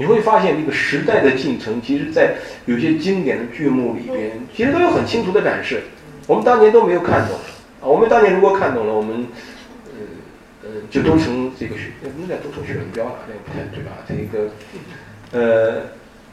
[0.00, 5.82] 你会发现，这个时代的进程，其实在有些经典的剧目里边，其实都有很清楚的展示。
[6.26, 7.36] 我们当年都没有看懂
[7.82, 9.26] 啊，我们当年如果看懂了，我们，
[9.84, 13.92] 呃呃，就都成这个学，应该都成学文标了，那不太对吧？
[14.08, 14.48] 这个，
[15.32, 15.82] 呃。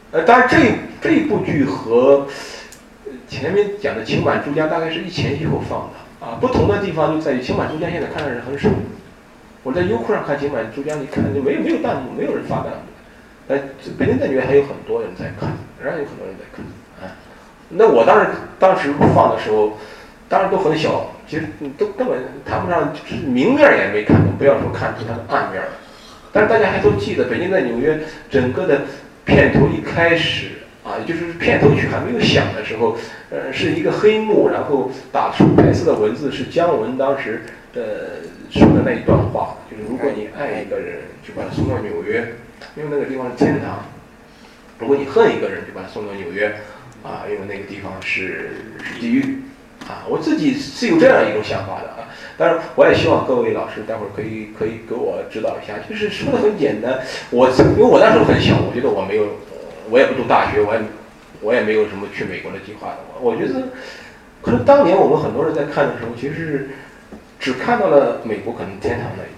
[0.09, 0.57] 呃，当然这
[1.01, 2.25] 这部剧和
[3.27, 8.69] 前面讲的《情满珠江》大概是一前一后放的啊，不同的地方就在于《情满珠江》现在看的人很少。
[9.63, 12.86] 我在优酷上看《情满珠江》，你看就没有没有弹幕，没有人发弹幕。
[13.47, 13.57] 呃，
[13.97, 15.49] 北京在里面还有很多人在看，
[15.81, 16.65] 仍然有很多人在看
[17.07, 17.15] 啊。
[17.69, 18.27] 那我当时
[18.59, 19.77] 当时放的时候，
[20.29, 21.45] 当然都很小，其实
[21.77, 25.69] 都根本谈不上，就是明面也没看懂，不要说看出它的暗面了。
[26.31, 27.99] 但是大家还都记得，北京在纽约
[28.29, 28.81] 整个的。
[29.27, 30.51] 片头一开始
[30.85, 32.95] 啊，就是片头曲还没有响的时候，
[33.29, 37.41] 呃，是一个黑幕，然后打出白色的文字，是姜文当时
[37.73, 37.81] 呃
[38.49, 42.35] 说的那一段话，就是如果你爱一个人，就把他送到纽约，
[42.75, 43.85] 因为那个地方是天堂；
[44.79, 46.55] 如果你恨一个人，就把他送到纽约，
[47.03, 48.51] 啊，因为那个地方是
[48.83, 49.41] 是地狱。
[49.87, 59.37] 啊，我自己是有这样一种想法的啊，当然我也希望各位老师待会儿可以可以给我指导一下，就是说的很简单，我因为我那时候很小，我觉得我没有，
[59.89, 60.81] 我也不读大学，我也
[61.41, 63.69] 我也没有什么去美国的计划的，我觉得
[64.41, 66.69] 可能当年我们很多人在看的时候，其实是
[67.39, 69.36] 只看到了美国可能天堂那一，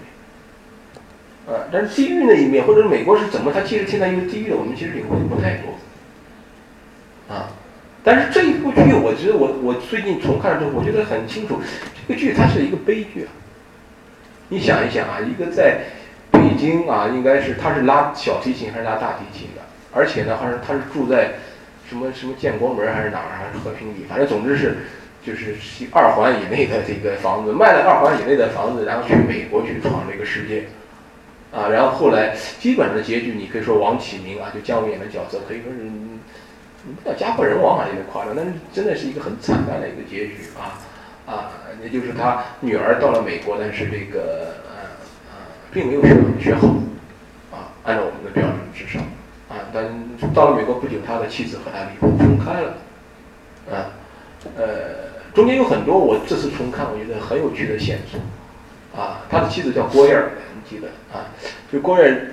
[1.50, 7.48] 啊，但是地狱那一面或者美国是怎么，它其实现在因为地狱的，我们其实领会不太多，啊。
[8.02, 11.60] 但是这一部剧，我觉得我我最近重看了之后，我觉得很清楚，
[12.06, 13.30] 这个剧它是一个悲剧啊。
[14.48, 15.80] 你想一想啊，一个在
[16.30, 19.60] 北京啊，应该是他是拉小提琴还是拉大提琴的，
[19.92, 21.32] 而且呢，好像他是住在
[21.88, 24.78] 什么什么建国门还是哪儿还是和平里，反正总之是
[25.22, 25.54] 就是
[25.92, 30.64] 二环以内的这个房子，卖了二环以内的房子，然后去美国去闯这个世界，
[31.52, 35.90] 啊，然后后来基本上的结局，你可以说王启明啊，就姜文演的角色，可以说是。
[36.82, 40.80] 不叫家破人亡啊，有点夸张，但是真的是一个很惨淡的一个结局啊
[41.30, 41.52] 啊，
[41.82, 44.88] 也就是他女儿到了美国，但是这个呃
[45.28, 45.36] 呃
[45.70, 46.68] 并没有学学好
[47.52, 48.98] 啊，按照我们的标准至少
[49.54, 49.84] 啊，但
[50.32, 52.74] 到了美国不久，他的妻子和他离婚分开了
[53.70, 53.92] 啊，
[54.56, 54.64] 呃，
[55.34, 58.18] 中间有很多我这次重看我觉得很有趣的线索
[58.98, 60.30] 啊，他的妻子叫郭燕儿，
[60.70, 61.26] 记得啊，
[61.72, 62.30] 就郭燕。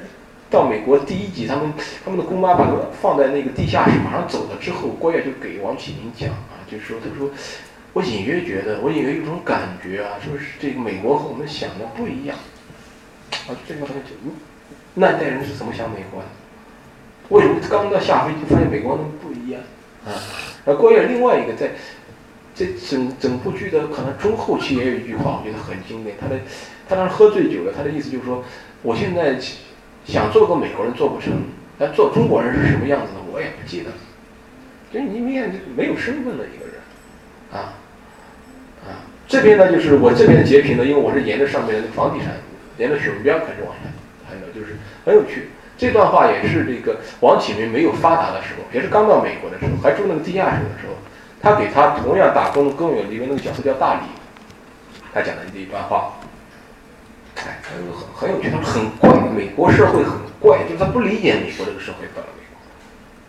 [0.50, 1.74] 到美国第一集，他们
[2.06, 7.30] 他们的姑妈把他放在那个地下室，马上走了之后，郭燕就给王启明讲啊，就说他说，
[7.92, 12.38] 我隐约觉得，我隐约有种感觉啊，说是这个美国和我们想的不一样。
[13.32, 14.32] 啊，这个好像就嗯，
[14.94, 16.28] 那代人是怎么想美国的？
[17.28, 19.62] 为什么刚到下飞机发现美国那么不一样？
[20.06, 20.16] 啊，
[20.64, 21.72] 那郭燕另外一个在，
[22.58, 26.16] 这整整部剧的可能中后期也有一句话，我觉得很经典。
[26.20, 26.40] 他的
[26.90, 28.44] 他当时喝醉酒了，他的意思就是说，
[28.82, 29.38] 我现在。
[30.08, 31.34] 想做个美国人做不成，
[31.78, 33.92] 但做中国人是什么样子的我也不记得。
[34.90, 36.76] 就是你明显没有身份的一个人，
[37.52, 37.76] 啊
[38.88, 42.36] 啊，这边呢就是我这边的截屏呢，因为我是沿着上面的房地产，
[42.78, 43.92] 沿着水边开始往下，
[44.30, 45.50] 还有就是很有趣。
[45.78, 50.96] 这段话也是这个王启明没有发达的时候，也是刚到美国的时候，还住那个地下室的时候，
[51.48, 54.02] 他给他同样打工的工友里面那个角色叫大李，
[55.14, 56.12] 他讲的这一段话。
[57.38, 57.78] 哎，很
[58.14, 62.60] 很有趣，他很怪，美国社会很怪，就是他不理解美国这个社会到了美国。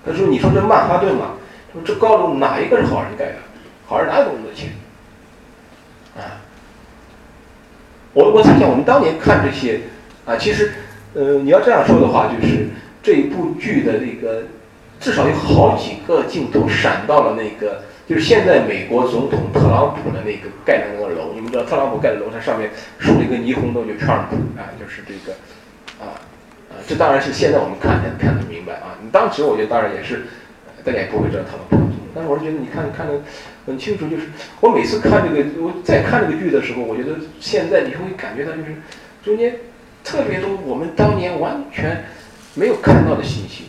[0.05, 1.37] 他说：“你说这曼哈顿嘛，
[1.85, 3.35] 这高楼哪一个是好人盖的？
[3.87, 4.71] 好人哪有那么多钱？”
[6.19, 6.43] 啊，
[8.15, 9.83] 我我在想，我们当年看这些
[10.27, 10.73] 啊，其实，
[11.15, 12.71] 呃，你要这样说的话，就是
[13.01, 14.43] 这一部剧的那个
[14.99, 17.83] 至少有好几个镜头闪到了那个。
[18.09, 25.37] 就是现在美国总统特朗普的那个盖的那个楼，你们知道特朗普盖的楼，它上面竖了一个霓虹灯，就 Trump 啊，就是这个，
[26.03, 26.17] 啊
[26.71, 28.97] 啊，这当然是现在我们看才看得明白啊。
[29.03, 30.23] 你当时我觉得当然也是，
[30.83, 31.77] 大家也不会知道特朗普，
[32.15, 33.13] 但是我是觉得你看看的
[33.67, 34.23] 很清楚，就是
[34.63, 38.75] 我每次看这个，我在看这个剧的时候，我觉得现在你会感觉到就是
[39.23, 39.55] 中间
[40.03, 42.05] 特别多我们当年完全
[42.55, 43.65] 没有看到的信息。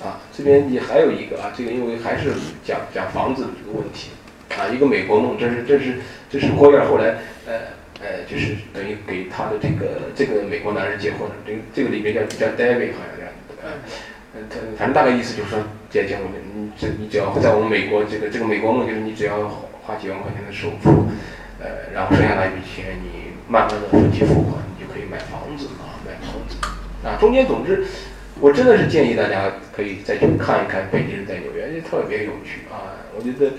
[0.00, 2.30] 啊，这边也还有一个啊，这个因为还是
[2.64, 4.10] 讲讲房子的这个问题，
[4.56, 5.96] 啊，一个美国梦，这是这是
[6.30, 7.16] 这是郭燕后来
[7.46, 15.58] 呃呃，就是等于给他的这个这个美国男人结婚了，这个这个里面叫叫 David 好像这样，呃，他反正大概意思就是说，
[15.90, 19.48] 结结婚，你这你只要在我们美国这个这个美国梦，就是你只要
[19.82, 21.08] 花几万块钱的首付，
[21.58, 26.56] 呃，然后剩下那一笔钱你慢慢的分期付款，你就可以买房子啊，买房子，
[27.04, 27.84] 啊，中间总之。
[28.40, 32.94] 我真的是建议大家可以再去看一看《北京人在纽约》，也特别有趣啊！
[33.16, 33.50] 我觉得，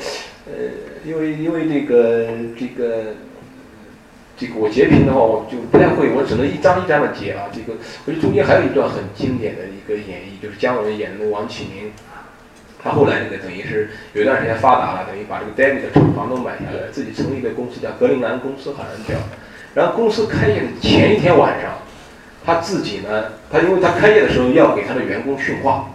[0.47, 0.53] 呃，
[1.03, 2.27] 因为因为这个
[2.57, 3.15] 这个
[4.37, 7.51] 这个我截屏的话，我就不太会，我只能一张一张的截啊。
[7.51, 11.91] 这个我觉得中间还有一段很经典的一个演绎，就是姜文演的王启明，
[12.81, 19.19] 他后来那个等于是有一段时间发达了，等于把这个 David 的厂房都买下来，自己成立一个公司叫格陵兰公司，好像叫。
[19.75, 21.77] 然后公司开业的前一天晚上。
[22.49, 25.87] 他自己呢，他因为他开业的时候要给他的员工训话，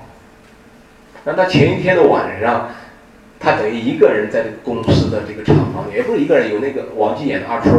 [1.24, 2.70] 那他前一天的晚上，
[3.40, 7.74] 他等于一个人在公司的这个厂房里，也不是一个人，有那个王姬演的阿春，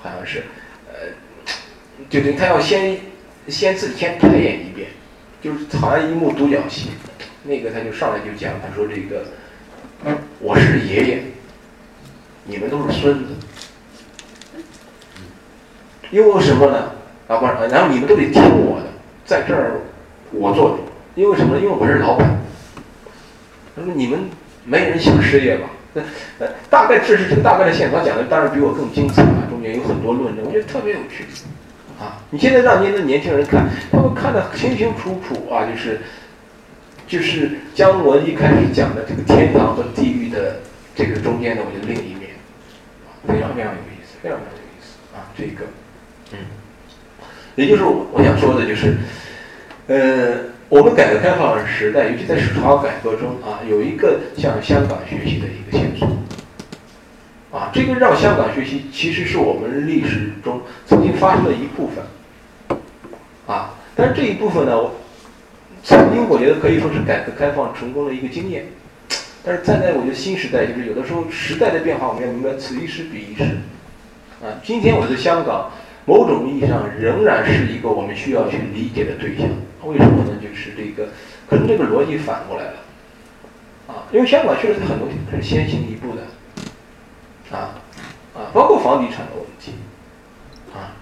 [0.00, 0.44] 好像是，
[0.86, 0.94] 呃，
[2.08, 2.98] 就等于他要先
[3.46, 4.88] 先自己先排演一遍，
[5.42, 6.88] 就是好像一幕独角戏，
[7.42, 9.26] 那个他就上来就讲，他说这个，
[10.40, 11.22] 我是爷爷，
[12.44, 13.34] 你们都是孙子，
[16.10, 16.92] 因为什么呢？
[17.28, 18.86] 啊不，然后你们都得听我的，
[19.24, 19.82] 在这儿
[20.32, 20.78] 我做主，
[21.14, 21.60] 因为什么呢？
[21.60, 22.38] 因为我是老板。
[23.76, 24.18] 他说你们
[24.64, 25.68] 没人想失业吧？
[25.92, 26.02] 那
[26.40, 31.24] 呃，大概这是这个大概的线，索讲的当然比我更精彩啊，中间有很多论证，我觉得特别有趣。
[32.00, 36.00] 啊，你现在让您的年轻人看，他们看得清清楚楚啊，就是
[37.06, 40.60] 就是姜文一开始讲的这个天堂和地狱的
[40.94, 42.30] 这个中间的，我觉得另一面，
[43.26, 45.64] 非常非常有意思，非常非常有意思啊，这个，
[47.58, 48.96] 也就是我想说的，就是，
[49.88, 56.06] 呃，我们改革开放时代，尤其在史朝改革中啊，有一个向香港学习的一个线索，
[57.50, 62.78] 啊，这个让香港学习，其实是我们历史中曾经发生的一部分，
[63.48, 64.94] 啊，但是这一部分呢，我
[65.82, 68.66] 曾经我觉得可以说是改革开放成功的一个经验，
[69.42, 73.42] 但是站在我觉得新时代，就是有的时候时代的变化，我们要明白此一时彼一时，
[74.44, 75.68] 啊，今天我觉得香港。
[76.08, 79.46] 某种意义上仍然是一个我们需要去理解的对象，
[79.84, 80.30] 为什么呢？
[80.40, 81.10] 就是这个，
[81.46, 82.74] 可能这个逻辑反过来了，
[83.86, 86.22] 啊，因为香港确实很多它是先行一步的，
[87.54, 87.76] 啊，
[88.34, 89.72] 啊，包括房地产的问题，
[90.72, 90.96] 啊，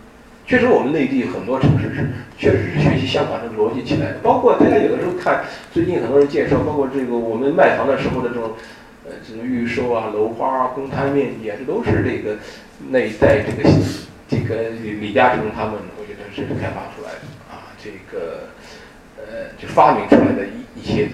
[0.44, 8.50] 确实我们内地很多城市是确实是学习香港这个逻辑起来的，包括大家有的时候看最近很多人介绍，包括这个我们卖房的时候的这种
[9.04, 12.36] 呃这种预售啊、楼花啊、公摊面积啊，这都是这个
[12.90, 13.70] 那一代这个
[14.28, 17.20] 这个李嘉诚他们，我觉得是开发出来的
[17.50, 18.48] 啊，这个
[19.16, 21.08] 呃就发明出来的一一些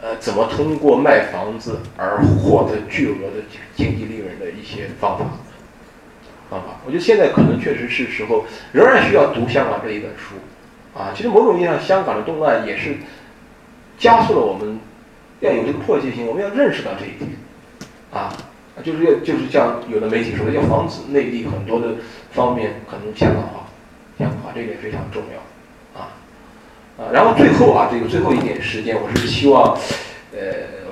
[0.00, 3.42] 呃怎么通过卖房子而获得巨额的
[3.74, 5.24] 经济利润的一些方法。
[6.50, 10.34] 方法，我觉得现在可能确实是时候，仍然需要读香港这一本书，
[10.98, 12.96] 啊，其实某种意义上，香港的动乱也是
[13.96, 14.80] 加速了我们
[15.38, 17.30] 要有这个迫切性，我们要认识到这一点，
[18.12, 18.34] 啊，
[18.82, 21.94] 就是要就是像有的媒体说的，要防止内地很多的
[22.32, 23.66] 方面可能香港化，
[24.18, 26.12] 香港化这点非常重要，啊，
[26.98, 29.76] 啊，然后最后啊，这个最后一点时间，我是希望，
[30.32, 30.40] 呃，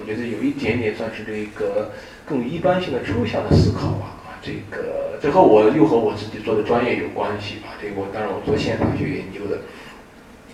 [0.00, 1.92] 我觉得有一点点算是这个
[2.26, 4.14] 更一般性的抽象的思考吧。
[4.40, 7.70] 这个最后我又和我自己做的专业有关系吧？
[7.82, 9.58] 这个我当然我做宪法学研究的，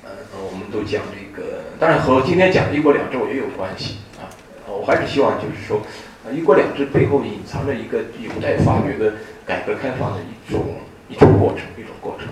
[0.02, 0.10] 呃
[0.50, 4.24] 我们都讲这个，当然和今天讲的一国两制也有关系啊。
[4.66, 5.82] 我还是希望就是说，
[6.24, 9.12] 啊一国两制背后隐藏着一个有待发掘的
[9.46, 10.64] 改革开放的一种
[11.08, 12.28] 一种过程，一种过程。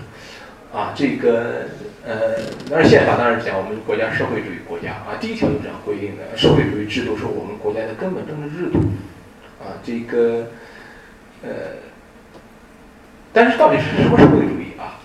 [0.71, 1.67] 啊，这个
[2.05, 2.37] 呃，
[2.69, 8.79] 当然宪法当然讲我们国家社会主义国家啊，第一条就这样规定的，社会主义制度是我们国家的根本政治制度。
[9.59, 10.47] 啊，这个。
[11.45, 11.51] 呃，
[13.33, 14.95] 但是到底是什么社会主义啊？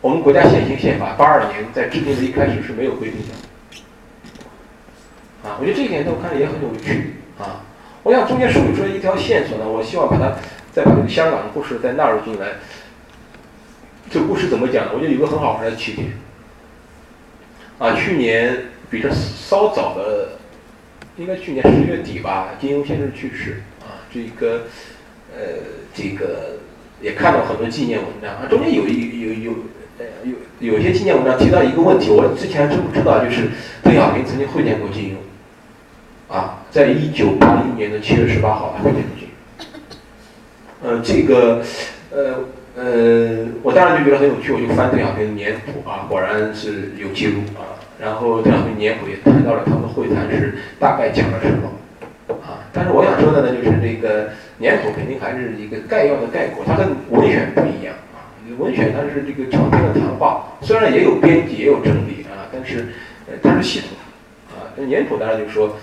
[0.00, 3.34] 我们国家现行宪法八二年在制定的一开始是没有规定的。
[5.48, 7.62] 啊，我觉得这一点在我看来也很有趣啊。
[8.02, 10.34] 我想中间梳理出来一条线索呢，我希望把它
[10.78, 12.50] 再把这个香港的故事再纳入进来。
[14.08, 14.92] 这故事怎么讲呢？
[14.94, 16.12] 我觉得有个很好玩的起点。
[17.80, 20.38] 啊，去年比这稍早的，
[21.16, 24.66] 应该去年十月底吧，金庸先生去世啊，这个。
[25.36, 25.44] 呃，
[25.92, 26.56] 这个
[27.02, 29.52] 也看到很多纪念文章啊，中间有一有有
[29.98, 30.06] 呃
[30.60, 33.50] 有有些纪念文章提到一个问题，我之前真不知道，就是
[33.82, 38.74] 邓小平曾经会见过金庸，啊，在一九八一年的七月十八号，
[40.82, 41.62] 呃，这个
[42.10, 42.44] 呃
[42.76, 51.68] 呃，我当然就觉得很有趣，我就翻邓小平年谱啊，果然是有记录啊，然后邓小平年谱也谈到了他们会谈时大概讲了什么
[52.46, 52.62] 啊。
[52.72, 58.30] 但是我想说的呢，就是这个年谱肯定还是一个概要的概括，它跟文选不一样啊。
[58.56, 62.88] 文选它是这个长篇的谈话，虽然也有编辑也有整理啊，但是
[63.26, 64.70] 呃它是系统的啊。
[64.76, 65.76] 那年谱当然就是说，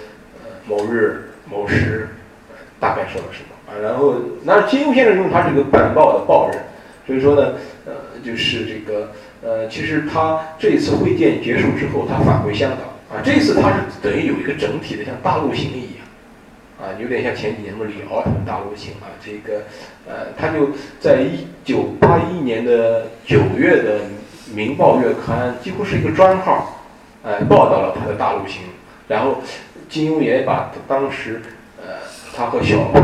[0.43, 2.07] 呃某日某时
[2.79, 3.73] 大概说了什么啊。
[3.81, 6.59] 然后那金庸先生用他这个办报的报人，
[7.05, 7.53] 所以说呢，
[7.85, 7.93] 呃
[8.23, 9.11] 就是这个
[9.41, 16.05] 呃其实他这次会见结束之后，他返回香港啊，这次他是等于有一个整体的像大陆行一样。
[16.77, 19.61] 啊，有点像前几年的李敖他们大陆行啊，这个，
[20.05, 23.99] 呃，他就在一九八一年的九月的
[24.53, 26.83] 《明报月刊》几乎是一个专号，
[27.23, 28.63] 呃，报道了他的大陆行。
[29.07, 29.37] 然后
[29.87, 31.41] 金庸也把当时，
[31.81, 31.93] 呃，
[32.35, 33.01] 他和小平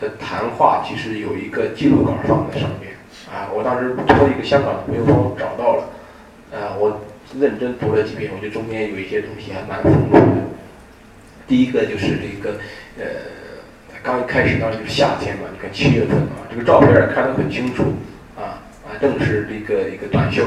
[0.00, 2.92] 的谈话其实有一个记录稿放在上面。
[3.30, 5.84] 啊，我当时托一个香港的朋友帮我找到了，
[6.52, 7.00] 呃，我
[7.38, 10.42] 认真读了几遍，我觉得中间有一些东西还蛮丰富的。
[11.46, 12.58] 第一个就是这个。
[12.98, 13.04] 呃，
[14.02, 17.82] 刚一开始当时就是夏天嘛，你看七月份啊，这个照片看得很清楚
[18.36, 20.44] 啊啊，正是这个一个短袖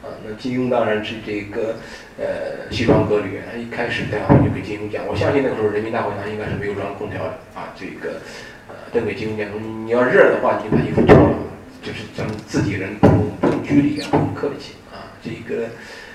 [0.00, 0.14] 啊。
[0.24, 1.74] 那金庸当然是这个
[2.16, 7.74] 呃西装革履，他一开始邓小平就给金庸讲，我相信那个时候人民大会堂应该是没有装空调的啊。
[7.76, 8.20] 这个，
[8.92, 11.34] 邓给金庸讲说，你要热的话，你就把衣服脱了，
[11.82, 15.12] 就是咱们自己人不用不用拘礼啊，不用客气啊。
[15.22, 15.68] 这个，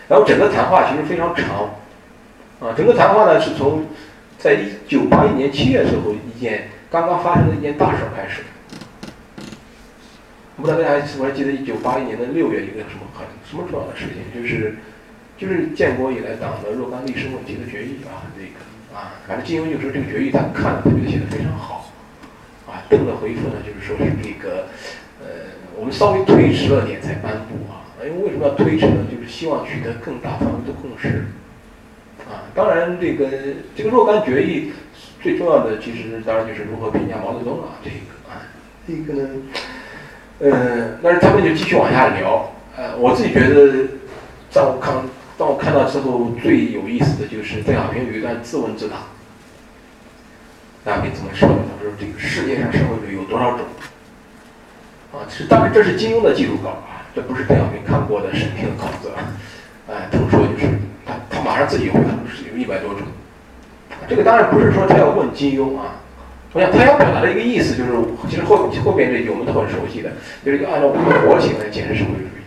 [0.07, 1.69] 然后整个谈话其实非常长
[2.59, 3.85] 啊，整个谈话呢是从。
[4.37, 8.43] 在一九八一年七月时候，一件刚刚发生的一件大事开始。
[10.55, 14.75] 我不知道大家是否还记得一九八一年的六月一个什么很什么重要的事情，就是
[15.35, 21.89] 就是建国以来党的若干历史问题的决议啊，这个啊，反正金庸就说这个决议他看了，他觉得写的非常好。
[22.67, 24.67] 啊，邓的回复呢，就是说是这个
[25.21, 25.27] 呃，
[25.77, 29.05] 我们稍微推迟了点才颁布啊，因为为什么要推迟呢？
[29.09, 31.25] 就是希望取得更大范围的共识。
[32.27, 33.27] 啊，当然，这个
[33.75, 34.71] 这个若干决议
[35.21, 38.41] 最重要的，其实当然就是如何评价毛泽东啊，这个啊，
[38.87, 39.29] 这个呢，
[40.39, 42.51] 呃，但是他们就继续往下聊。
[42.77, 43.87] 呃，我自己觉得，
[44.49, 44.95] 在我看，
[45.37, 48.97] 当我看到之后，最有意思的就是邓小平有一段自问自答。
[50.85, 51.55] 邓小平怎么说的？
[51.75, 53.61] 他说：“这个世界上社会主义有多少种？”
[55.11, 59.33] 啊，是当然这是金庸的记录稿啊，这不是邓小平看过的审评的稿子啊。
[59.89, 60.69] 哎，他们说就是
[61.05, 61.41] 他，他。
[61.45, 63.01] 马上自己回答是有一百多种，
[64.09, 66.01] 这个当然不是说他要问金庸啊，
[66.53, 67.91] 我想他要表达的一个意思就是，
[68.27, 70.09] 其实后后边这句我们都很熟悉的，
[70.43, 72.41] 就是要按照我们的模型来解释社会主义。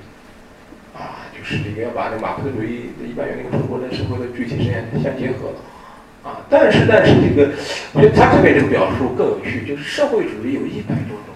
[0.99, 5.55] 啊，就是这个要把这马克思主义的一般原理跟中国的社会的具体实验相结合。
[6.29, 7.49] 啊，但是但是这个，
[7.95, 11.33] 我觉得他这边这个表述更有趣，就是社会主义有一百多种。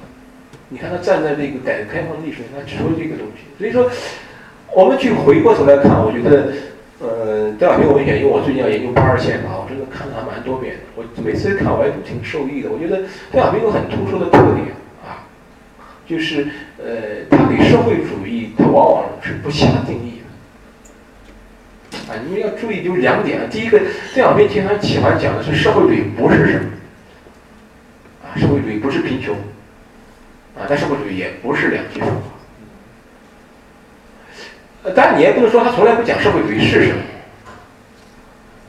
[0.69, 3.49] 你看他站在这个改革开放历史上，他指出这个东西。
[3.57, 3.91] 所以说，
[4.75, 6.53] 我们去回过头来看，我觉得，
[7.01, 10.81] 呃，邓小平文选，因为我最近要研究八二宪法，我真的看了还蛮多遍的。
[10.95, 12.69] 我每次看我还挺受益的。
[12.71, 15.25] 我觉得邓小平有很突出的特点啊，
[16.07, 20.22] 就是呃，他给社会主义，他往往是不下定义。
[22.13, 23.47] 啊，你们要注意，就两点啊。
[23.51, 26.67] 第一个，邓小平经常喜欢讲的是社会主义不是什么，
[28.23, 29.35] 啊，社会主义不是贫穷，
[30.55, 32.17] 啊，但社会主义也不是两极分化。
[34.83, 37.01] 呃，当然你也不能说他从来不讲社会主义是什么，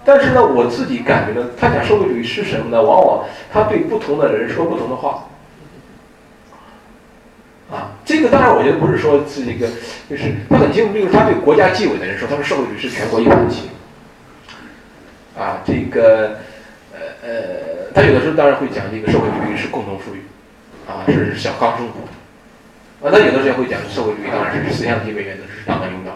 [0.05, 2.81] 但是呢，我自己感觉呢，他讲社会主义是什么呢？
[2.81, 5.27] 往往他对不同的人说不同的话。
[8.03, 9.67] 啊，这个当然，我觉得不是说是一个，
[10.09, 13.69] 就是他很清楚，就是他对国家纪委的人说，他说社会主义是全国一盘棋。
[15.37, 16.37] 啊，这个，
[16.91, 20.19] 呃呃，他有的时候当然会讲这个社会主义是共同富裕，
[20.85, 23.07] 啊，是小康生活。
[23.07, 26.11] 啊，他有的时候会讲社会主义当然是四项基本原则，是党的领导。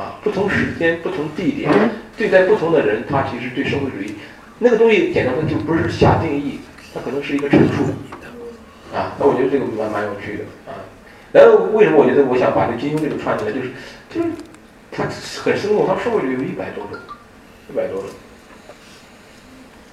[0.00, 1.70] 啊，不同时间、不同地点，
[2.16, 4.14] 对待不同的人，他其实对社会主义
[4.58, 6.58] 那个东西，简单说就不是下定义，
[6.94, 7.94] 它可能是一个陈述。
[8.94, 10.74] 啊，那我觉得这个蛮蛮有趣的啊。
[11.32, 13.70] 然后为什么我觉得我想把这金庸这个串起来，就是
[14.08, 14.28] 就是
[14.90, 16.98] 他很生动，他社会里有一百多种，
[17.70, 18.10] 一百多种。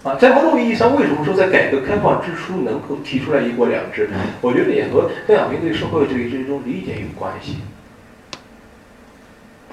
[0.04, 4.08] 啊，在某种意义上，为什么说在改革开放之初能够提出来一国两制？
[4.40, 7.58] 我觉得也和邓小平对社会主义这种理解有关系。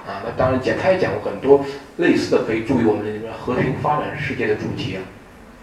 [0.04, 1.64] 啊，那当然讲，他也讲过很多
[1.98, 5.00] 类似的，可以注意我们的和平发展世界的主题啊。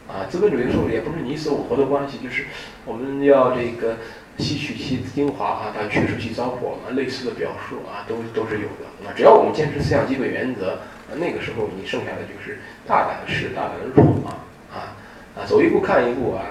[0.09, 2.45] 啊，资本主义社会也不是你死我活的关系，就是
[2.83, 3.97] 我们要这个
[4.39, 8.89] 吸取其精华啊，但去除其糟粕啊，类似的表述啊，都都是有的。
[9.05, 10.79] 啊，只要我们坚持思想基本原则，
[11.15, 12.57] 那个时候你剩下的就是
[12.87, 14.41] 大胆的试，大胆的入啊
[14.73, 14.97] 啊
[15.37, 16.41] 啊，走一步看一步啊，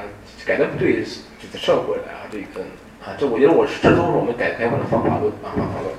[0.46, 2.64] 改的不对就再撤回来啊，这个
[3.04, 5.92] 啊，这我觉得我这都是我们改革开放的方法论啊，方法论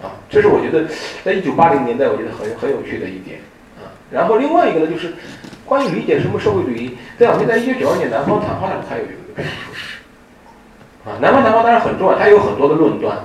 [0.00, 0.88] 啊，这是我觉得
[1.22, 3.40] 在一九八零年代我觉得很很有趣的一点。
[4.14, 5.12] 然后另外一个呢，就是。
[5.66, 9.42] 关于理解什么社会主义，邓小平在一九九二年南方谈话上，他有一个表
[9.72, 11.08] 述。
[11.08, 13.16] 啊，南方谈话当然很重要，他有很多的论断。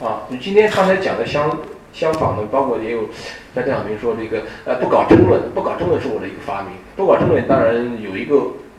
[0.00, 1.50] 啊，你今天刚才讲的相
[1.92, 3.08] 相仿的，包括也有
[3.52, 6.70] 像邓小平说这个，呃，不搞争论，不搞争论是我的一个发明。
[6.94, 8.36] 不搞争论当然有一个，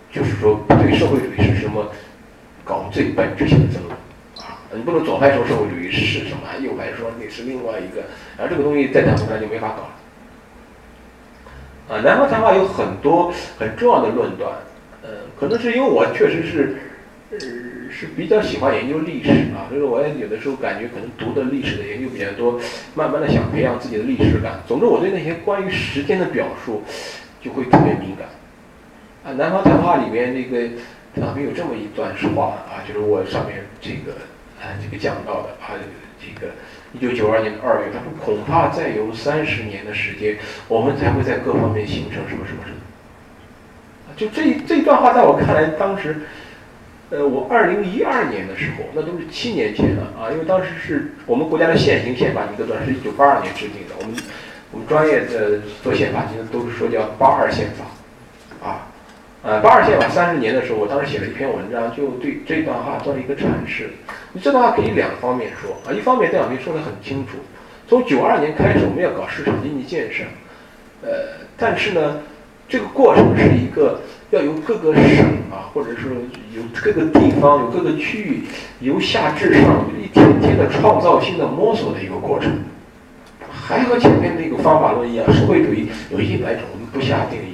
[0.09, 1.85] 就是说对社会主义是什么，
[2.63, 3.93] 搞最本质性的争论。
[4.47, 7.99] 啊，你不能左派说社会主义是什么，右派说那是另外一个，
[8.37, 9.89] 然后这个东西在谈话上就没法搞了。
[11.93, 14.51] 啊，南方谈话有很多很重要的论断，
[15.03, 15.09] 呃，
[15.39, 16.75] 可能是因为我确实是，
[17.29, 17.37] 呃，
[17.91, 22.59] 是比较喜欢研究历史啊，所以我也有的时候感觉可能读的历史的研究比较多，
[22.95, 24.59] 慢慢的想培养自己的历史感。
[24.67, 26.81] 总之，我对那些关于时间的表述
[27.39, 28.27] 就会特别敏感。
[29.23, 30.67] 啊，南方谈话里面那个
[31.13, 34.13] 邓小平有这么一段话啊，就是我上面这个
[34.59, 35.77] 啊这个讲到的啊
[36.19, 36.51] 这个。
[36.93, 40.37] 一九九二年的二月，他说：“恐怕再有三十年的时间，
[40.67, 42.77] 我们才会在各方面形成什么什么什么。”
[44.15, 46.21] 就这这段话，在我看来，当时，
[47.09, 53.95] 呃，我二零一二年的时候，那都是七年前了啊，因为当时是我们国家的现行宪法，一个段是一九八二年制定的。
[53.99, 54.15] 我们
[54.71, 58.92] 我们专业的做宪法，其实都是说叫八二宪法，啊。
[59.43, 63.89] 呃，八二宪法三十年的时候，我当时写了一篇文章，就对这段话做了一个阐释。
[64.31, 67.33] 你这段话可以两方面说啊，一方面邓小平说的很清楚，
[67.85, 70.23] 从九二年开始我们要搞市场经济建设，
[71.01, 71.09] 呃，
[71.57, 72.21] 但是呢，
[72.69, 73.99] 这个过程是一个
[74.29, 76.09] 要由各个省啊，或者说
[76.55, 78.43] 由各个地方、有各个区域
[78.79, 82.49] 由下至上一天天的创造性的摸索的一个过程，
[83.51, 87.52] 还和前面那个方法论一样，社会主义有一百种，我们不下定义。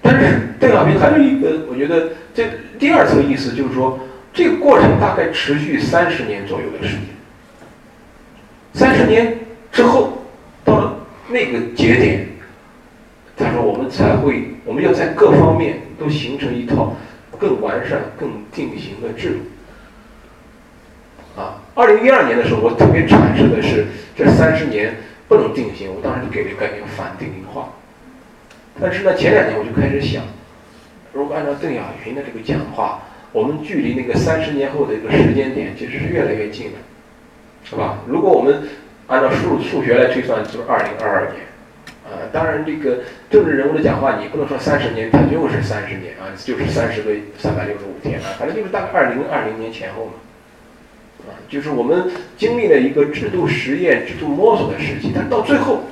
[0.00, 2.44] 但是邓小平还有一个，我觉得这
[2.78, 3.98] 第二层意思就是说，
[4.32, 7.04] 这个过程大概持续三十年左右的时间。
[8.72, 9.38] 三十年
[9.72, 10.24] 之后，
[10.64, 10.96] 到了
[11.28, 12.28] 那个节点，
[13.36, 16.96] 他说我们才会，我们要在各方面都形成一套
[17.38, 21.40] 更完善、更定型的制度。
[21.40, 24.96] 啊，二零一二年的时候，我特别阐释的是这三十年
[25.26, 27.68] 不能定型，我当时就给了概念反定型化。
[28.80, 30.22] 但是呢，前两年我就开始想，
[31.12, 33.02] 如果按照邓小平的这个讲话，
[33.32, 36.78] 我们距离那个三十年后的一个时间点其实是越来越近的，
[37.64, 37.98] 是吧？
[38.06, 38.62] 如果我们
[39.06, 41.42] 按照数数学来推算，就是二零二二年，
[42.04, 43.00] 啊，当然这个
[43.30, 50.12] 政治人物的讲话，你不能说三十年，它就是三十年啊，就是三十个三百六十五天啊，反正就是大概二零二零年前后嘛，
[51.26, 55.82] 啊，就是我们经历了一个制度实验、制度摸索的时期，但到最后，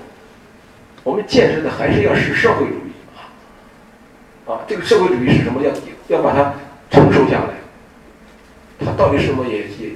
[1.07, 3.31] 我们建设的还是要是社会主义啊，
[4.51, 5.63] 啊，这个社会主义是什么？
[5.63, 5.71] 要
[6.09, 6.53] 要把它
[6.91, 7.55] 承受下来，
[8.85, 9.47] 它到底什么？
[9.47, 9.95] 也也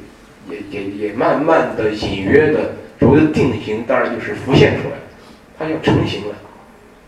[0.48, 4.94] 也也也慢慢的、隐约的，所谓的定型，当然就是浮现出来，
[5.58, 6.34] 它要成型了。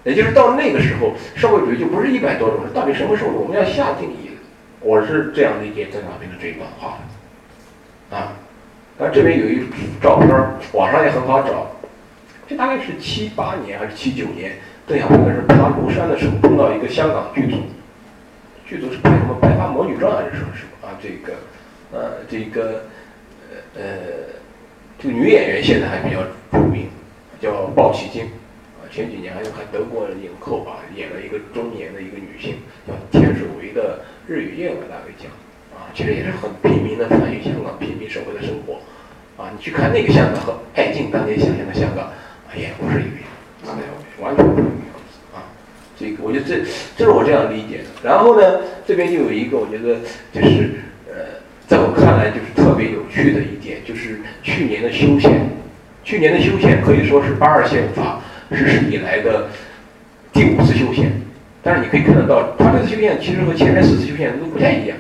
[0.02, 2.70] 也就是到那个时候，社会主义就不是一百多种了。
[2.74, 4.32] 到底什么时候我们要下定义？
[4.80, 6.98] 我是这样理解邓小平的这一段话
[8.10, 8.32] 的啊。
[8.98, 9.62] 但这边有一
[10.02, 10.28] 照片，
[10.72, 11.70] 网上也很好找。
[12.56, 14.52] 大概是七八年还是七九年，
[14.86, 17.56] 邓小平是爬庐山的时候碰到一个香港剧组，
[18.66, 20.98] 剧组是拍什么《白发魔女传》还是什么什么啊？
[21.02, 21.34] 这个
[21.92, 22.84] 呃，这个
[23.74, 23.82] 呃，
[24.98, 26.88] 这个女演员现在还比较出名，
[27.40, 28.26] 叫鲍起静。
[28.90, 32.56] 前几年还有还得过影后啊，演了一个中年的一个女性，
[32.86, 34.00] 叫天水维的
[34.30, 35.32] 《日与夜》我大概讲，
[35.72, 38.74] 啊，其实也是很平民的反映香港平民社会的生活，
[39.42, 42.12] 啊，你去看那个香港和爱敬当年想象的香港，
[42.54, 43.26] 也不是一个样
[43.64, 45.44] 子，完全不是一个样子啊。
[45.98, 46.64] 这个我觉得这
[46.96, 47.84] 这是我这样理解的。
[48.02, 50.00] 然后呢，这边就有一个我觉得
[50.32, 50.70] 就是
[51.08, 55.48] 呃，在我看来就是特别有趣的一点，就是去年的修宪，
[56.04, 58.20] 去年的修宪可以说是八二宪法。
[58.54, 59.48] 实施以来的
[60.30, 61.10] 第五次修宪，
[61.62, 64.98] 但是你可以看得到，它这次修宪其实和前面四次修宪都不太一样。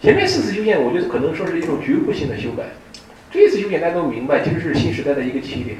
[0.00, 2.64] 前面四次修宪，我觉得可能说是一种局部性的修改，
[3.30, 5.76] 这一次修宪大家都明白，其实是新时代的一个起点。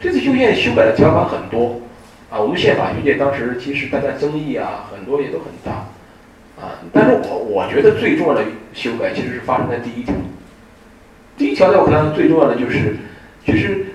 [0.00, 1.80] 这次修宪修改的条款很多，
[2.30, 5.72] 啊，我们宪法学界当时其实大家争议啊，很多也都很大，
[6.62, 8.42] 啊，但是我我觉得最重要的
[8.72, 10.14] 修改其实是发生在第一条。
[11.36, 12.96] 第一条在我看来最重要的就是，
[13.44, 13.86] 其实。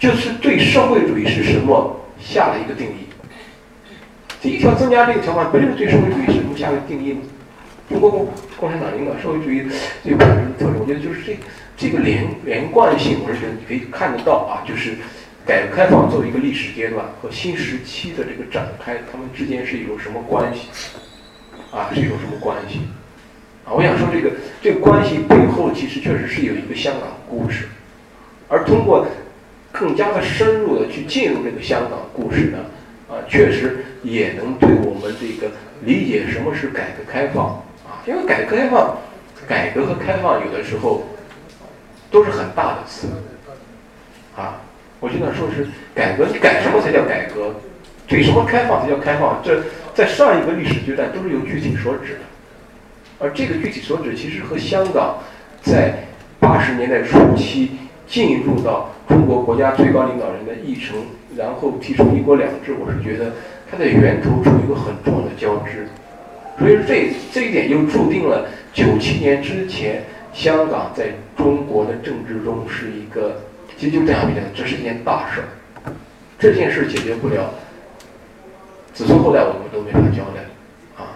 [0.00, 3.08] 就是对社会主义是什么下了一个定义。
[4.40, 7.22] 第一条增加这个条款，不就是对社会主义是什么下个定义吗？
[7.88, 8.08] 中国
[8.56, 9.64] 共产党领导社会主义
[10.04, 11.36] 最本质的特征，我觉得就是这
[11.78, 14.96] 这个连连贯性，我是觉得你可以看得到啊，就是
[15.46, 20.68] 改革开放作为一个历史阶段和新时期的这个展开，他们之间是一种什么关系？
[21.72, 22.80] 啊，是一种什么关系？
[23.64, 27.68] 啊，我想说这个这个关系背后其实确实是有一个香港故事，
[28.48, 29.06] 而通过。
[29.70, 32.58] 更加的深入的去进入这个香港故事呢，
[33.06, 35.52] 啊，确实也能对我们这个
[35.84, 38.96] 理解什么是改革开放啊，因为改革开放、
[39.46, 41.04] 改革和开放有的时候
[42.10, 43.08] 都是很大的词
[44.36, 44.60] 啊。
[45.00, 47.54] 我经常说是改革，你改什么才叫改革？
[48.06, 49.40] 对什么开放才叫开放？
[49.44, 49.62] 这
[49.94, 52.20] 在上一个历史阶段都是有具体所指的，
[53.18, 55.18] 而这个具体所指其实和香港
[55.62, 56.04] 在
[56.40, 57.72] 八十年代初期
[58.06, 58.90] 进入到。
[59.08, 60.98] 中国国家最高领导人的议程，
[61.34, 63.32] 然后提出“一国两制”，我是觉得
[63.70, 65.88] 它的源头处一个很重要的交织，
[66.58, 70.04] 所以说这这一点就注定了九七年之前，
[70.38, 73.40] 香港在中国的政治中是一个，
[73.76, 75.90] 其实就这样讲，这是一件大事儿，
[76.38, 77.50] 这件事解决不了，
[78.94, 80.46] 子孙后代我们都没法交代
[80.96, 81.10] 啊，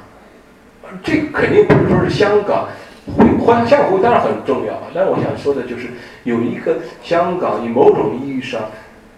[1.04, 2.66] 这肯定不是说是香港。
[3.16, 5.86] 回，欢香港会当然很重要，但我想说的就是，
[6.24, 8.60] 有一个香港以某种意义上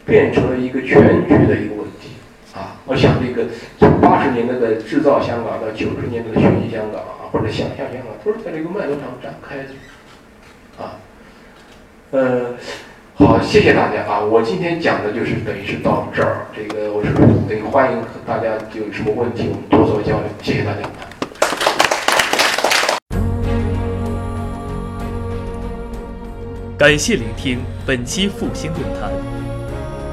[0.05, 2.13] 变成了一个全局的一个问题
[2.55, 2.77] 啊。
[2.85, 3.49] 我想这个
[3.79, 9.65] 从八十年代的制造香港到九十年代的学习香港啊，或者想象香港，都是在这个脉络上展开的
[10.79, 10.97] 啊。
[12.11, 12.55] 呃，
[13.15, 17.13] 好，谢谢大家啊，我今天讲的就是等于是到这儿，这个我是
[17.49, 20.81] 等于欢迎大家有什么问题我们多做交流，谢谢大家。
[26.77, 29.11] 感谢聆听本期复兴论坛。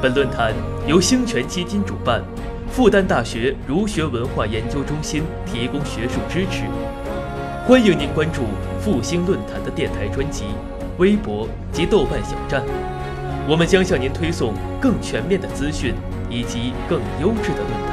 [0.02, 0.54] 本论坛
[0.88, 2.24] 由兴泉基金主办，
[2.72, 6.64] 复旦大学儒学文化研究中心提供学术支持。
[7.68, 8.44] 欢迎您关注
[8.84, 10.46] 复兴论坛的电台专辑、
[10.98, 12.64] 微博及豆瓣小站，
[13.48, 15.94] 我们将向您推送更全面的资讯
[16.32, 17.91] 以及更优质的论坛。